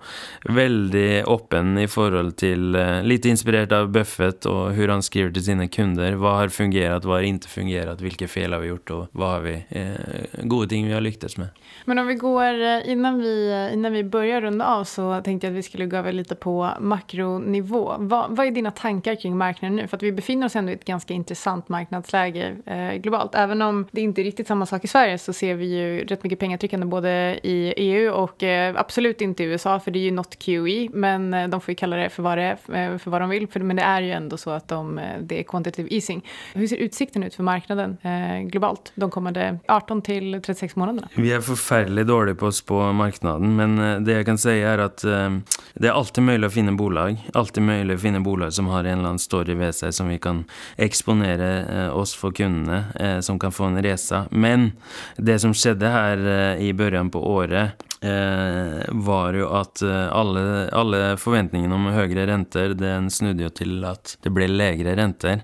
veldig 0.49 1.23
åpen 1.29 1.77
i 1.81 1.87
forhold 1.91 2.35
til 2.41 2.75
eh, 2.77 3.01
lite 3.05 3.31
inspirert 3.31 3.73
av 3.75 3.91
Buffett 3.93 4.47
og 4.49 4.75
hur 4.77 4.93
han 4.93 5.03
skriver 5.05 5.33
til 5.35 5.47
sine 5.51 5.69
kunder. 5.71 6.17
Hva 6.19 6.37
har 6.41 6.53
fungert, 6.53 7.07
hva 7.07 7.19
har 7.19 7.27
ikke 7.27 7.51
fungert, 7.51 8.03
hvilke 8.03 8.29
fel 8.31 8.55
har 8.55 8.63
vi 8.63 8.71
gjort 8.71 8.95
og 8.95 9.17
hva 9.17 9.35
har 9.37 9.45
vi, 9.45 9.57
eh, 9.69 10.41
goda 10.43 10.71
ting 10.71 10.87
vi 10.89 10.95
har 10.97 11.03
lyktes 11.03 11.37
med. 11.41 11.53
Men 11.85 12.01
om 12.01 12.07
vi 12.07 12.15
går, 12.19 12.59
innan 12.91 13.19
vi, 13.21 13.35
innan 13.73 13.93
vi 13.93 14.03
börjar 14.03 14.41
runda 14.41 14.65
av 14.65 14.83
så 14.83 15.21
tänkte 15.21 15.47
jag 15.47 15.51
att 15.51 15.57
vi 15.57 15.63
skulle 15.63 15.85
gå 15.85 15.97
över 15.97 16.11
lite 16.11 16.35
på 16.35 16.73
makronivå. 17.01 17.95
Vad, 17.99 18.35
vad 18.35 18.47
är 18.47 18.51
dina 18.51 18.71
tankar 18.71 19.15
kring 19.15 19.37
marknaden 19.37 19.75
nu? 19.75 19.87
För 19.87 19.97
att 19.97 20.03
vi 20.03 20.11
befinner 20.11 20.45
oss 20.45 20.55
ändå 20.55 20.71
i 20.71 20.75
ett 20.75 20.85
ganska 20.85 21.13
intressant 21.13 21.69
marknadsläge 21.69 22.55
eh, 22.65 22.93
globalt. 22.93 23.35
Även 23.35 23.61
om 23.61 23.87
det 23.91 24.01
inte 24.01 24.21
är 24.21 24.23
riktigt 24.23 24.47
samma 24.47 24.65
sak 24.65 24.83
i 24.83 24.87
Sverige 24.87 25.17
så 25.17 25.33
ser 25.33 25.55
vi 25.55 25.65
ju 25.65 26.05
rätt 26.05 26.23
mycket 26.23 26.39
pengatryckande 26.39 26.85
både 26.85 27.39
i 27.43 27.73
EU 27.77 28.11
och 28.11 28.43
eh, 28.43 28.75
absolut 28.77 29.21
inte 29.21 29.43
i 29.43 29.45
USA 29.45 29.79
för 29.79 29.91
det 29.91 29.99
är 29.99 30.03
ju 30.03 30.11
not 30.11 30.39
QE. 30.39 30.89
Men 30.93 31.33
eh, 31.33 31.47
de 31.47 31.61
får 31.61 31.71
ju 31.71 31.75
kalla 31.75 31.95
det 31.95 32.09
för 32.09 32.23
vad, 32.23 32.37
det 32.37 32.43
är, 32.43 32.91
eh, 32.91 32.97
för 32.97 33.11
vad 33.11 33.21
de 33.21 33.29
vill. 33.29 33.47
För, 33.47 33.59
men 33.59 33.75
det 33.75 33.83
är 33.83 34.01
ju 34.01 34.11
ändå 34.11 34.37
så 34.37 34.49
att 34.49 34.67
de, 34.67 35.01
det 35.21 35.39
är 35.39 35.43
quantitative 35.43 35.95
easing. 35.95 36.25
Hur 36.53 36.67
ser 36.67 36.77
utsikten 36.77 37.23
ut 37.23 37.35
för 37.35 37.43
marknaden 37.43 37.97
eh, 38.01 38.47
globalt 38.47 38.91
de 38.95 39.11
kommande 39.11 39.59
18 39.67 40.01
till 40.01 40.41
36 40.41 40.75
månaderna? 40.75 41.07
Vi 41.15 41.33
är 41.33 41.41
förfärligt 41.41 42.07
dåliga 42.07 42.35
på 42.35 42.45
oss 42.45 42.61
på 42.61 42.93
marknaden, 42.93 43.55
men 43.55 44.03
det 44.05 44.11
jag 44.11 44.25
kan 44.25 44.37
säga 44.37 44.69
är 44.69 44.77
att 44.77 45.03
eh, 45.03 45.29
det 45.73 45.87
är 45.87 45.91
alltid 45.91 46.23
möjligt 46.23 46.47
att 46.47 46.53
finna 46.53 46.71
bolag, 46.71 46.90
alltid 47.33 47.63
mulig 47.63 47.95
å 47.95 48.01
finne 48.01 48.21
bolag 48.23 48.53
som 48.53 48.67
har 48.71 48.83
en 48.83 48.99
eller 48.99 49.13
annen 49.13 49.21
story 49.21 49.55
ved 49.59 49.75
seg 49.75 49.93
som 49.95 50.09
vi 50.11 50.17
kan 50.21 50.43
exponera 50.77 51.51
eh, 51.61 51.97
oss 51.97 52.13
for 52.17 52.35
kunderna, 52.35 52.83
eh, 52.99 53.19
som 53.19 53.39
kan 53.39 53.51
få 53.51 53.69
en 53.69 53.81
resa. 53.83 54.25
Men 54.31 54.71
det 55.17 55.39
som 55.39 55.53
skjedde 55.53 55.91
här 55.91 56.25
eh, 56.25 56.67
i 56.67 56.73
børjan 56.73 57.11
på 57.13 57.23
året 57.33 57.87
var 58.01 59.35
jo 59.37 59.45
at 59.53 59.83
alle, 59.85 60.41
alle 60.73 61.01
forventningene 61.21 61.75
om 61.75 61.83
høyere 61.93 62.23
renter, 62.31 62.73
den 62.73 63.11
snudde 63.13 63.45
jo 63.45 63.51
til 63.53 63.85
at 63.85 64.15
det 64.25 64.31
ble 64.33 64.47
legere 64.49 64.95
räntor. 64.97 65.43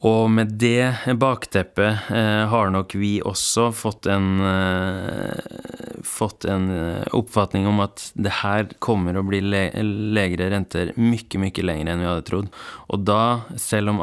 Og 0.00 0.30
med 0.32 0.54
det 0.56 1.12
bakteppet 1.20 2.08
eh, 2.08 2.44
har 2.48 2.70
nok 2.72 2.94
vi 2.96 3.18
også 3.20 3.66
fått 3.76 4.06
en, 4.08 4.28
eh, 4.48 5.98
fått 6.08 6.46
en 6.48 6.70
eh, 6.72 7.10
oppfatning 7.16 7.68
om 7.68 7.82
at 7.84 8.06
det 8.16 8.32
her 8.38 8.70
kommer 8.80 9.18
å 9.20 9.24
bli 9.28 9.42
le 9.44 9.66
legere 10.16 10.48
renter 10.54 10.94
mye, 10.96 11.42
mye 11.42 11.66
lenger 11.66 11.92
enn 11.92 12.00
vi 12.00 12.08
hadde 12.08 12.24
trodd. 12.30 12.48
Og 12.88 13.04
da, 13.04 13.20
selv 13.60 13.92
om 13.92 14.00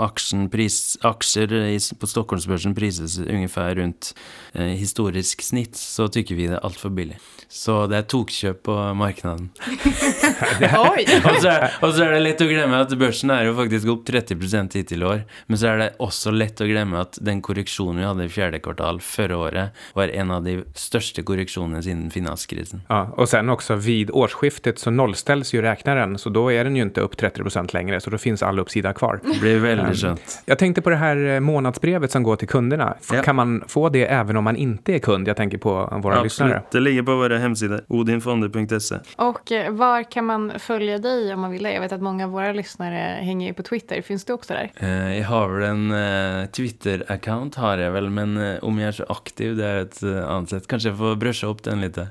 pris, 0.54 1.00
aksjer 1.02 1.58
på 1.98 2.12
Stockholmsbørsen 2.14 2.78
prises 2.78 3.18
ungefær 3.26 3.80
rundt 3.82 4.14
historisk 4.54 5.42
snitt, 5.42 5.76
så 5.78 6.06
tykker 6.14 6.38
vi 6.38 6.50
det 6.52 6.60
er 6.60 6.66
altfor 6.68 6.94
billig. 6.94 7.18
Så 7.50 7.86
det 7.88 7.98
er 8.02 8.08
tokkjøp 8.12 8.64
på 8.68 8.76
marknaden. 8.98 9.50
og, 11.28 11.38
så 11.42 11.52
er, 11.52 11.66
og 11.82 11.94
så 11.96 12.06
er 12.06 12.16
det 12.16 12.22
lett 12.24 12.44
å 12.44 12.50
glemme 12.50 12.82
at 12.84 12.94
børsen 13.00 13.32
er 13.34 13.48
jo 13.48 13.56
faktisk 13.58 13.92
opp 13.94 14.06
30 14.08 14.76
hittil 14.76 15.06
i 15.06 15.08
år. 15.08 15.24
Men 15.48 15.62
så 15.62 15.72
er 15.72 15.82
det 15.82 15.90
også 16.04 16.34
lett 16.36 16.62
å 16.64 16.68
glemme 16.70 17.02
at 17.06 17.20
den 17.24 17.42
korreksjonen 17.46 18.02
vi 18.02 18.08
hadde 18.08 18.28
i 18.28 18.34
fjerde 18.34 18.62
kvartal 18.64 19.02
forrige 19.04 19.38
året 19.38 19.84
var 19.98 20.14
en 20.14 20.34
av 20.36 20.46
de 20.46 20.60
største 20.78 21.24
korreksjonene 21.28 21.82
siden 21.86 22.08
finanskrisen. 22.14 22.84
Ja, 22.92 23.08
og 23.16 23.30
sen 23.32 23.50
også 23.54 23.80
vid 23.82 24.12
årsskiftet 24.12 24.82
så 24.82 24.94
nollställs 24.94 25.54
jo 25.56 25.64
räknaren, 25.66 26.18
så 26.20 26.34
da 26.34 26.46
er 26.54 26.68
den 26.68 26.78
jo 26.80 26.88
ikke 26.88 27.06
opp 27.08 27.18
30 27.20 27.44
lenger. 27.48 27.74
längre, 27.78 28.02
så 28.02 28.10
da 28.10 28.18
fins 28.18 28.44
all 28.44 28.60
oppsider 28.60 28.94
kvar. 28.94 29.22
Det 29.24 29.40
blir 29.40 29.60
veldig 29.64 29.96
skjønt. 29.96 30.40
Jeg 30.48 30.58
tenkte 30.58 30.82
på 30.82 30.94
det 30.94 31.02
her 31.02 31.40
månedsbrevet 31.40 31.78
månadsbrevet 31.78 32.12
som 32.12 32.24
går 32.24 32.38
til 32.42 32.48
kundene. 32.48 32.94
Kan 33.24 33.36
man 33.36 33.64
få 33.68 33.90
det 33.90 34.08
even 34.10 34.38
om 34.38 34.44
man 34.44 34.56
ikke 34.56 34.96
er 34.96 35.00
kund? 35.00 35.28
Jeg 35.28 35.36
tenker 35.36 35.58
på 35.58 35.74
våre 36.02 36.24
lyttere. 36.24 36.64
Det 36.72 36.82
ligger 36.82 37.04
på 37.04 37.18
våra 37.38 37.44
hemsidor, 37.44 37.82
odinfonder.se. 37.88 38.96
Och 39.16 39.52
eh, 39.52 39.72
var 39.72 40.12
kan 40.12 40.26
man 40.26 40.60
följa 40.60 40.98
dig 40.98 41.34
om 41.34 41.42
man 41.42 41.52
vill 41.52 41.64
det? 41.64 41.74
Jag 41.74 41.82
vet 41.82 41.92
att 41.92 42.02
många 42.02 42.26
av 42.26 42.32
våra 42.32 42.54
lyssnare 42.54 43.20
hänger 43.22 43.54
på 43.54 43.64
Twitter. 43.64 44.02
Finns 44.02 44.26
du 44.26 44.34
också 44.34 44.54
där? 44.54 44.72
Eh, 44.76 45.18
jag 45.18 45.28
har 45.28 45.50
väl 45.50 45.70
en 45.70 45.92
uh, 45.92 46.48
Twitter-account 46.48 47.56
har 47.56 47.78
jag 47.78 47.92
väl, 47.92 48.10
men 48.10 48.60
om 48.62 48.80
jag 48.80 48.88
är 48.88 48.92
så 48.92 49.06
aktiv, 49.10 49.58
det 49.58 49.66
är 49.66 49.82
ett 49.82 50.04
annat 50.04 50.50
sätt. 50.50 50.68
Kanske 50.68 50.90
jag 50.90 50.98
får 50.98 51.16
brusha 51.16 51.48
upp 51.48 51.64
den 51.64 51.82
lite. 51.82 52.08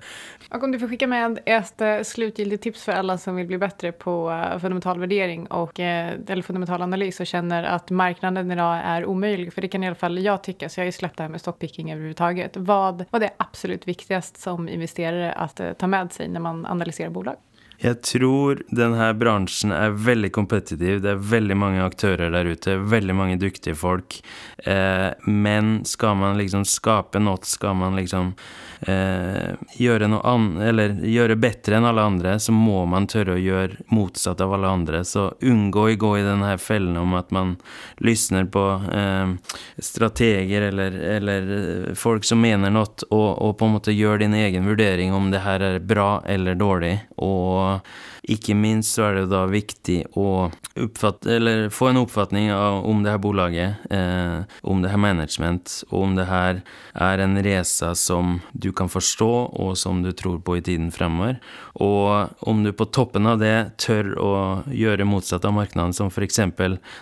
Och 0.51 0.65
om 0.65 0.73
du 0.73 0.79
får 0.79 0.89
skicka 0.89 1.07
med 1.07 1.41
ett 1.45 2.07
slutgiltigt 2.07 2.63
tips 2.63 2.85
för 2.85 2.93
alla 2.93 3.19
som 3.19 3.37
vill 3.37 3.47
bli 3.47 3.59
bättre 3.59 3.93
på 3.93 4.45
fundamental 4.61 5.01
värdering 5.01 5.47
och, 5.47 5.81
eller 5.81 6.43
fundamental 6.43 6.83
analys 6.83 7.21
och 7.21 7.27
känner 7.27 7.65
att 7.65 7.91
marknaden 7.91 8.51
idag 8.51 8.81
är 8.85 9.05
omöjlig, 9.05 9.53
för 9.53 9.63
det 9.63 9.69
kan 9.69 9.85
i 9.85 9.87
alla 9.87 9.97
fall 9.97 10.19
jag 10.19 10.43
tycka, 10.43 10.69
så 10.69 10.81
jag 10.81 10.83
har 10.83 10.87
ju 10.87 10.93
släppt 10.93 11.17
det 11.17 11.23
här 11.23 11.31
med 11.31 11.41
stockpicking 11.41 11.93
överhuvudtaget. 11.93 12.57
Vad, 12.57 13.05
vad 13.11 13.23
är 13.23 13.31
absolut 13.37 13.89
viktigast 13.89 14.37
som 14.37 14.69
investerare 14.69 15.33
att 15.33 15.61
ta 15.79 15.87
med 15.87 16.13
sig 16.13 16.29
när 16.29 16.41
man 16.41 16.67
analyserar 16.67 17.11
bolag? 17.11 17.37
Jag 17.79 18.03
tror 18.03 18.63
den 18.69 19.19
bransjen 19.19 19.73
er 19.73 19.91
veldig 19.91 20.33
kompetitiv. 20.33 21.01
Det 21.03 21.11
er 21.13 21.25
veldig 21.33 21.57
mange 21.57 21.85
aktører 21.85 22.33
der 22.33 22.49
ute, 22.49 22.77
veldig 22.77 23.15
mange 23.15 23.37
dyktige 23.41 23.77
folk. 23.77 24.21
Eh, 24.59 25.11
men 25.27 25.85
skal 25.85 26.17
man 26.17 26.39
liksom 26.39 26.65
skape 26.65 27.21
noe, 27.21 27.43
skal 27.45 27.77
man 27.77 27.99
liksom 27.99 28.33
eh, 28.81 29.53
gjøre 29.77 30.09
noe 30.09 30.25
annet 30.25 30.65
eller 30.71 30.97
gjøre 31.05 31.37
bedre 31.41 31.77
enn 31.77 31.89
alle 31.91 32.07
andre, 32.09 32.39
så 32.41 32.55
må 32.57 32.85
man 32.89 33.09
tørre 33.13 33.37
å 33.37 33.43
gjøre 33.43 33.85
motsatt 33.93 34.41
av 34.41 34.57
alle 34.57 34.73
andre. 34.73 35.05
Så 35.05 35.29
unngå 35.45 35.87
å 35.91 35.99
gå 36.01 36.15
i 36.19 36.25
den 36.25 36.47
fellen 36.59 36.97
om 36.97 37.13
at 37.19 37.31
man 37.35 37.57
lysner 38.01 38.49
på 38.49 38.65
eh, 38.89 39.37
strateger 39.83 40.71
eller, 40.71 40.97
eller 41.19 41.53
folk 41.99 42.25
som 42.25 42.41
mener 42.41 42.73
noe, 42.73 42.89
og, 43.11 43.31
og 43.43 43.57
på 43.59 43.69
en 43.69 43.77
måte 43.77 43.93
gjør 43.93 44.25
din 44.25 44.35
egen 44.39 44.65
vurdering 44.69 45.13
om 45.15 45.29
det 45.33 45.45
her 45.45 45.61
er 45.61 45.79
bra 45.85 46.23
eller 46.25 46.55
dårlig. 46.55 46.97
Och 47.17 47.66
og 47.67 47.97
ikke 48.27 48.57
minst 48.59 48.97
så 48.97 49.05
er 49.07 49.21
det 49.21 49.27
da 49.31 49.45
viktig 49.47 50.01
å 50.19 50.49
oppfatte, 50.83 51.37
eller 51.37 51.69
få 51.71 51.93
en 51.93 52.01
uppfattning 52.01 52.51
om 52.51 53.05
det 53.05 53.13
her 53.15 53.21
bolaget, 53.23 53.85
eh, 53.91 54.43
om 54.67 54.83
det 54.83 54.91
her 54.91 55.01
management, 55.01 55.85
og 55.93 56.03
om 56.09 56.17
det 56.19 56.27
her 56.27 56.63
er 56.95 57.23
en 57.23 57.39
resa 57.47 57.93
som 57.95 58.41
du 58.53 58.73
kan 58.73 58.91
forstå, 58.91 59.31
og 59.55 59.77
som 59.79 60.03
du 60.03 60.11
tror 60.11 60.41
på 60.43 60.59
i 60.59 60.65
tiden 60.65 60.91
fremover. 60.91 61.39
Og 61.79 62.35
om 62.49 62.65
du 62.65 62.73
på 62.73 62.89
toppen 62.91 63.31
av 63.31 63.39
det 63.39 63.79
tør 63.83 64.13
å 64.19 64.35
gjøre 64.75 65.07
motsatt 65.07 65.47
av 65.47 65.55
marknaden, 65.55 65.95
som 65.95 66.11
f.eks. 66.11 66.41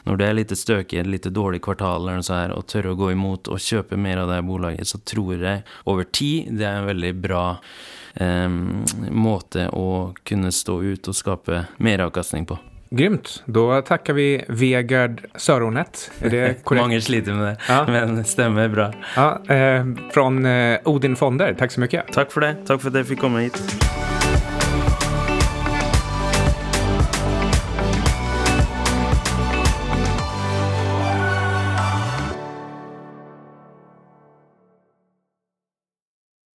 når 0.05 0.21
det 0.21 0.29
er 0.29 0.39
litt 0.39 0.55
stökigt, 0.59 1.09
litt 1.09 1.31
dårlig 1.33 1.63
kvartal 1.65 2.03
eller 2.03 2.21
noe 2.21 2.27
sånt, 2.27 2.35
her, 2.35 2.53
og 2.53 2.69
tør 2.69 2.93
å 2.93 2.99
gå 2.99 3.13
imot 3.15 3.49
og 3.49 3.63
kjøpe 3.63 3.97
mer 3.97 4.25
av 4.25 4.33
det 4.33 4.43
bolaget, 4.45 4.91
så 4.91 5.01
tror 5.07 5.39
jeg 5.39 5.65
over 5.89 6.05
tid 6.05 6.53
det 6.59 6.69
er 6.69 6.83
en 6.83 6.91
veldig 6.91 7.15
bra 7.25 7.45
måte 9.11 9.69
å 9.75 10.15
kunne 10.23 10.53
stå 10.55 10.79
ut 10.83 11.09
og 11.11 11.17
skapa 11.19 11.65
meravkastning 11.83 12.47
på. 12.47 12.59
Grymt. 12.95 13.43
Da 13.47 13.83
takker 13.83 14.15
vi 14.15 14.45
Vegard 14.49 15.25
Søronet 15.35 16.11
mange 16.21 16.31
det 16.31 16.65
korrekt? 16.65 16.83
Många 16.85 17.01
sliter 17.01 17.35
med 17.35 17.47
det, 17.47 17.57
ja. 17.69 17.85
men 17.89 18.25
stemmer 18.25 18.69
bra. 18.69 18.93
Ja, 19.17 19.55
eh, 19.55 19.87
från 20.15 20.47
eh, 20.47 20.79
Odin 20.85 21.17
Fonder. 21.17 21.55
takk 21.55 21.73
så 21.73 21.81
mye. 21.81 22.07
Takk 22.13 22.31
for 22.33 22.47
det. 22.47 22.55
Takk 22.69 22.81
for 22.81 22.95
at 22.95 23.03
jeg 23.03 23.15
fikk 23.15 23.25
komme 23.27 23.49
hit. 23.49 24.24